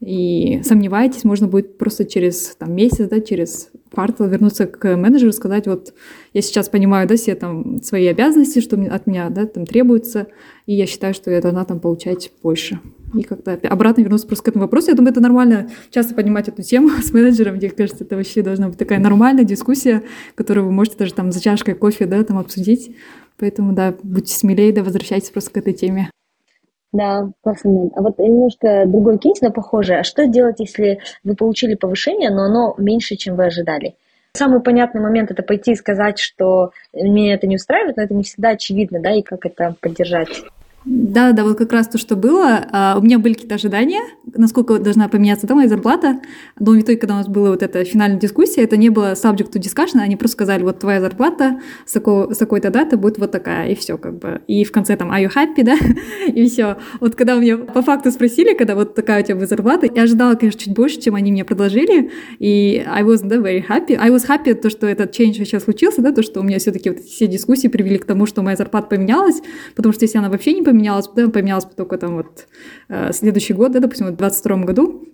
и 0.00 0.62
сомневаетесь, 0.64 1.24
можно 1.24 1.46
будет 1.46 1.76
просто 1.76 2.06
через 2.06 2.56
там, 2.56 2.74
месяц, 2.74 3.06
да, 3.08 3.20
через 3.20 3.70
квартал 3.92 4.28
вернуться 4.28 4.66
к 4.66 4.96
менеджеру, 4.96 5.32
сказать, 5.32 5.66
вот 5.66 5.92
я 6.32 6.40
сейчас 6.40 6.70
понимаю, 6.70 7.06
да, 7.06 7.16
все 7.16 7.34
там 7.34 7.82
свои 7.82 8.06
обязанности, 8.06 8.60
что 8.60 8.76
от 8.76 9.06
меня, 9.06 9.28
да, 9.28 9.44
там 9.44 9.66
требуется, 9.66 10.28
и 10.64 10.74
я 10.74 10.86
считаю, 10.86 11.12
что 11.12 11.30
я 11.30 11.42
должна 11.42 11.64
там 11.66 11.80
получать 11.80 12.32
больше. 12.42 12.80
И 13.12 13.22
как-то 13.22 13.58
обратно 13.68 14.02
вернуться 14.02 14.26
просто 14.26 14.44
к 14.44 14.48
этому 14.48 14.64
вопросу. 14.64 14.90
Я 14.90 14.96
думаю, 14.96 15.10
это 15.10 15.20
нормально 15.20 15.68
часто 15.90 16.14
поднимать 16.14 16.48
эту 16.48 16.62
тему 16.62 16.90
с 17.02 17.12
менеджером. 17.12 17.56
Мне 17.56 17.68
кажется, 17.68 18.04
это 18.04 18.16
вообще 18.16 18.42
должна 18.42 18.68
быть 18.68 18.78
такая 18.78 19.00
нормальная 19.00 19.44
дискуссия, 19.44 20.02
которую 20.34 20.66
вы 20.66 20.72
можете 20.72 20.96
даже 20.96 21.12
там 21.12 21.32
за 21.32 21.42
чашкой 21.42 21.74
кофе, 21.74 22.06
да, 22.06 22.22
там 22.22 22.38
обсудить. 22.38 22.94
Поэтому, 23.36 23.72
да, 23.72 23.94
будьте 24.02 24.34
смелее, 24.34 24.72
да, 24.72 24.82
возвращайтесь 24.82 25.30
просто 25.30 25.50
к 25.50 25.56
этой 25.56 25.72
теме. 25.72 26.10
Да, 26.92 27.30
классный 27.42 27.72
момент. 27.72 27.92
А 27.96 28.02
вот 28.02 28.18
немножко 28.18 28.84
другой 28.86 29.18
кейс, 29.18 29.40
но 29.40 29.50
похожий. 29.50 30.00
А 30.00 30.04
что 30.04 30.26
делать, 30.26 30.58
если 30.58 31.00
вы 31.22 31.36
получили 31.36 31.74
повышение, 31.74 32.30
но 32.30 32.44
оно 32.44 32.74
меньше, 32.78 33.16
чем 33.16 33.36
вы 33.36 33.46
ожидали? 33.46 33.94
Самый 34.32 34.60
понятный 34.60 35.00
момент– 35.00 35.30
это 35.32 35.42
пойти 35.42 35.72
и 35.72 35.76
сказать, 35.76 36.18
что 36.18 36.70
меня 36.92 37.34
это 37.34 37.46
не 37.46 37.56
устраивает, 37.56 37.96
но 37.96 38.04
это 38.04 38.14
не 38.14 38.22
всегда 38.22 38.50
очевидно, 38.50 39.00
да, 39.00 39.12
и 39.12 39.22
как 39.22 39.44
это 39.44 39.74
поддержать. 39.80 40.42
Да, 40.86 41.32
да, 41.32 41.44
вот 41.44 41.58
как 41.58 41.72
раз 41.72 41.88
то, 41.88 41.98
что 41.98 42.16
было. 42.16 42.66
А, 42.72 42.96
у 42.98 43.02
меня 43.02 43.18
были 43.18 43.34
какие-то 43.34 43.56
ожидания, 43.56 44.00
насколько 44.34 44.78
должна 44.78 45.08
поменяться 45.08 45.46
да, 45.46 45.54
моя 45.54 45.68
зарплата. 45.68 46.20
Но 46.58 46.72
в 46.72 46.80
итоге, 46.80 46.96
когда 46.96 47.14
у 47.14 47.18
нас 47.18 47.28
была 47.28 47.50
вот 47.50 47.62
эта 47.62 47.84
финальная 47.84 48.18
дискуссия, 48.18 48.62
это 48.62 48.78
не 48.78 48.88
было 48.88 49.12
subject 49.12 49.52
to 49.52 49.60
discussion, 49.60 50.00
они 50.00 50.16
просто 50.16 50.36
сказали, 50.36 50.62
вот 50.62 50.78
твоя 50.78 51.00
зарплата 51.02 51.60
с, 51.84 51.92
такого, 51.92 52.32
с 52.32 52.38
такой-то 52.38 52.70
даты 52.70 52.96
будет 52.96 53.18
вот 53.18 53.30
такая, 53.30 53.68
и 53.68 53.74
все 53.74 53.98
как 53.98 54.18
бы. 54.18 54.40
И 54.46 54.64
в 54.64 54.72
конце 54.72 54.96
там, 54.96 55.12
are 55.12 55.22
you 55.22 55.30
happy, 55.30 55.62
да? 55.64 55.76
и 56.26 56.48
все. 56.48 56.78
Вот 57.00 57.14
когда 57.14 57.36
у 57.36 57.40
меня 57.40 57.58
по 57.58 57.82
факту 57.82 58.10
спросили, 58.10 58.54
когда 58.54 58.74
вот 58.74 58.94
такая 58.94 59.22
у 59.22 59.24
тебя 59.24 59.36
будет 59.36 59.50
зарплата, 59.50 59.86
я 59.94 60.04
ожидала, 60.04 60.34
конечно, 60.34 60.60
чуть 60.60 60.74
больше, 60.74 60.98
чем 60.98 61.14
они 61.14 61.30
мне 61.30 61.44
предложили, 61.44 62.10
и 62.38 62.82
I 62.88 63.02
wasn't 63.02 63.28
да, 63.28 63.36
very 63.36 63.62
happy. 63.66 63.98
I 64.00 64.10
was 64.10 64.26
happy, 64.26 64.54
то, 64.54 64.70
что 64.70 64.86
этот 64.86 65.18
change 65.18 65.34
сейчас 65.34 65.64
случился, 65.64 66.00
да, 66.00 66.12
то, 66.12 66.22
что 66.22 66.40
у 66.40 66.42
меня 66.42 66.58
все-таки 66.58 66.88
вот 66.88 67.00
все 67.00 67.26
дискуссии 67.26 67.68
привели 67.68 67.98
к 67.98 68.06
тому, 68.06 68.24
что 68.24 68.40
моя 68.40 68.56
зарплата 68.56 68.88
поменялась, 68.88 69.42
потому 69.76 69.92
что 69.92 70.06
если 70.06 70.16
она 70.16 70.30
вообще 70.30 70.54
не 70.54 70.62
поменялась, 70.70 71.08
да, 71.14 71.28
поменялась 71.28 71.64
бы 71.64 71.72
только 71.74 71.98
там 71.98 72.16
вот 72.16 72.46
э, 72.88 73.12
следующий 73.12 73.54
год, 73.54 73.72
да, 73.72 73.80
допустим, 73.80 74.06
в 74.06 74.16
22 74.16 74.56
году, 74.58 75.04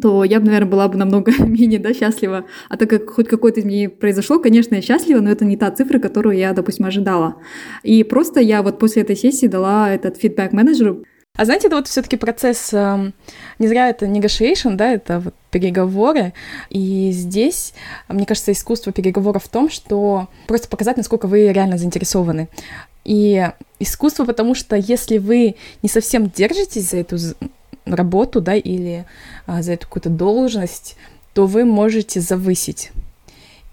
то 0.00 0.24
я 0.24 0.40
бы, 0.40 0.46
наверное, 0.46 0.70
была 0.70 0.88
бы 0.88 0.96
намного 0.96 1.32
менее 1.46 1.78
да, 1.78 1.92
счастлива. 1.94 2.44
А 2.68 2.76
так 2.76 2.90
как 2.90 3.10
хоть 3.10 3.28
какое-то 3.28 3.60
изменение 3.60 3.88
произошло, 3.88 4.38
конечно, 4.38 4.74
я 4.74 4.82
счастлива, 4.82 5.20
но 5.20 5.30
это 5.30 5.44
не 5.44 5.56
та 5.56 5.70
цифра, 5.70 5.98
которую 5.98 6.36
я, 6.36 6.52
допустим, 6.52 6.86
ожидала. 6.86 7.36
И 7.82 8.04
просто 8.04 8.40
я 8.40 8.62
вот 8.62 8.78
после 8.78 9.02
этой 9.02 9.16
сессии 9.16 9.46
дала 9.46 9.90
этот 9.90 10.16
фидбэк 10.16 10.52
менеджеру. 10.52 11.04
А 11.34 11.46
знаете, 11.46 11.68
это 11.68 11.76
вот 11.76 11.88
все-таки 11.88 12.18
процесс, 12.18 12.74
э, 12.74 13.12
не 13.58 13.66
зря 13.66 13.88
это 13.88 14.04
negotiation, 14.04 14.74
да, 14.74 14.92
это 14.92 15.20
вот 15.20 15.34
переговоры. 15.50 16.34
И 16.68 17.10
здесь, 17.10 17.72
мне 18.08 18.26
кажется, 18.26 18.52
искусство 18.52 18.92
переговоров 18.92 19.44
в 19.44 19.48
том, 19.48 19.70
что 19.70 20.28
просто 20.46 20.68
показать, 20.68 20.98
насколько 20.98 21.26
вы 21.26 21.50
реально 21.50 21.78
заинтересованы. 21.78 22.48
И 23.04 23.50
искусство, 23.78 24.24
потому 24.24 24.54
что 24.54 24.76
если 24.76 25.18
вы 25.18 25.56
не 25.82 25.88
совсем 25.88 26.30
держитесь 26.30 26.90
за 26.90 26.98
эту 26.98 27.16
работу, 27.84 28.40
да, 28.40 28.54
или 28.54 29.04
а, 29.46 29.62
за 29.62 29.72
эту 29.72 29.86
какую-то 29.86 30.10
должность, 30.10 30.96
то 31.34 31.46
вы 31.46 31.64
можете 31.64 32.20
завысить. 32.20 32.92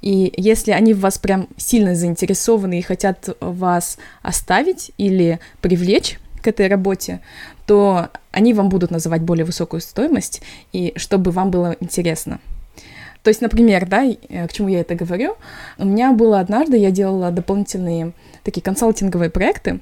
И 0.02 0.34
если 0.38 0.72
они 0.72 0.94
в 0.94 1.02
вас 1.02 1.18
прям 1.18 1.48
сильно 1.58 1.94
заинтересованы 1.94 2.80
и 2.80 2.84
хотят 2.84 3.36
вас 3.42 3.98
оставить 4.22 4.92
или 4.98 5.40
привлечь 5.62 6.20
к 6.42 6.48
этой 6.48 6.68
работе, 6.68 7.20
то 7.66 8.10
они 8.32 8.54
вам 8.54 8.70
будут 8.70 8.92
называть 8.92 9.22
более 9.22 9.46
высокую 9.46 9.82
стоимость, 9.82 10.42
и 10.72 10.94
чтобы 10.96 11.32
вам 11.32 11.52
было 11.52 11.76
интересно. 11.82 12.40
То 13.24 13.30
есть, 13.30 13.42
например, 13.42 13.86
да, 13.86 14.06
э, 14.06 14.48
к 14.48 14.54
чему 14.54 14.70
я 14.70 14.82
это 14.82 14.96
говорю, 14.96 15.36
у 15.78 15.86
меня 15.86 16.14
было 16.14 16.40
однажды, 16.40 16.78
я 16.78 16.92
делала 16.92 17.32
дополнительные 17.32 18.14
такие 18.44 18.62
консалтинговые 18.62 19.30
проекты, 19.30 19.80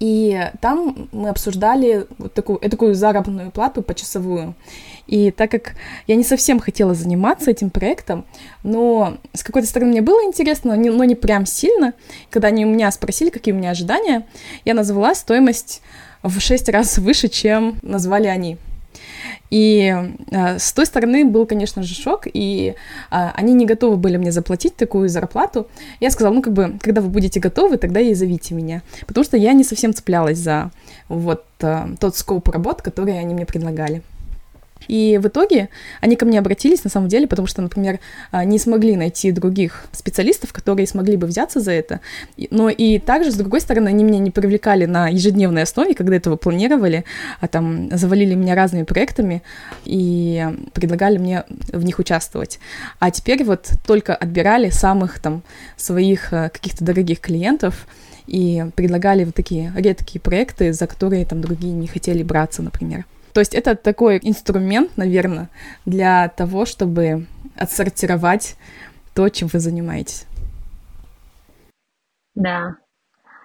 и 0.00 0.50
там 0.62 1.10
мы 1.12 1.28
обсуждали 1.28 2.06
вот 2.16 2.32
такую, 2.32 2.58
такую 2.58 2.94
заработную 2.94 3.50
плату 3.50 3.82
почасовую. 3.82 4.54
И 5.06 5.30
так 5.30 5.50
как 5.50 5.74
я 6.06 6.16
не 6.16 6.24
совсем 6.24 6.58
хотела 6.58 6.94
заниматься 6.94 7.50
этим 7.50 7.68
проектом, 7.68 8.24
но 8.62 9.18
с 9.34 9.42
какой-то 9.42 9.68
стороны 9.68 9.90
мне 9.90 10.00
было 10.00 10.24
интересно, 10.24 10.74
но 10.74 11.04
не, 11.04 11.14
прям 11.14 11.44
сильно, 11.44 11.92
когда 12.30 12.48
они 12.48 12.64
у 12.64 12.70
меня 12.70 12.90
спросили, 12.90 13.28
какие 13.28 13.52
у 13.52 13.58
меня 13.58 13.70
ожидания, 13.70 14.26
я 14.64 14.72
назвала 14.72 15.14
стоимость 15.14 15.82
в 16.22 16.40
шесть 16.40 16.70
раз 16.70 16.96
выше, 16.96 17.28
чем 17.28 17.78
назвали 17.82 18.26
они. 18.26 18.56
И 19.50 19.94
э, 20.30 20.58
с 20.58 20.72
той 20.72 20.86
стороны 20.86 21.24
был, 21.24 21.46
конечно 21.46 21.82
же, 21.82 21.94
шок, 21.94 22.26
и 22.32 22.74
э, 23.10 23.30
они 23.34 23.54
не 23.54 23.66
готовы 23.66 23.96
были 23.96 24.16
мне 24.16 24.32
заплатить 24.32 24.76
такую 24.76 25.08
зарплату. 25.08 25.66
Я 26.00 26.10
сказала, 26.10 26.34
ну, 26.34 26.42
как 26.42 26.52
бы, 26.52 26.78
когда 26.80 27.00
вы 27.00 27.08
будете 27.08 27.40
готовы, 27.40 27.76
тогда 27.76 28.00
и 28.00 28.14
зовите 28.14 28.54
меня. 28.54 28.82
Потому 29.06 29.24
что 29.24 29.36
я 29.36 29.52
не 29.52 29.64
совсем 29.64 29.92
цеплялась 29.92 30.38
за 30.38 30.70
вот 31.08 31.44
э, 31.60 31.86
тот 31.98 32.16
скоп 32.16 32.48
работ, 32.48 32.82
который 32.82 33.18
они 33.18 33.34
мне 33.34 33.46
предлагали. 33.46 34.02
И 34.88 35.18
в 35.22 35.28
итоге 35.28 35.68
они 36.00 36.16
ко 36.16 36.26
мне 36.26 36.38
обратились, 36.38 36.84
на 36.84 36.90
самом 36.90 37.08
деле, 37.08 37.26
потому 37.26 37.46
что, 37.46 37.62
например, 37.62 38.00
а, 38.30 38.44
не 38.44 38.58
смогли 38.58 38.96
найти 38.96 39.30
других 39.32 39.84
специалистов, 39.92 40.52
которые 40.52 40.86
смогли 40.86 41.16
бы 41.16 41.26
взяться 41.26 41.60
за 41.60 41.72
это. 41.72 42.00
Но 42.50 42.68
и 42.68 42.98
также, 42.98 43.30
с 43.30 43.36
другой 43.36 43.60
стороны, 43.60 43.88
они 43.88 44.04
меня 44.04 44.18
не 44.18 44.30
привлекали 44.30 44.86
на 44.86 45.08
ежедневной 45.08 45.62
основе, 45.62 45.94
когда 45.94 46.16
этого 46.16 46.36
планировали, 46.36 47.04
а 47.40 47.48
там 47.48 47.88
завалили 47.96 48.34
меня 48.34 48.54
разными 48.54 48.84
проектами 48.84 49.42
и 49.84 50.46
предлагали 50.72 51.18
мне 51.18 51.44
в 51.72 51.84
них 51.84 51.98
участвовать. 51.98 52.58
А 52.98 53.10
теперь 53.10 53.44
вот 53.44 53.70
только 53.86 54.14
отбирали 54.14 54.70
самых 54.70 55.20
там 55.20 55.42
своих 55.76 56.32
э, 56.32 56.48
каких-то 56.50 56.84
дорогих 56.84 57.20
клиентов, 57.20 57.86
и 58.26 58.64
предлагали 58.76 59.24
вот 59.24 59.34
такие 59.34 59.72
редкие 59.76 60.20
проекты, 60.20 60.72
за 60.72 60.86
которые 60.86 61.26
там 61.26 61.40
другие 61.40 61.72
не 61.72 61.88
хотели 61.88 62.22
браться, 62.22 62.62
например. 62.62 63.04
То 63.32 63.40
есть 63.40 63.54
это 63.54 63.74
такой 63.76 64.18
инструмент, 64.22 64.96
наверное, 64.96 65.48
для 65.86 66.28
того, 66.28 66.64
чтобы 66.64 67.26
отсортировать 67.56 68.56
то, 69.14 69.28
чем 69.28 69.48
вы 69.48 69.58
занимаетесь. 69.60 70.26
Да. 72.34 72.76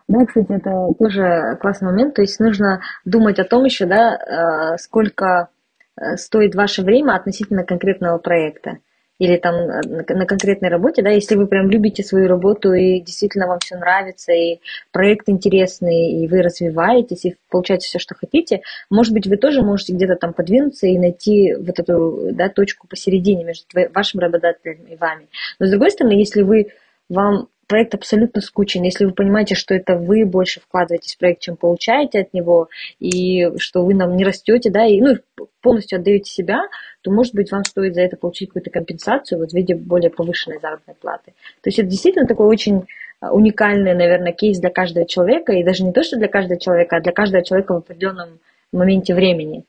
Да, 0.08 0.26
кстати, 0.26 0.52
это 0.52 0.90
тоже 1.00 1.58
классный 1.60 1.90
момент. 1.90 2.16
То 2.16 2.22
есть 2.22 2.40
нужно 2.40 2.82
думать 3.06 3.40
о 3.40 3.44
том 3.44 3.66
еще, 3.66 3.86
да, 3.86 4.16
э, 4.16 4.78
сколько 4.78 5.50
э, 5.98 6.16
стоит 6.18 6.54
ваше 6.54 6.84
время 6.84 7.16
относительно 7.16 7.64
конкретного 7.64 8.20
проекта 8.20 8.78
или 9.20 9.38
там 9.38 9.56
э, 9.56 10.14
на 10.14 10.26
конкретной 10.26 10.70
работе, 10.70 11.02
да, 11.02 11.10
если 11.10 11.36
вы 11.36 11.48
прям 11.48 11.70
любите 11.70 12.04
свою 12.04 12.28
работу 12.28 12.74
и 12.74 13.00
действительно 13.00 13.48
вам 13.48 13.60
все 13.60 13.78
нравится, 13.78 14.34
и 14.34 14.60
проект 14.92 15.30
интересный, 15.30 16.24
и 16.24 16.28
вы 16.28 16.42
развиваетесь, 16.42 17.26
и 17.26 17.36
получаете 17.50 17.88
все, 17.88 18.00
что 18.00 18.16
хотите, 18.16 18.62
может 18.90 19.14
быть, 19.14 19.28
вы 19.28 19.38
тоже 19.38 19.62
можете 19.62 19.94
где-то 19.94 20.16
там 20.16 20.34
подвинуться 20.34 20.88
и 20.88 20.98
найти 20.98 21.54
вот 21.56 21.80
эту 21.80 22.30
да, 22.34 22.50
точку 22.50 22.88
посередине 22.88 23.46
между 23.46 23.66
вашим 23.94 24.20
работодателем 24.20 24.86
и 24.86 24.96
вами. 24.96 25.28
Но 25.60 25.66
с 25.66 25.70
другой 25.70 25.92
стороны, 25.92 26.14
если 26.14 26.42
вы 26.42 26.74
вам 27.10 27.48
проект 27.68 27.94
абсолютно 27.96 28.42
скучен. 28.42 28.84
Если 28.84 29.06
вы 29.06 29.12
понимаете, 29.12 29.56
что 29.56 29.74
это 29.74 29.96
вы 29.96 30.26
больше 30.26 30.60
вкладываетесь 30.60 31.16
в 31.16 31.18
проект, 31.18 31.42
чем 31.42 31.58
получаете 31.58 32.20
от 32.20 32.34
него, 32.34 32.70
и 33.00 33.50
что 33.58 33.84
вы 33.84 33.94
нам 33.94 34.16
не 34.16 34.24
растете, 34.24 34.70
да, 34.70 34.86
и 34.86 35.02
ну, 35.02 35.16
полностью 35.62 35.98
отдаете 35.98 36.32
себя, 36.32 36.62
то, 37.02 37.12
может 37.12 37.34
быть, 37.34 37.52
вам 37.52 37.64
стоит 37.64 37.96
за 37.96 38.02
это 38.02 38.18
получить 38.18 38.50
какую-то 38.50 38.70
компенсацию 38.70 39.40
вот 39.40 39.52
в 39.52 39.54
виде 39.54 39.76
более 39.76 40.10
повышенной 40.10 40.60
заработной 40.60 40.96
платы. 40.96 41.34
То 41.62 41.70
есть 41.70 41.80
это 41.80 41.90
действительно 41.90 42.28
такой 42.28 42.48
очень 42.48 42.86
а, 43.20 43.34
уникальный, 43.34 43.94
наверное, 43.94 44.34
кейс 44.34 44.60
для 44.60 44.70
каждого 44.70 45.08
человека, 45.08 45.54
и 45.54 45.64
даже 45.64 45.84
не 45.84 45.92
то, 45.92 46.04
что 46.04 46.18
для 46.18 46.28
каждого 46.28 46.60
человека, 46.60 46.98
а 46.98 47.02
для 47.02 47.12
каждого 47.12 47.44
человека 47.44 47.74
в 47.74 47.78
определенном 47.78 48.40
моменте 48.72 49.16
времени. 49.16 49.66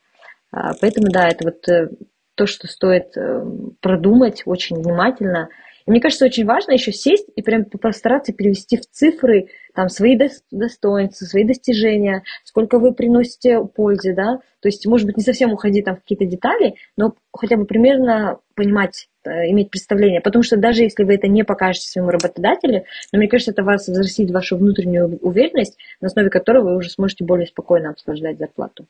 А, 0.50 0.72
поэтому, 0.80 1.08
да, 1.10 1.28
это 1.28 1.44
вот 1.44 1.68
э, 1.68 1.88
то, 2.34 2.46
что 2.46 2.66
стоит 2.66 3.16
э, 3.16 3.44
продумать 3.80 4.42
очень 4.44 4.76
внимательно– 4.76 5.48
мне 5.86 6.00
кажется, 6.00 6.24
очень 6.24 6.44
важно 6.44 6.72
еще 6.72 6.92
сесть 6.92 7.28
и 7.34 7.42
прям 7.42 7.64
постараться 7.64 8.32
перевести 8.32 8.76
в 8.76 8.86
цифры 8.90 9.48
там 9.74 9.88
свои 9.88 10.18
достоинства, 10.50 11.24
свои 11.24 11.44
достижения, 11.44 12.24
сколько 12.44 12.78
вы 12.78 12.92
приносите 12.92 13.62
пользы, 13.64 14.14
да, 14.14 14.40
то 14.60 14.68
есть, 14.68 14.84
может 14.86 15.06
быть, 15.06 15.16
не 15.16 15.22
совсем 15.22 15.52
уходить 15.52 15.84
там 15.84 15.96
в 15.96 16.00
какие-то 16.00 16.24
детали, 16.24 16.74
но 16.96 17.14
хотя 17.32 17.56
бы 17.56 17.66
примерно 17.66 18.40
понимать, 18.54 19.08
э, 19.24 19.50
иметь 19.50 19.70
представление, 19.70 20.20
потому 20.20 20.42
что 20.42 20.56
даже 20.56 20.82
если 20.82 21.04
вы 21.04 21.14
это 21.14 21.28
не 21.28 21.44
покажете 21.44 21.88
своему 21.88 22.10
работодателю, 22.10 22.84
но 23.12 23.18
мне 23.18 23.28
кажется, 23.28 23.52
это 23.52 23.62
вас 23.62 23.86
взрастит 23.86 24.30
вашу 24.30 24.56
внутреннюю 24.56 25.18
уверенность, 25.18 25.78
на 26.00 26.06
основе 26.06 26.30
которой 26.30 26.64
вы 26.64 26.76
уже 26.76 26.90
сможете 26.90 27.24
более 27.24 27.46
спокойно 27.46 27.90
обсуждать 27.90 28.38
зарплату. 28.38 28.86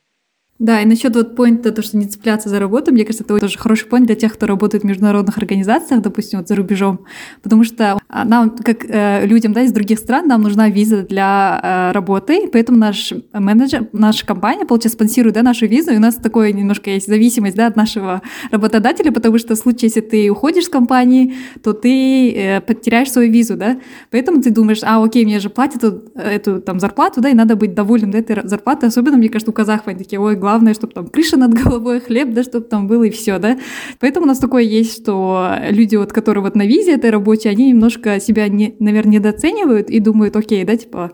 Да, 0.59 0.81
и 0.81 0.85
насчет 0.85 1.15
вот 1.15 1.35
поинта, 1.35 1.71
то, 1.71 1.83
что 1.83 1.97
не 1.97 2.07
цепляться 2.07 2.49
за 2.49 2.59
работу, 2.59 2.91
мне 2.91 3.05
кажется, 3.05 3.23
это 3.23 3.39
тоже 3.39 3.59
хороший 3.59 3.87
поинт 3.87 4.07
для 4.07 4.15
тех, 4.15 4.33
кто 4.33 4.47
работает 4.47 4.83
в 4.83 4.87
международных 4.87 5.37
организациях, 5.37 6.01
допустим, 6.01 6.39
вот 6.39 6.47
за 6.47 6.55
рубежом, 6.55 7.05
потому 7.43 7.63
что 7.63 7.99
нам, 8.09 8.51
как 8.51 8.85
э, 8.87 9.25
людям 9.25 9.51
да, 9.51 9.63
из 9.63 9.71
других 9.73 9.99
стран, 9.99 10.27
нам 10.27 10.41
нужна 10.41 10.69
виза 10.69 11.03
для 11.03 11.59
э, 11.61 11.91
работы, 11.93 12.47
поэтому 12.51 12.77
наш 12.77 13.13
менеджер, 13.33 13.87
наша 13.91 14.25
компания, 14.25 14.65
получается, 14.65 14.95
спонсирует 14.95 15.35
да, 15.35 15.43
нашу 15.43 15.65
визу, 15.65 15.91
и 15.91 15.97
у 15.97 15.99
нас 15.99 16.15
такое 16.15 16.53
немножко 16.53 16.89
есть 16.89 17.07
зависимость 17.07 17.57
да, 17.57 17.67
от 17.67 17.75
нашего 17.75 18.21
работодателя, 18.49 19.11
потому 19.11 19.37
что 19.37 19.55
в 19.55 19.57
случае, 19.57 19.87
если 19.87 19.99
ты 19.99 20.29
уходишь 20.29 20.65
с 20.65 20.69
компании, 20.69 21.35
то 21.61 21.73
ты 21.73 22.31
э, 22.31 22.61
потеряешь 22.61 23.11
свою 23.11 23.29
визу, 23.29 23.57
да, 23.57 23.77
поэтому 24.09 24.41
ты 24.41 24.51
думаешь, 24.51 24.79
а, 24.83 25.03
окей, 25.03 25.25
мне 25.25 25.39
же 25.39 25.49
платят 25.49 25.83
эту, 25.83 26.03
эту 26.15 26.61
там 26.61 26.79
зарплату, 26.79 27.19
да, 27.19 27.29
и 27.29 27.33
надо 27.33 27.57
быть 27.57 27.73
довольным 27.73 28.11
да, 28.11 28.19
этой 28.19 28.47
зарплатой, 28.47 28.87
особенно, 28.87 29.17
мне 29.17 29.27
кажется, 29.27 29.51
у 29.51 29.53
казахов 29.53 29.87
они 29.87 29.99
такие, 29.99 30.19
ой, 30.21 30.37
главное, 30.37 30.73
чтобы 30.73 30.93
там 30.93 31.07
крыша 31.07 31.35
над 31.35 31.53
головой, 31.53 31.99
хлеб, 31.99 32.33
да, 32.33 32.43
чтобы 32.43 32.65
там 32.67 32.87
было 32.87 33.03
и 33.03 33.09
все, 33.09 33.37
да. 33.37 33.57
Поэтому 33.99 34.23
у 34.25 34.27
нас 34.27 34.39
такое 34.39 34.63
есть, 34.63 35.01
что 35.01 35.55
люди, 35.69 35.97
вот, 35.97 36.13
которые 36.13 36.41
вот 36.41 36.55
на 36.55 36.65
визе 36.65 36.93
этой 36.93 37.09
рабочей, 37.09 37.49
они 37.49 37.71
немножко 37.71 37.96
себя, 38.19 38.47
не, 38.47 38.75
наверное, 38.79 39.13
недооценивают 39.13 39.89
и 39.89 39.99
думают, 39.99 40.35
окей, 40.35 40.63
да, 40.63 40.75
типа, 40.77 41.11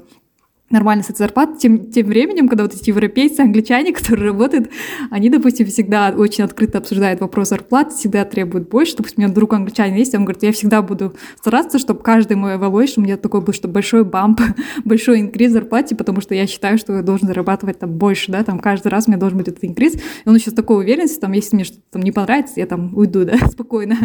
нормально 0.73 1.03
с 1.03 1.09
этой 1.09 1.19
зарплатой. 1.19 1.57
Тем, 1.57 1.91
тем 1.91 2.07
временем, 2.07 2.49
когда 2.49 2.63
вот 2.63 2.73
эти 2.73 2.89
европейцы, 2.89 3.39
англичане, 3.39 3.93
которые 3.93 4.27
работают, 4.27 4.69
они, 5.09 5.29
допустим, 5.29 5.67
всегда 5.67 6.13
очень 6.15 6.43
открыто 6.43 6.79
обсуждают 6.79 7.21
вопрос 7.21 7.49
зарплаты, 7.49 7.95
всегда 7.95 8.25
требуют 8.25 8.69
больше. 8.69 8.97
Допустим, 8.97 9.23
у 9.23 9.25
меня 9.25 9.33
друг 9.33 9.53
англичанин 9.53 9.95
есть, 9.95 10.13
он 10.15 10.25
говорит, 10.25 10.43
я 10.43 10.51
всегда 10.51 10.81
буду 10.81 11.15
стараться, 11.37 11.79
чтобы 11.79 12.01
каждый 12.01 12.35
мой 12.35 12.55
evaluation 12.55 12.95
у 12.97 13.01
меня 13.01 13.17
такой 13.17 13.41
был, 13.41 13.53
что 13.53 13.67
большой 13.67 14.03
бамп, 14.03 14.41
большой 14.85 15.21
инкриз 15.21 15.51
зарплате, 15.51 15.95
потому 15.95 16.19
что 16.19 16.35
я 16.35 16.47
считаю, 16.47 16.77
что 16.77 16.93
я 16.93 17.01
должен 17.03 17.27
зарабатывать 17.27 17.79
там 17.79 17.91
больше, 17.91 18.31
да, 18.31 18.43
там 18.43 18.59
каждый 18.59 18.87
раз 18.87 19.07
у 19.07 19.11
меня 19.11 19.19
должен 19.19 19.37
быть 19.37 19.47
этот 19.47 19.63
инкриз. 19.63 19.95
И 19.95 20.29
он 20.29 20.35
еще 20.35 20.49
с 20.49 20.53
такой 20.53 20.83
уверенностью, 20.83 21.21
там, 21.21 21.31
если 21.31 21.55
мне 21.55 21.65
что-то 21.65 21.83
там 21.91 22.01
не 22.01 22.11
понравится, 22.11 22.53
я 22.57 22.65
там 22.65 22.95
уйду, 22.95 23.25
да, 23.25 23.37
спокойно. 23.47 23.97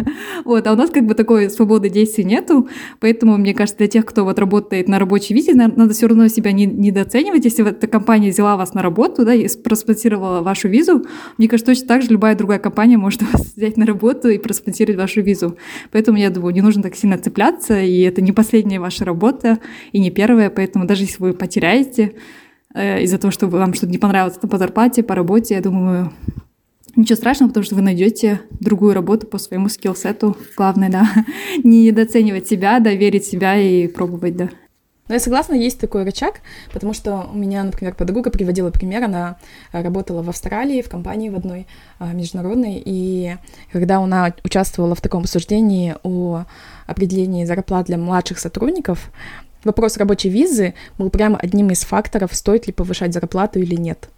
Вот, 0.45 0.67
а 0.67 0.73
у 0.73 0.75
нас 0.75 0.91
как 0.91 1.05
бы 1.05 1.15
такой 1.15 1.49
свободы 1.49 1.89
действий 1.89 2.23
нету, 2.23 2.69
поэтому, 2.99 3.37
мне 3.37 3.53
кажется, 3.53 3.79
для 3.79 3.87
тех, 3.87 4.05
кто 4.05 4.23
вот 4.23 4.37
работает 4.37 4.87
на 4.87 4.99
рабочей 4.99 5.33
визе, 5.33 5.53
надо 5.55 5.93
все 5.93 6.07
равно 6.07 6.27
себя 6.27 6.51
не, 6.51 6.58
недооценивать, 6.65 7.45
если 7.45 7.67
эта 7.67 7.87
компания 7.87 8.29
взяла 8.29 8.57
вас 8.57 8.73
на 8.73 8.81
работу, 8.81 9.25
да, 9.25 9.33
и 9.33 9.47
проспонсировала 9.57 10.41
вашу 10.41 10.67
визу, 10.67 11.05
мне 11.37 11.47
кажется, 11.47 11.71
точно 11.71 11.87
так 11.87 12.01
же 12.01 12.09
любая 12.09 12.35
другая 12.35 12.59
компания 12.59 12.97
может 12.97 13.21
вас 13.33 13.53
взять 13.55 13.77
на 13.77 13.85
работу 13.85 14.29
и 14.29 14.37
проспонсировать 14.37 14.99
вашу 14.99 15.21
визу. 15.21 15.57
Поэтому, 15.91 16.17
я 16.17 16.29
думаю, 16.29 16.53
не 16.53 16.61
нужно 16.61 16.83
так 16.83 16.95
сильно 16.95 17.17
цепляться, 17.17 17.79
и 17.79 18.01
это 18.01 18.21
не 18.21 18.31
последняя 18.31 18.79
ваша 18.79 19.05
работа, 19.05 19.59
и 19.91 19.99
не 19.99 20.11
первая, 20.11 20.49
поэтому 20.49 20.85
даже 20.85 21.03
если 21.03 21.21
вы 21.21 21.33
потеряете 21.33 22.13
э, 22.73 23.03
из-за 23.03 23.17
того, 23.17 23.31
что 23.31 23.47
вам 23.47 23.73
что-то 23.73 23.91
не 23.91 23.97
понравилось 23.97 24.37
по 24.37 24.57
зарплате, 24.57 25.03
по 25.03 25.15
работе, 25.15 25.55
я 25.55 25.61
думаю, 25.61 26.11
Ничего 26.95 27.15
страшного, 27.15 27.49
потому 27.49 27.63
что 27.63 27.75
вы 27.75 27.81
найдете 27.81 28.41
другую 28.59 28.93
работу 28.93 29.27
по 29.27 29.37
своему 29.37 29.69
скиллсету. 29.69 30.35
Главное, 30.57 30.89
да, 30.89 31.07
не 31.63 31.83
недооценивать 31.83 32.47
себя, 32.47 32.79
да, 32.79 32.93
верить 32.93 33.23
в 33.23 33.31
себя 33.31 33.57
и 33.57 33.87
пробовать, 33.87 34.35
да. 34.35 34.49
Но 35.09 35.15
я 35.15 35.19
согласна, 35.19 35.55
есть 35.55 35.79
такой 35.79 36.03
рычаг, 36.03 36.35
потому 36.71 36.93
что 36.93 37.27
у 37.33 37.35
меня, 37.35 37.63
например, 37.63 37.95
подруга 37.95 38.29
приводила 38.29 38.69
пример, 38.69 39.03
она 39.03 39.37
работала 39.71 40.21
в 40.21 40.29
Австралии, 40.29 40.83
в 40.83 40.89
компании 40.89 41.29
в 41.29 41.35
одной 41.35 41.65
а, 41.97 42.13
международной, 42.13 42.81
и 42.85 43.35
когда 43.71 43.97
она 43.97 44.31
участвовала 44.43 44.93
в 44.93 45.01
таком 45.01 45.23
обсуждении 45.23 45.95
о 46.03 46.45
определении 46.85 47.43
зарплат 47.43 47.87
для 47.87 47.97
младших 47.97 48.37
сотрудников, 48.37 49.11
вопрос 49.63 49.97
рабочей 49.97 50.29
визы 50.29 50.75
был 50.99 51.09
прямо 51.09 51.37
одним 51.37 51.71
из 51.71 51.83
факторов, 51.83 52.35
стоит 52.35 52.67
ли 52.67 52.73
повышать 52.73 53.11
зарплату 53.11 53.59
или 53.59 53.75
нет. 53.75 54.09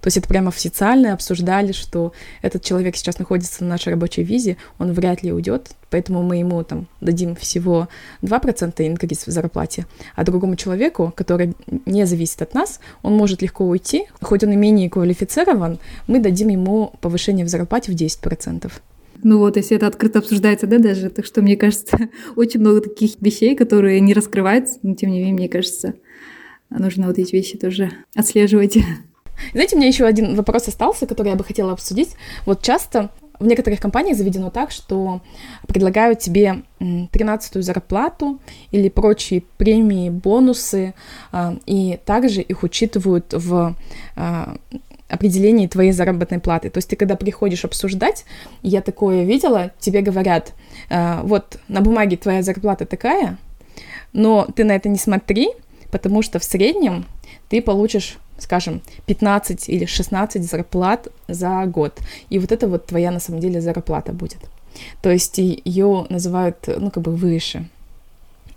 То 0.00 0.06
есть 0.06 0.16
это 0.16 0.28
прямо 0.28 0.48
официально 0.48 1.12
обсуждали, 1.12 1.72
что 1.72 2.12
этот 2.42 2.62
человек 2.62 2.96
сейчас 2.96 3.18
находится 3.18 3.64
на 3.64 3.70
нашей 3.70 3.90
рабочей 3.90 4.22
визе, 4.22 4.56
он 4.78 4.92
вряд 4.92 5.22
ли 5.22 5.32
уйдет, 5.32 5.70
поэтому 5.90 6.22
мы 6.22 6.36
ему 6.36 6.62
там 6.64 6.86
дадим 7.00 7.36
всего 7.36 7.88
2% 8.22 8.86
инкриз 8.86 9.26
в 9.26 9.30
зарплате, 9.30 9.86
а 10.14 10.24
другому 10.24 10.56
человеку, 10.56 11.12
который 11.16 11.54
не 11.86 12.06
зависит 12.06 12.42
от 12.42 12.54
нас, 12.54 12.80
он 13.02 13.16
может 13.16 13.42
легко 13.42 13.66
уйти, 13.66 14.06
хоть 14.20 14.44
он 14.44 14.52
и 14.52 14.56
менее 14.56 14.90
квалифицирован, 14.90 15.78
мы 16.06 16.20
дадим 16.20 16.48
ему 16.48 16.92
повышение 17.00 17.44
в 17.44 17.48
зарплате 17.48 17.92
в 17.92 17.94
10%. 17.94 18.70
Ну 19.22 19.38
вот, 19.38 19.56
если 19.56 19.76
это 19.76 19.86
открыто 19.86 20.20
обсуждается, 20.20 20.66
да, 20.66 20.78
даже, 20.78 21.10
так 21.10 21.26
что, 21.26 21.42
мне 21.42 21.56
кажется, 21.56 21.98
очень 22.36 22.60
много 22.60 22.80
таких 22.80 23.20
вещей, 23.20 23.54
которые 23.54 24.00
не 24.00 24.14
раскрываются, 24.14 24.78
но 24.82 24.94
тем 24.94 25.10
не 25.10 25.18
менее, 25.18 25.34
мне 25.34 25.48
кажется, 25.48 25.94
нужно 26.70 27.06
вот 27.06 27.18
эти 27.18 27.34
вещи 27.34 27.58
тоже 27.58 27.90
отслеживать. 28.14 28.78
Знаете, 29.52 29.76
у 29.76 29.78
меня 29.78 29.88
еще 29.88 30.04
один 30.04 30.34
вопрос 30.34 30.68
остался, 30.68 31.06
который 31.06 31.28
я 31.28 31.36
бы 31.36 31.44
хотела 31.44 31.72
обсудить. 31.72 32.10
Вот 32.46 32.62
часто 32.62 33.10
в 33.38 33.46
некоторых 33.46 33.80
компаниях 33.80 34.16
заведено 34.16 34.50
так, 34.50 34.70
что 34.70 35.22
предлагают 35.66 36.18
тебе 36.18 36.62
13-ю 36.78 37.62
зарплату 37.62 38.38
или 38.70 38.90
прочие 38.90 39.42
премии, 39.56 40.10
бонусы, 40.10 40.94
а, 41.32 41.56
и 41.64 41.98
также 42.04 42.42
их 42.42 42.62
учитывают 42.62 43.32
в 43.32 43.74
а, 44.16 44.56
определении 45.08 45.66
твоей 45.66 45.92
заработной 45.92 46.38
платы. 46.38 46.70
То 46.70 46.78
есть 46.78 46.88
ты 46.88 46.96
когда 46.96 47.16
приходишь 47.16 47.64
обсуждать, 47.64 48.24
я 48.62 48.82
такое 48.82 49.24
видела, 49.24 49.72
тебе 49.80 50.02
говорят, 50.02 50.52
э, 50.88 51.20
вот 51.22 51.58
на 51.66 51.80
бумаге 51.80 52.16
твоя 52.16 52.42
зарплата 52.42 52.86
такая, 52.86 53.36
но 54.12 54.46
ты 54.54 54.64
на 54.64 54.72
это 54.72 54.88
не 54.88 54.98
смотри, 54.98 55.50
потому 55.90 56.22
что 56.22 56.38
в 56.38 56.44
среднем 56.44 57.06
ты 57.48 57.60
получишь 57.60 58.18
скажем, 58.42 58.80
15 59.06 59.68
или 59.68 59.84
16 59.84 60.42
зарплат 60.42 61.08
за 61.28 61.64
год. 61.66 61.98
И 62.30 62.38
вот 62.38 62.52
это 62.52 62.68
вот 62.68 62.86
твоя 62.86 63.10
на 63.10 63.20
самом 63.20 63.40
деле 63.40 63.60
зарплата 63.60 64.12
будет. 64.12 64.38
То 65.02 65.10
есть 65.10 65.38
ее 65.38 66.06
называют, 66.08 66.56
ну, 66.66 66.90
как 66.90 67.02
бы 67.02 67.12
выше. 67.12 67.68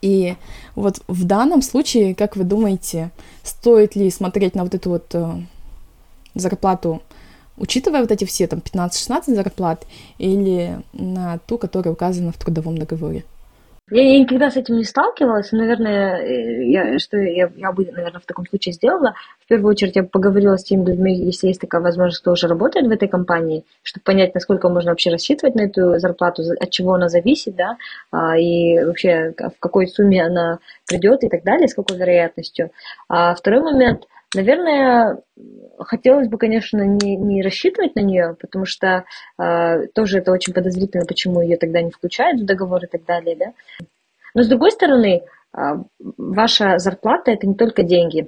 И 0.02 0.36
вот 0.76 1.02
в 1.08 1.24
данном 1.24 1.62
случае, 1.62 2.14
как 2.14 2.36
вы 2.36 2.44
думаете, 2.44 3.10
стоит 3.42 3.96
ли 3.96 4.10
смотреть 4.12 4.54
на 4.54 4.64
вот 4.64 4.76
эту 4.76 4.90
вот 4.90 5.06
э, 5.14 5.42
зарплату, 6.36 7.02
учитывая 7.58 8.02
вот 8.02 8.12
эти 8.12 8.26
все 8.26 8.48
там 8.48 8.60
15-16 8.60 9.34
зарплат, 9.34 9.88
или 10.18 10.82
на 10.92 11.38
ту, 11.48 11.58
которая 11.58 11.94
указана 11.94 12.34
в 12.34 12.38
трудовом 12.38 12.78
договоре? 12.78 13.24
Я, 13.92 14.18
никогда 14.18 14.50
с 14.50 14.56
этим 14.56 14.78
не 14.78 14.86
сталкивалась, 14.86 15.52
наверное, 15.52 16.26
я, 16.26 16.98
что 17.00 17.18
я, 17.18 17.52
я 17.54 17.72
бы, 17.74 17.86
наверное, 17.86 18.22
в 18.22 18.26
таком 18.26 18.48
случае 18.48 18.72
сделала. 18.72 19.14
В 19.42 19.48
первую 19.48 19.72
очередь 19.72 19.98
я 19.98 20.04
поговорила 20.04 20.58
с 20.58 20.64
теми 20.64 20.86
людьми, 20.86 21.14
если 21.14 21.48
есть 21.48 21.60
такая 21.60 21.82
возможность, 21.82 22.22
кто 22.22 22.32
уже 22.32 22.48
работает 22.48 22.88
в 22.88 22.92
этой 22.92 23.10
компании, 23.10 23.66
чтобы 23.84 24.06
понять, 24.06 24.34
насколько 24.34 24.70
можно 24.70 24.92
вообще 24.92 25.12
рассчитывать 25.12 25.56
на 25.56 25.62
эту 25.62 26.00
зарплату, 26.00 26.44
от 26.58 26.70
чего 26.70 26.94
она 26.94 27.10
зависит, 27.10 27.56
да, 27.58 27.76
а, 28.10 28.38
и 28.38 28.82
вообще 28.86 29.34
в 29.38 29.60
какой 29.60 29.88
сумме 29.88 30.26
она 30.26 30.60
придет 30.88 31.24
и 31.26 31.30
так 31.30 31.44
далее, 31.44 31.68
с 31.68 31.74
какой 31.74 31.98
вероятностью. 31.98 32.72
А 33.10 33.36
второй 33.36 33.62
момент, 33.62 34.08
наверное, 34.36 35.22
хотелось 35.80 36.28
бы, 36.28 36.38
конечно, 36.38 36.82
не, 36.82 37.16
не 37.16 37.42
рассчитывать 37.42 37.96
на 37.96 38.02
нее, 38.02 38.36
потому 38.40 38.66
что 38.66 39.06
э, 39.38 39.88
тоже 39.94 40.20
это 40.20 40.32
очень 40.32 40.54
подозрительно, 40.54 41.06
почему 41.06 41.42
ее 41.42 41.58
тогда 41.58 41.82
не 41.82 41.92
включают 41.92 42.42
в 42.42 42.46
договор 42.46 42.84
и 42.84 42.88
так 42.88 43.06
далее, 43.06 43.36
да. 43.36 43.54
Но 44.34 44.44
с 44.44 44.48
другой 44.48 44.72
стороны, 44.72 45.22
э, 45.22 45.60
ваша 46.00 46.78
зарплата 46.78 47.32
это 47.32 47.48
не 47.48 47.56
только 47.56 47.84
деньги, 47.84 48.28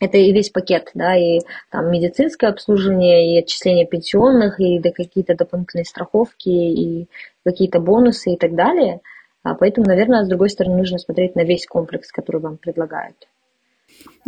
это 0.00 0.16
и 0.16 0.32
весь 0.32 0.50
пакет, 0.50 0.90
да, 0.94 1.14
и 1.14 1.40
там 1.70 1.90
медицинское 1.90 2.48
обслуживание, 2.48 3.34
и 3.34 3.38
отчисление 3.40 3.86
пенсионных, 3.86 4.58
и 4.58 4.78
да, 4.78 4.90
какие-то 4.90 5.34
дополнительные 5.34 5.84
страховки, 5.84 6.48
и 6.48 7.08
какие-то 7.44 7.80
бонусы 7.80 8.32
и 8.32 8.36
так 8.38 8.54
далее. 8.54 9.00
А 9.42 9.54
поэтому, 9.54 9.86
наверное, 9.86 10.24
с 10.24 10.28
другой 10.28 10.50
стороны, 10.50 10.76
нужно 10.76 10.98
смотреть 10.98 11.36
на 11.36 11.44
весь 11.44 11.66
комплекс, 11.66 12.10
который 12.12 12.40
вам 12.40 12.56
предлагают. 12.56 13.28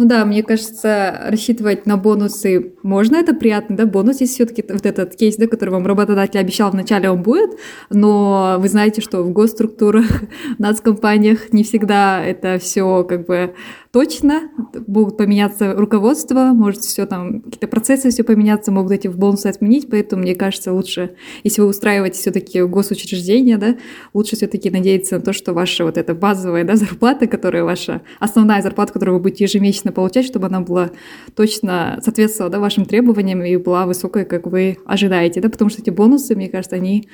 Ну 0.02 0.08
да, 0.08 0.24
мне 0.24 0.42
кажется, 0.42 1.16
рассчитывать 1.28 1.86
на 1.86 1.96
бонусы 1.96 2.74
можно, 2.82 3.14
это 3.14 3.34
приятно, 3.34 3.76
да, 3.76 3.86
бонус 3.86 4.20
есть 4.20 4.34
все-таки 4.34 4.64
вот 4.68 4.84
этот 4.84 5.14
кейс, 5.14 5.36
да, 5.36 5.46
который 5.46 5.70
вам 5.70 5.86
работодатель 5.86 6.40
обещал 6.40 6.72
вначале, 6.72 7.08
он 7.08 7.22
будет, 7.22 7.52
но 7.88 8.56
вы 8.58 8.68
знаете, 8.68 9.00
что 9.00 9.22
в 9.22 9.30
госструктурах, 9.30 10.24
в 10.56 10.58
нацкомпаниях 10.58 11.52
не 11.52 11.62
всегда 11.62 12.20
это 12.20 12.58
все 12.58 13.04
как 13.04 13.26
бы 13.26 13.54
точно, 13.92 14.50
будут 14.86 15.18
поменяться 15.18 15.74
руководство, 15.74 16.52
может 16.54 16.80
все 16.80 17.06
там, 17.06 17.42
какие-то 17.42 17.68
процессы 17.68 18.10
все 18.10 18.24
поменяться, 18.24 18.72
могут 18.72 18.90
эти 18.90 19.06
бонусы 19.06 19.46
отменить, 19.46 19.88
поэтому 19.88 20.22
мне 20.22 20.34
кажется, 20.34 20.72
лучше, 20.72 21.14
если 21.44 21.60
вы 21.60 21.68
устраиваете 21.68 22.18
все-таки 22.18 22.62
госучреждение, 22.62 23.58
да, 23.58 23.76
лучше 24.14 24.34
все-таки 24.34 24.70
надеяться 24.70 25.16
на 25.16 25.20
то, 25.20 25.34
что 25.34 25.52
ваша 25.52 25.84
вот 25.84 25.98
эта 25.98 26.14
базовая, 26.14 26.64
да, 26.64 26.74
зарплата, 26.76 27.26
которая 27.26 27.62
ваша 27.64 28.00
основная 28.18 28.62
зарплата, 28.62 28.94
которую 28.94 29.18
вы 29.18 29.22
будете 29.22 29.44
ежемесячно 29.44 29.91
получать, 29.92 30.26
чтобы 30.26 30.46
она 30.46 30.60
была 30.60 30.90
точно 31.34 32.00
соответствовала, 32.02 32.50
да, 32.50 32.58
вашим 32.58 32.84
требованиям 32.84 33.42
и 33.42 33.56
была 33.56 33.86
высокой, 33.86 34.24
как 34.24 34.46
вы 34.46 34.78
ожидаете, 34.84 35.40
да, 35.40 35.48
потому 35.48 35.70
что 35.70 35.82
эти 35.82 35.90
бонусы, 35.90 36.34
мне 36.34 36.48
кажется, 36.48 36.76
они 36.76 37.08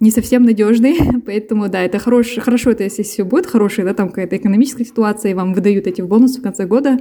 не 0.00 0.10
совсем 0.10 0.42
надежный, 0.44 0.98
поэтому, 1.26 1.68
да, 1.68 1.82
это 1.82 1.98
хорош, 1.98 2.36
хорошо, 2.38 2.70
это 2.70 2.84
если 2.84 3.02
все 3.02 3.24
будет 3.24 3.46
хорошее, 3.46 3.86
да, 3.86 3.94
там 3.94 4.08
какая-то 4.08 4.36
экономическая 4.36 4.84
ситуация, 4.84 5.32
и 5.32 5.34
вам 5.34 5.54
выдают 5.54 5.86
эти 5.86 6.02
бонусы 6.02 6.40
в 6.40 6.42
конце 6.42 6.66
года, 6.66 6.98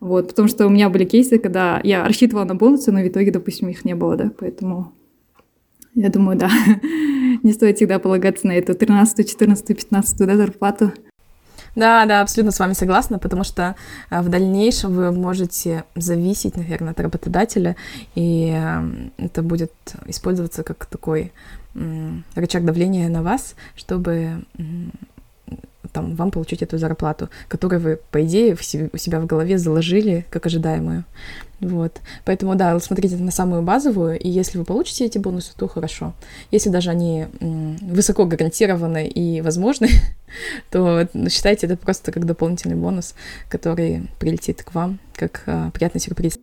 вот, 0.00 0.28
потому 0.28 0.48
что 0.48 0.66
у 0.66 0.70
меня 0.70 0.88
были 0.90 1.04
кейсы, 1.04 1.38
когда 1.38 1.80
я 1.84 2.04
рассчитывала 2.04 2.44
на 2.44 2.54
бонусы, 2.54 2.92
но 2.92 3.00
в 3.00 3.08
итоге, 3.08 3.30
допустим, 3.30 3.68
их 3.68 3.84
не 3.84 3.94
было, 3.94 4.16
да, 4.16 4.32
поэтому 4.38 4.92
я 5.94 6.08
думаю, 6.08 6.38
да, 6.38 6.50
не 7.42 7.52
стоит 7.52 7.76
всегда 7.76 7.98
полагаться 7.98 8.46
на 8.46 8.52
эту 8.52 8.74
13, 8.74 9.28
14, 9.28 9.66
15, 9.66 10.18
да, 10.18 10.36
зарплату. 10.36 10.92
Да, 11.76 12.04
да, 12.06 12.20
абсолютно 12.20 12.52
с 12.52 12.58
вами 12.58 12.72
согласна, 12.72 13.18
потому 13.18 13.44
что 13.44 13.76
в 14.10 14.28
дальнейшем 14.28 14.92
вы 14.92 15.12
можете 15.12 15.84
зависеть, 15.94 16.56
наверное, 16.56 16.92
от 16.92 17.00
работодателя, 17.00 17.76
и 18.14 18.48
это 19.16 19.42
будет 19.42 19.72
использоваться 20.06 20.62
как 20.62 20.86
такой 20.86 21.32
рычаг 22.34 22.64
давления 22.64 23.08
на 23.08 23.22
вас, 23.22 23.54
чтобы 23.76 24.42
там, 25.92 26.14
вам 26.14 26.30
получить 26.30 26.62
эту 26.62 26.78
зарплату, 26.78 27.28
которую 27.48 27.80
вы, 27.80 27.98
по 28.10 28.22
идее, 28.22 28.54
у 28.54 28.96
себя 28.96 29.20
в 29.20 29.26
голове 29.26 29.58
заложили 29.58 30.24
как 30.30 30.46
ожидаемую. 30.46 31.04
Вот. 31.60 32.00
Поэтому, 32.24 32.54
да, 32.54 32.78
смотрите 32.80 33.16
на 33.16 33.30
самую 33.30 33.62
базовую, 33.62 34.18
и 34.18 34.28
если 34.28 34.58
вы 34.58 34.64
получите 34.64 35.04
эти 35.04 35.18
бонусы, 35.18 35.52
то 35.56 35.68
хорошо. 35.68 36.14
Если 36.50 36.70
даже 36.70 36.90
они 36.90 37.26
высоко 37.40 38.24
гарантированы 38.24 39.06
и 39.06 39.40
возможны, 39.42 39.88
то 40.70 41.06
считайте 41.28 41.66
это 41.66 41.76
просто 41.76 42.12
как 42.12 42.24
дополнительный 42.24 42.76
бонус, 42.76 43.14
который 43.48 44.08
прилетит 44.18 44.62
к 44.62 44.74
вам 44.74 44.98
как 45.14 45.42
а, 45.46 45.70
приятный 45.70 46.00
сюрприз. 46.00 46.38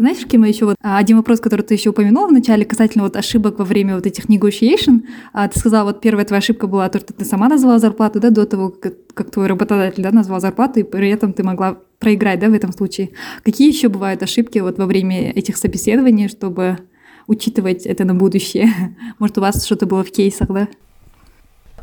Знаешь, 0.00 0.24
Кима, 0.26 0.48
еще 0.48 0.64
вот 0.64 0.76
а, 0.82 0.96
один 0.96 1.18
вопрос, 1.18 1.40
который 1.40 1.60
ты 1.60 1.74
еще 1.74 1.90
упомянула 1.90 2.26
в 2.26 2.32
начале 2.32 2.64
касательно 2.64 3.04
вот 3.04 3.16
ошибок 3.16 3.58
во 3.58 3.66
время 3.66 3.96
вот 3.96 4.06
этих 4.06 4.30
negotiation. 4.30 5.02
А, 5.34 5.46
ты 5.46 5.58
сказала, 5.58 5.84
вот 5.84 6.00
первая 6.00 6.24
твоя 6.24 6.38
ошибка 6.38 6.66
была 6.66 6.88
то, 6.88 6.98
что 6.98 7.12
ты 7.12 7.26
сама 7.26 7.50
назвала 7.50 7.78
зарплату, 7.78 8.18
да, 8.18 8.30
до 8.30 8.46
того, 8.46 8.70
как, 8.70 8.94
как 9.12 9.30
твой 9.30 9.46
работодатель, 9.46 10.02
да, 10.02 10.10
назвал 10.10 10.40
зарплату, 10.40 10.80
и 10.80 10.84
при 10.84 11.10
этом 11.10 11.34
ты 11.34 11.42
могла 11.42 11.76
проиграть, 11.98 12.40
да, 12.40 12.48
в 12.48 12.54
этом 12.54 12.72
случае. 12.72 13.10
Какие 13.44 13.68
еще 13.68 13.90
бывают 13.90 14.22
ошибки 14.22 14.58
вот 14.60 14.78
во 14.78 14.86
время 14.86 15.32
этих 15.32 15.58
собеседований, 15.58 16.28
чтобы 16.28 16.78
учитывать 17.26 17.84
это 17.84 18.04
на 18.04 18.14
будущее? 18.14 18.72
Может, 19.18 19.36
у 19.36 19.42
вас 19.42 19.66
что-то 19.66 19.84
было 19.84 20.02
в 20.02 20.10
кейсах, 20.10 20.48
да? 20.48 20.68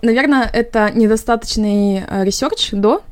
Наверное, 0.01 0.49
это 0.51 0.91
недостаточный 0.91 1.97
э, 1.97 2.25
research 2.25 2.71
до 2.71 3.03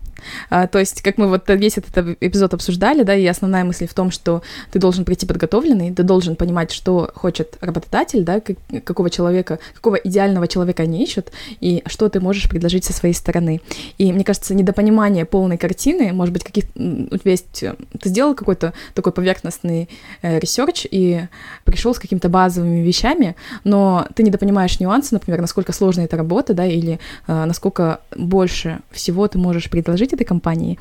а, 0.50 0.68
то 0.68 0.80
есть, 0.80 1.02
как 1.02 1.18
мы 1.18 1.28
вот 1.28 1.44
весь 1.50 1.78
этот 1.78 2.18
эпизод 2.20 2.54
обсуждали, 2.54 3.04
да, 3.04 3.16
и 3.16 3.26
основная 3.26 3.64
мысль 3.64 3.88
в 3.88 3.94
том, 3.94 4.12
что 4.12 4.42
ты 4.72 4.80
должен 4.80 5.06
прийти 5.06 5.26
подготовленный, 5.26 5.94
ты 5.94 6.04
должен 6.04 6.36
понимать, 6.36 6.72
что 6.72 7.12
хочет 7.16 7.58
работодатель, 7.62 8.24
да, 8.24 8.40
как, 8.40 8.58
какого 8.84 9.10
человека, 9.10 9.60
какого 9.74 9.96
идеального 9.96 10.48
человека 10.48 10.84
они 10.84 11.04
ищут, 11.04 11.32
и 11.60 11.84
что 11.88 12.10
ты 12.10 12.20
можешь 12.20 12.50
предложить 12.50 12.86
со 12.86 12.94
своей 12.94 13.14
стороны. 13.14 13.62
И 13.98 14.12
мне 14.12 14.24
кажется, 14.24 14.54
недопонимание 14.54 15.26
полной 15.26 15.58
картины, 15.58 16.14
может 16.14 16.34
быть, 16.34 16.44
каких 16.44 16.66
у 16.76 17.18
тебя 17.18 17.32
есть, 17.32 17.64
э, 17.64 17.76
ты 18.00 18.10
сделал 18.10 18.36
какой-то 18.36 18.74
такой 18.94 19.12
поверхностный 19.12 19.90
э, 20.22 20.40
research 20.40 20.86
и 20.90 21.28
пришел 21.64 21.94
с 21.94 22.00
какими-то 22.00 22.30
базовыми 22.30 22.82
вещами, 22.82 23.36
но 23.64 24.08
ты 24.16 24.24
недопонимаешь 24.24 24.80
нюансы, 24.80 25.14
например, 25.14 25.42
насколько 25.42 25.72
сложная 25.74 26.06
эта 26.06 26.18
работа, 26.18 26.54
да, 26.54 26.66
или 26.66 27.00
э, 27.28 27.46
насколько 27.46 28.00
больше 28.16 28.80
всего 28.92 29.28
ты 29.28 29.38
можешь 29.38 29.70
предложить 29.70 30.14
этой 30.16 30.26
компании. 30.26 30.80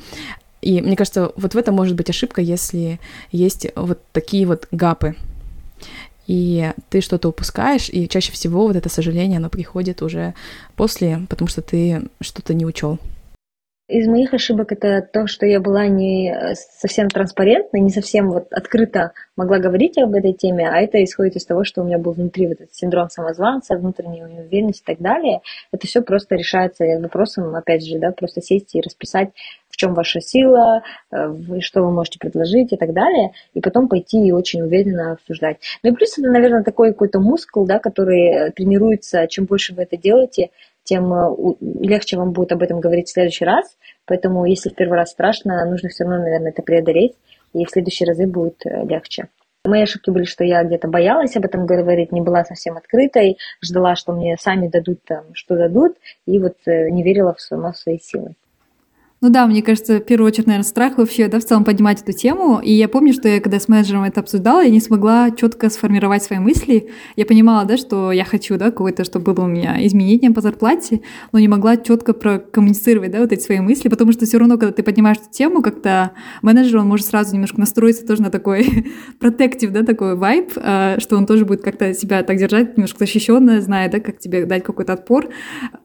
И 0.61 0.81
мне 0.81 0.95
кажется, 0.95 1.31
вот 1.35 1.53
в 1.53 1.57
этом 1.57 1.75
может 1.75 1.95
быть 1.95 2.09
ошибка, 2.09 2.41
если 2.41 2.99
есть 3.31 3.67
вот 3.75 4.01
такие 4.11 4.47
вот 4.47 4.67
гапы. 4.71 5.15
И 6.27 6.71
ты 6.89 7.01
что-то 7.01 7.29
упускаешь, 7.29 7.89
и 7.89 8.09
чаще 8.09 8.31
всего 8.31 8.65
вот 8.65 8.75
это 8.75 8.89
сожаление, 8.89 9.37
оно 9.37 9.49
приходит 9.49 10.01
уже 10.01 10.33
после, 10.75 11.21
потому 11.29 11.47
что 11.47 11.61
ты 11.61 12.09
что-то 12.19 12.55
не 12.55 12.65
учел. 12.65 12.97
Из 13.87 14.07
моих 14.07 14.33
ошибок 14.33 14.71
это 14.71 15.03
то, 15.03 15.27
что 15.27 15.45
я 15.45 15.59
была 15.59 15.85
не 15.85 16.31
э, 16.31 16.55
совсем 16.55 17.07
транспарентна, 17.07 17.77
не 17.77 17.91
совсем 17.91 18.31
вот 18.31 18.51
открыто 18.51 19.11
могла 19.35 19.59
говорить 19.59 19.99
об 19.99 20.15
этой 20.15 20.33
теме, 20.33 20.67
а 20.67 20.81
это 20.81 21.03
исходит 21.03 21.35
из 21.35 21.45
того, 21.45 21.63
что 21.63 21.83
у 21.83 21.85
меня 21.85 21.99
был 21.99 22.13
внутри 22.13 22.47
вот 22.47 22.61
этот 22.61 22.73
синдром 22.73 23.11
самозванца, 23.11 23.77
внутренняя 23.77 24.27
неуверенность 24.27 24.81
и 24.81 24.85
так 24.85 24.97
далее. 24.97 25.41
Это 25.71 25.85
все 25.85 26.01
просто 26.01 26.33
решается 26.33 26.83
вопросом, 26.99 27.55
опять 27.55 27.85
же, 27.85 27.99
да, 27.99 28.11
просто 28.11 28.41
сесть 28.41 28.73
и 28.73 28.81
расписать, 28.81 29.29
в 29.69 29.77
чем 29.77 29.93
ваша 29.93 30.19
сила, 30.19 30.81
э, 31.11 31.35
что 31.59 31.83
вы 31.83 31.91
можете 31.91 32.17
предложить 32.17 32.73
и 32.73 32.77
так 32.77 32.91
далее, 32.91 33.33
и 33.53 33.61
потом 33.61 33.87
пойти 33.87 34.25
и 34.25 34.31
очень 34.31 34.63
уверенно 34.63 35.11
обсуждать. 35.11 35.57
Ну 35.83 35.91
и 35.91 35.93
плюс 35.93 36.17
это, 36.17 36.31
наверное, 36.31 36.63
такой 36.63 36.91
какой-то 36.91 37.19
мускул, 37.19 37.67
да, 37.67 37.77
который 37.77 38.47
э, 38.47 38.51
тренируется, 38.51 39.27
чем 39.27 39.45
больше 39.45 39.75
вы 39.75 39.83
это 39.83 39.95
делаете, 39.95 40.49
тем 40.85 41.13
э, 41.13 41.55
легче 41.81 42.17
вам 42.17 42.31
будет 42.31 42.53
об 42.53 42.63
этом 42.63 42.79
говорить 42.79 43.09
в 43.09 43.11
следующий 43.11 43.43
раз. 43.43 43.77
Поэтому, 44.05 44.45
если 44.45 44.69
в 44.69 44.75
первый 44.75 44.97
раз 44.97 45.11
страшно, 45.11 45.65
нужно 45.65 45.89
все 45.89 46.05
равно, 46.05 46.19
наверное, 46.19 46.51
это 46.51 46.61
преодолеть, 46.61 47.13
и 47.53 47.65
в 47.65 47.69
следующие 47.69 48.07
разы 48.07 48.25
будет 48.25 48.65
э, 48.65 48.85
легче. 48.85 49.27
Мои 49.65 49.81
ошибки 49.81 50.11
были, 50.11 50.25
что 50.25 50.43
я 50.43 50.63
где-то 50.63 50.87
боялась 50.87 51.35
об 51.35 51.45
этом 51.45 51.65
говорить, 51.65 52.11
не 52.11 52.21
была 52.21 52.45
совсем 52.45 52.77
открытой, 52.77 53.37
ждала, 53.61 53.95
что 53.95 54.13
мне 54.13 54.37
сами 54.39 54.67
дадут 54.67 55.03
там, 55.03 55.25
что 55.33 55.57
дадут, 55.57 55.97
и 56.27 56.39
вот 56.39 56.55
э, 56.67 56.89
не 56.91 57.03
верила 57.03 57.33
в 57.33 57.41
сама 57.41 57.73
свои 57.73 57.97
силы. 57.97 58.35
Ну 59.21 59.29
да, 59.29 59.47
мне 59.47 59.63
кажется, 59.63 59.99
в 59.99 60.01
первую 60.01 60.27
очередь, 60.27 60.47
наверное, 60.47 60.67
страх 60.67 60.97
вообще, 60.97 61.29
да, 61.29 61.39
в 61.39 61.45
целом 61.45 61.63
поднимать 61.63 62.01
эту 62.01 62.11
тему. 62.11 62.59
И 62.61 62.73
я 62.73 62.89
помню, 62.89 63.13
что 63.13 63.29
я 63.29 63.39
когда 63.39 63.61
с 63.61 63.69
менеджером 63.69 64.03
это 64.03 64.19
обсуждала, 64.19 64.61
я 64.61 64.69
не 64.69 64.81
смогла 64.81 65.31
четко 65.31 65.69
сформировать 65.69 66.21
свои 66.21 66.39
мысли. 66.39 66.89
Я 67.15 67.25
понимала, 67.25 67.63
да, 67.63 67.77
что 67.77 68.11
я 68.11 68.25
хочу, 68.25 68.57
да, 68.57 68.65
какое-то, 68.65 69.05
чтобы 69.05 69.33
было 69.33 69.45
у 69.45 69.47
меня 69.47 69.83
изменение 69.87 70.31
по 70.31 70.41
зарплате, 70.41 70.99
но 71.31 71.39
не 71.39 71.47
могла 71.47 71.77
четко 71.77 72.13
прокоммуницировать, 72.13 73.11
да, 73.11 73.19
вот 73.19 73.31
эти 73.31 73.41
свои 73.41 73.61
мысли, 73.61 73.87
потому 73.87 74.11
что 74.11 74.25
все 74.25 74.37
равно, 74.37 74.57
когда 74.57 74.73
ты 74.73 74.83
поднимаешь 74.83 75.17
эту 75.17 75.31
тему, 75.31 75.61
как-то 75.61 76.11
менеджер, 76.41 76.79
он 76.79 76.87
может 76.87 77.05
сразу 77.05 77.33
немножко 77.33 77.57
настроиться 77.57 78.05
тоже 78.05 78.21
на 78.21 78.29
такой 78.29 78.91
протектив, 79.21 79.71
да, 79.71 79.83
такой 79.83 80.17
вайб, 80.17 80.51
а, 80.57 80.99
что 80.99 81.15
он 81.15 81.25
тоже 81.25 81.45
будет 81.45 81.61
как-то 81.61 81.93
себя 81.93 82.21
так 82.21 82.35
держать, 82.35 82.75
немножко 82.75 82.99
защищенно, 82.99 83.61
зная, 83.61 83.89
да, 83.89 84.01
как 84.01 84.19
тебе 84.19 84.45
дать 84.45 84.63
какой-то 84.63 84.91
отпор. 84.91 85.29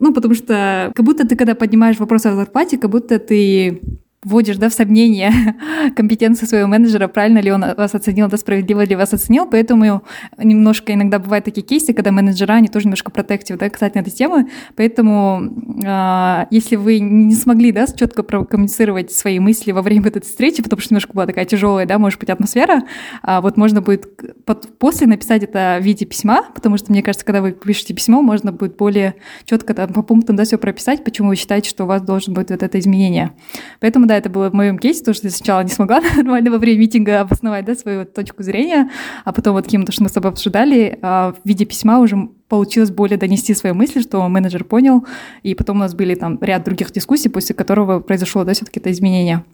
Ну, 0.01 0.13
потому 0.13 0.35
что 0.35 0.91
как 0.97 1.07
будто 1.07 1.27
ты, 1.29 1.37
когда 1.37 1.55
поднимаешь 1.55 1.99
вопрос 1.99 2.27
о 2.27 2.35
зарплате, 2.35 2.77
как 2.77 2.91
будто 2.91 3.20
ты 3.27 3.83
вводишь 4.23 4.59
да, 4.59 4.69
в 4.69 4.75
сомнение 4.75 5.33
компетенции 5.97 6.45
своего 6.45 6.69
менеджера, 6.69 7.09
правильно 7.09 7.39
ли 7.39 7.51
он 7.51 7.65
вас 7.75 7.95
оценил, 7.95 8.29
да, 8.29 8.37
справедливо 8.37 8.85
ли 8.85 8.95
вас 8.95 9.15
оценил, 9.15 9.47
поэтому 9.47 10.03
немножко 10.37 10.93
иногда 10.93 11.19
бывают 11.19 11.47
такие 11.47 11.63
кейсы, 11.67 11.95
когда 11.95 12.11
менеджера, 12.11 12.53
они 12.53 12.69
тоже 12.69 12.87
немножко 12.87 13.11
протектив, 13.11 13.57
да, 13.59 13.71
на 13.81 14.01
этой 14.01 14.11
темы, 14.11 14.51
поэтому 14.77 15.43
э, 15.83 16.47
если 16.51 16.77
вы 16.77 16.99
не 16.99 17.35
смогли, 17.35 17.73
да, 17.73 17.87
четко 17.87 18.23
прокоммуницировать 18.23 19.11
свои 19.11 19.39
мысли 19.39 19.73
во 19.73 19.81
время 19.81 20.09
этой 20.09 20.21
встречи, 20.21 20.63
потому 20.63 20.83
что 20.83 20.93
немножко 20.93 21.15
была 21.15 21.27
такая 21.27 21.47
тяжелая, 21.47 21.87
да, 21.87 21.99
может 21.99 22.21
быть, 22.21 22.29
атмосфера, 22.29 22.83
а 23.23 23.41
вот 23.41 23.57
можно 23.57 23.81
будет 23.81 24.45
под, 24.45 24.79
после 24.79 25.07
написать 25.07 25.45
это 25.45 25.79
в 25.81 25.85
виде 25.85 26.05
письма, 26.05 26.45
потому 26.55 26.77
что, 26.77 26.93
мне 26.93 27.03
кажется, 27.03 27.25
когда 27.25 27.41
вы 27.41 27.53
пишете 27.53 27.95
письмо, 27.95 28.21
можно 28.21 28.53
будет 28.53 28.77
более 28.77 29.15
четко 29.47 29.73
там, 29.73 29.95
по 29.95 30.03
пунктам, 30.03 30.37
да, 30.37 30.45
все 30.45 30.59
прописать, 30.59 31.05
почему 31.05 31.29
вы 31.29 31.37
считаете, 31.37 31.71
что 31.71 31.85
у 31.85 31.87
вас 31.87 32.03
должен 32.03 32.35
быть 32.35 32.51
вот 32.51 32.63
это 32.63 32.79
изменение. 32.79 33.33
Поэтому 33.81 34.10
да, 34.11 34.17
это 34.17 34.29
было 34.29 34.51
в 34.51 34.55
моем 34.55 34.77
кейсе, 34.77 35.05
то, 35.05 35.15
что 35.15 35.29
я 35.29 35.31
сначала 35.31 35.61
не 35.61 35.69
смогла 35.69 36.01
нормально 36.17 36.51
во 36.51 36.59
время 36.59 36.81
митинга 36.81 37.21
обосновать 37.21 37.65
да, 37.65 37.77
свою 37.77 38.05
точку 38.05 38.43
зрения, 38.43 38.91
а 39.25 39.33
потом 39.33 39.55
вот 39.55 39.67
каким-то, 39.67 39.93
что 39.93 40.03
мы 40.03 40.09
с 40.09 40.13
тобой 40.13 40.33
обсуждали, 40.33 40.99
а, 41.01 41.33
в 41.33 41.49
виде 41.49 41.65
письма 41.65 42.01
уже 42.01 42.29
получилось 42.49 42.91
более 42.91 43.19
донести 43.19 43.55
свои 43.55 43.73
мысли, 43.73 44.01
что 44.01 44.29
менеджер 44.29 44.65
понял, 44.65 45.07
и 45.45 45.55
потом 45.55 45.77
у 45.77 45.81
нас 45.81 45.95
были 45.95 46.17
там 46.17 46.39
ряд 46.41 46.65
других 46.65 46.91
дискуссий, 46.91 47.29
после 47.29 47.55
которого 47.55 48.01
произошло, 48.01 48.43
да, 48.43 48.53
все-таки 48.53 48.81
это 48.81 48.91
изменение. 48.91 49.45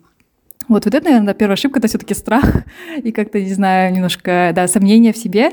Вот, 0.69 0.87
вот 0.87 0.95
это, 0.95 1.05
наверное, 1.05 1.35
первая 1.35 1.55
ошибка, 1.55 1.79
это 1.79 1.89
все-таки 1.89 2.15
страх 2.15 2.65
и 3.03 3.13
как-то, 3.13 3.39
не 3.39 3.53
знаю, 3.53 3.93
немножко, 3.93 4.53
да, 4.57 4.67
сомнения 4.69 5.13
в 5.13 5.19
себе 5.19 5.51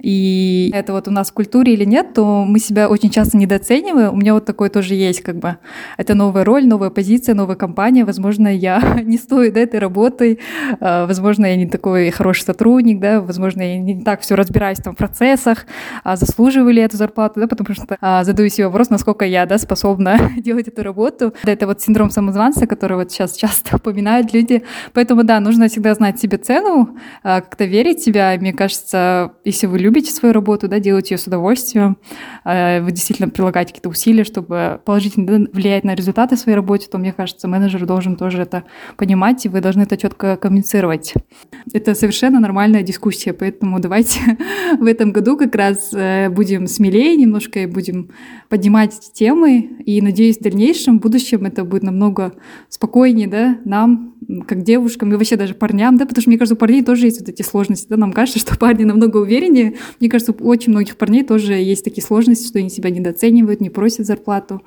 и 0.00 0.70
это 0.74 0.92
вот 0.92 1.08
у 1.08 1.10
нас 1.10 1.30
в 1.30 1.34
культуре 1.34 1.74
или 1.74 1.84
нет, 1.84 2.14
то 2.14 2.44
мы 2.44 2.58
себя 2.58 2.88
очень 2.88 3.10
часто 3.10 3.36
недооцениваем. 3.36 4.12
У 4.12 4.16
меня 4.16 4.34
вот 4.34 4.44
такое 4.44 4.68
тоже 4.68 4.94
есть, 4.94 5.22
как 5.22 5.36
бы, 5.36 5.56
это 5.96 6.14
новая 6.14 6.44
роль, 6.44 6.66
новая 6.66 6.90
позиция, 6.90 7.34
новая 7.34 7.56
компания. 7.56 8.04
Возможно, 8.04 8.48
я 8.48 9.00
не 9.04 9.18
стою 9.18 9.52
да, 9.52 9.60
этой 9.60 9.80
работой, 9.80 10.40
а, 10.80 11.06
возможно, 11.06 11.46
я 11.46 11.56
не 11.56 11.66
такой 11.66 12.10
хороший 12.10 12.42
сотрудник, 12.42 13.00
да, 13.00 13.20
возможно, 13.20 13.62
я 13.62 13.78
не 13.78 14.02
так 14.02 14.20
все 14.20 14.34
разбираюсь 14.34 14.78
там 14.78 14.94
в 14.94 14.98
процессах, 14.98 15.66
а 16.04 16.16
заслуживаю 16.16 16.72
ли 16.72 16.82
эту 16.82 16.96
зарплату, 16.96 17.40
да, 17.40 17.46
потому 17.46 17.74
что 17.74 17.96
а, 18.00 18.24
задаю 18.24 18.48
себе 18.48 18.66
вопрос, 18.66 18.90
насколько 18.90 19.24
я, 19.24 19.46
да, 19.46 19.58
способна 19.58 20.18
делать 20.36 20.68
эту 20.68 20.82
работу. 20.82 21.34
Да, 21.44 21.52
это 21.52 21.66
вот 21.66 21.80
синдром 21.80 22.10
самозванца, 22.10 22.66
который 22.66 22.96
вот 22.96 23.10
сейчас 23.10 23.36
часто 23.36 23.76
упоминают 23.82 24.32
люди. 24.32 24.62
Поэтому, 24.92 25.24
да, 25.24 25.40
нужно 25.40 25.68
всегда 25.68 25.94
знать 25.94 26.18
себе 26.18 26.38
цену, 26.38 26.96
а, 27.22 27.40
как-то 27.40 27.64
верить 27.64 28.00
в 28.00 28.04
себя. 28.04 28.36
Мне 28.38 28.52
кажется, 28.52 29.32
если 29.44 29.66
вы 29.66 29.78
любите 29.82 30.12
свою 30.12 30.32
работу, 30.32 30.68
да, 30.68 30.78
делаете 30.78 31.14
ее 31.14 31.18
с 31.18 31.26
удовольствием, 31.26 31.98
э, 32.44 32.80
вы 32.82 32.90
действительно 32.92 33.28
прилагаете 33.28 33.68
какие-то 33.68 33.88
усилия, 33.88 34.24
чтобы 34.24 34.80
положительно 34.84 35.46
влиять 35.52 35.84
на 35.84 35.94
результаты 35.94 36.36
своей 36.36 36.56
работы, 36.56 36.88
то, 36.88 36.98
мне 36.98 37.12
кажется, 37.12 37.48
менеджер 37.48 37.84
должен 37.86 38.16
тоже 38.16 38.42
это 38.42 38.64
понимать, 38.96 39.44
и 39.44 39.48
вы 39.48 39.60
должны 39.60 39.82
это 39.82 39.96
четко 39.96 40.36
коммуницировать. 40.36 41.14
Это 41.72 41.94
совершенно 41.94 42.40
нормальная 42.40 42.82
дискуссия, 42.82 43.32
поэтому 43.32 43.80
давайте 43.80 44.38
в 44.78 44.86
этом 44.86 45.12
году 45.12 45.36
как 45.36 45.54
раз 45.54 45.90
э, 45.92 46.28
будем 46.30 46.66
смелее 46.66 47.16
немножко 47.16 47.60
и 47.60 47.66
будем 47.66 48.10
поднимать 48.48 48.96
эти 48.98 49.12
темы, 49.12 49.58
и, 49.84 50.00
надеюсь, 50.00 50.38
в 50.38 50.42
дальнейшем, 50.42 50.98
в 50.98 51.02
будущем 51.02 51.44
это 51.44 51.64
будет 51.64 51.82
намного 51.82 52.32
спокойнее, 52.68 53.28
да, 53.28 53.58
нам, 53.64 54.14
как 54.46 54.62
девушкам, 54.62 55.12
и 55.12 55.16
вообще 55.16 55.36
даже 55.36 55.54
парням, 55.54 55.96
да, 55.96 56.06
потому 56.06 56.20
что, 56.22 56.30
мне 56.30 56.38
кажется, 56.38 56.54
у 56.54 56.58
парней 56.58 56.82
тоже 56.82 57.06
есть 57.06 57.20
вот 57.20 57.28
эти 57.28 57.42
сложности, 57.42 57.86
да, 57.88 57.96
нам 57.96 58.12
кажется, 58.12 58.38
что 58.38 58.58
парни 58.58 58.84
намного 58.84 59.18
увереннее 59.18 59.71
мне 60.00 60.10
кажется, 60.10 60.32
у 60.32 60.48
очень 60.48 60.72
многих 60.72 60.96
парней 60.96 61.24
тоже 61.24 61.54
есть 61.54 61.84
такие 61.84 62.02
сложности, 62.02 62.48
что 62.48 62.58
они 62.58 62.70
себя 62.70 62.90
недооценивают, 62.90 63.60
не 63.60 63.70
просят 63.70 64.06
зарплату. 64.06 64.62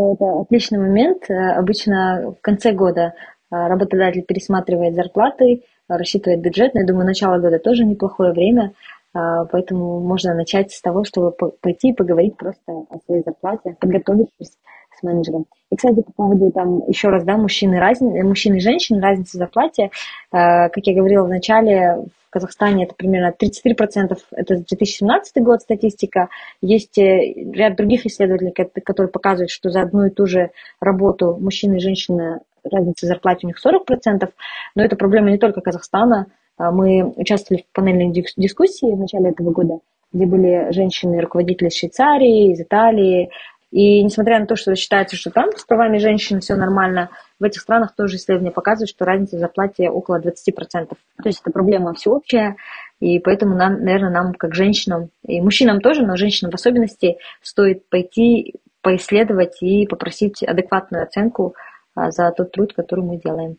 Это 0.00 0.40
отличный 0.40 0.78
момент. 0.78 1.24
Э, 1.28 1.52
обычно 1.52 2.34
в 2.38 2.40
конце 2.40 2.72
года 2.72 3.12
э, 3.12 3.12
работодатель 3.50 4.22
пересматривает 4.22 4.94
зарплаты, 4.94 5.64
рассчитывает 5.88 6.40
бюджет. 6.40 6.74
Но 6.74 6.80
я 6.80 6.86
думаю, 6.86 7.06
начало 7.06 7.38
года 7.38 7.58
тоже 7.58 7.84
неплохое 7.84 8.32
время. 8.32 8.72
Э, 9.14 9.44
поэтому 9.50 10.00
можно 10.00 10.34
начать 10.34 10.72
с 10.72 10.80
того, 10.80 11.04
чтобы 11.04 11.32
пойти 11.32 11.90
и 11.90 11.94
поговорить 11.94 12.36
просто 12.36 12.62
о 12.66 12.98
своей 13.04 13.22
зарплате, 13.22 13.76
подготовившись 13.78 14.56
с 14.98 15.02
менеджером. 15.02 15.46
И, 15.70 15.76
кстати, 15.76 16.02
по 16.02 16.12
поводу 16.12 16.50
там 16.50 16.82
еще 16.88 17.08
раз, 17.08 17.24
да, 17.24 17.36
мужчины, 17.36 17.78
разни... 17.78 18.22
мужчин 18.22 18.54
и 18.54 18.60
женщин, 18.60 19.00
разницы 19.00 19.36
в 19.36 19.38
зарплате, 19.38 19.90
как 20.30 20.76
я 20.76 20.94
говорила 20.94 21.24
в 21.24 21.28
начале, 21.28 22.04
Казахстане 22.30 22.84
это 22.84 22.94
примерно 22.94 23.34
33%, 23.38 24.16
это 24.32 24.56
2017 24.56 25.42
год 25.42 25.62
статистика. 25.62 26.28
Есть 26.60 26.96
э, 26.98 27.34
ряд 27.52 27.76
других 27.76 28.06
исследователей, 28.06 28.52
которые 28.52 29.10
показывают, 29.10 29.50
что 29.50 29.70
за 29.70 29.82
одну 29.82 30.06
и 30.06 30.10
ту 30.10 30.26
же 30.26 30.50
работу 30.80 31.36
мужчины 31.40 31.76
и 31.76 31.80
женщины 31.80 32.40
разница 32.64 33.06
в 33.06 33.08
зарплате 33.08 33.46
у 33.46 33.48
них 33.48 33.56
40%, 33.64 34.28
но 34.74 34.82
это 34.82 34.96
проблема 34.96 35.30
не 35.30 35.38
только 35.38 35.60
Казахстана. 35.60 36.26
А 36.56 36.70
мы 36.70 37.04
участвовали 37.16 37.62
в 37.62 37.72
панельной 37.72 38.12
дискуссии 38.36 38.92
в 38.92 38.98
начале 38.98 39.30
этого 39.30 39.50
года, 39.50 39.78
где 40.12 40.26
были 40.26 40.72
женщины-руководители 40.72 41.68
из 41.68 41.76
Швейцарии, 41.76 42.52
из 42.52 42.60
Италии, 42.60 43.30
и 43.70 44.02
несмотря 44.02 44.40
на 44.40 44.46
то, 44.46 44.56
что 44.56 44.74
считается, 44.74 45.16
что 45.16 45.30
там 45.30 45.50
с 45.56 45.64
правами 45.64 45.98
женщин 45.98 46.40
все 46.40 46.56
нормально, 46.56 47.10
в 47.38 47.44
этих 47.44 47.60
странах 47.60 47.94
тоже 47.94 48.16
исследования 48.16 48.50
показывают, 48.50 48.90
что 48.90 49.04
разница 49.04 49.36
в 49.36 49.40
зарплате 49.40 49.90
около 49.90 50.20
20%. 50.20 50.28
То 50.70 50.96
есть 51.24 51.40
это 51.40 51.52
проблема 51.52 51.94
всеобщая, 51.94 52.56
и 52.98 53.20
поэтому 53.20 53.54
нам, 53.54 53.84
наверное, 53.84 54.10
нам 54.10 54.34
как 54.34 54.54
женщинам, 54.54 55.10
и 55.24 55.40
мужчинам 55.40 55.80
тоже, 55.80 56.04
но 56.04 56.16
женщинам 56.16 56.50
в 56.50 56.54
особенности, 56.54 57.18
стоит 57.42 57.88
пойти, 57.88 58.56
поисследовать 58.82 59.62
и 59.62 59.86
попросить 59.86 60.42
адекватную 60.42 61.04
оценку 61.04 61.54
а, 61.94 62.10
за 62.10 62.32
тот 62.32 62.50
труд, 62.52 62.72
который 62.74 63.04
мы 63.04 63.18
делаем. 63.18 63.56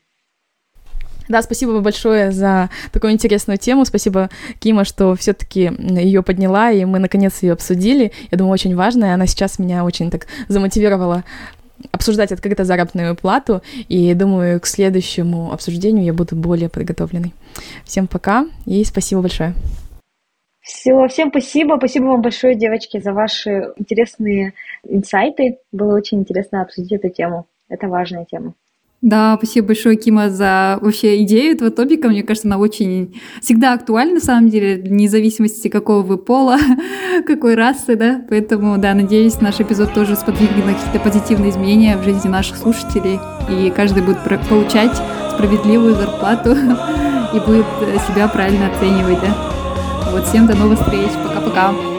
Да, 1.31 1.41
спасибо 1.41 1.79
большое 1.79 2.31
за 2.31 2.69
такую 2.91 3.13
интересную 3.13 3.57
тему. 3.57 3.85
Спасибо, 3.85 4.29
Кима, 4.59 4.83
что 4.83 5.15
все-таки 5.15 5.71
ее 5.79 6.23
подняла, 6.23 6.71
и 6.71 6.83
мы 6.83 6.99
наконец 6.99 7.41
ее 7.41 7.53
обсудили. 7.53 8.11
Я 8.31 8.37
думаю, 8.37 8.51
очень 8.51 8.75
важная. 8.75 9.13
Она 9.13 9.27
сейчас 9.27 9.57
меня 9.57 9.85
очень 9.85 10.11
так 10.11 10.27
замотивировала 10.49 11.23
обсуждать 11.93 12.33
открыто 12.33 12.65
заработную 12.65 13.15
плату, 13.15 13.61
и 13.87 14.13
думаю, 14.13 14.59
к 14.59 14.67
следующему 14.67 15.53
обсуждению 15.53 16.03
я 16.03 16.13
буду 16.13 16.35
более 16.35 16.67
подготовленной. 16.67 17.33
Всем 17.85 18.07
пока 18.07 18.45
и 18.65 18.83
спасибо 18.83 19.21
большое. 19.21 19.53
Все, 20.59 21.07
всем 21.07 21.29
спасибо. 21.29 21.77
Спасибо 21.77 22.07
вам 22.07 22.21
большое, 22.21 22.55
девочки, 22.55 22.99
за 22.99 23.13
ваши 23.13 23.71
интересные 23.77 24.53
инсайты. 24.83 25.59
Было 25.71 25.95
очень 25.95 26.19
интересно 26.19 26.61
обсудить 26.61 26.91
эту 26.91 27.09
тему. 27.09 27.47
Это 27.69 27.87
важная 27.87 28.25
тема. 28.25 28.53
Да, 29.01 29.35
спасибо 29.37 29.67
большое, 29.67 29.95
Кима, 29.95 30.29
за 30.29 30.77
вообще 30.79 31.23
идею 31.23 31.55
этого 31.55 31.71
топика. 31.71 32.07
Мне 32.07 32.21
кажется, 32.21 32.47
она 32.47 32.59
очень 32.59 33.19
всегда 33.41 33.73
актуальна, 33.73 34.15
на 34.15 34.19
самом 34.19 34.49
деле, 34.49 34.79
вне 34.79 35.09
зависимости, 35.09 35.69
какого 35.69 36.03
вы 36.03 36.19
пола, 36.19 36.57
какой 37.25 37.55
расы, 37.55 37.95
да. 37.95 38.21
Поэтому, 38.29 38.77
да, 38.77 38.93
надеюсь, 38.93 39.41
наш 39.41 39.59
эпизод 39.59 39.95
тоже 39.95 40.15
сподвигнет 40.15 40.67
на 40.67 40.75
какие-то 40.75 40.99
позитивные 40.99 41.49
изменения 41.49 41.97
в 41.97 42.03
жизни 42.03 42.29
наших 42.29 42.57
слушателей, 42.57 43.19
и 43.49 43.71
каждый 43.71 44.03
будет 44.03 44.19
получать 44.47 44.95
справедливую 45.33 45.95
зарплату 45.95 46.51
и 47.33 47.39
будет 47.39 47.65
себя 48.07 48.27
правильно 48.27 48.67
оценивать, 48.67 49.19
да. 49.19 49.35
Вот, 50.11 50.27
всем 50.27 50.45
до 50.45 50.55
новых 50.55 50.79
встреч. 50.79 51.09
Пока-пока. 51.23 51.90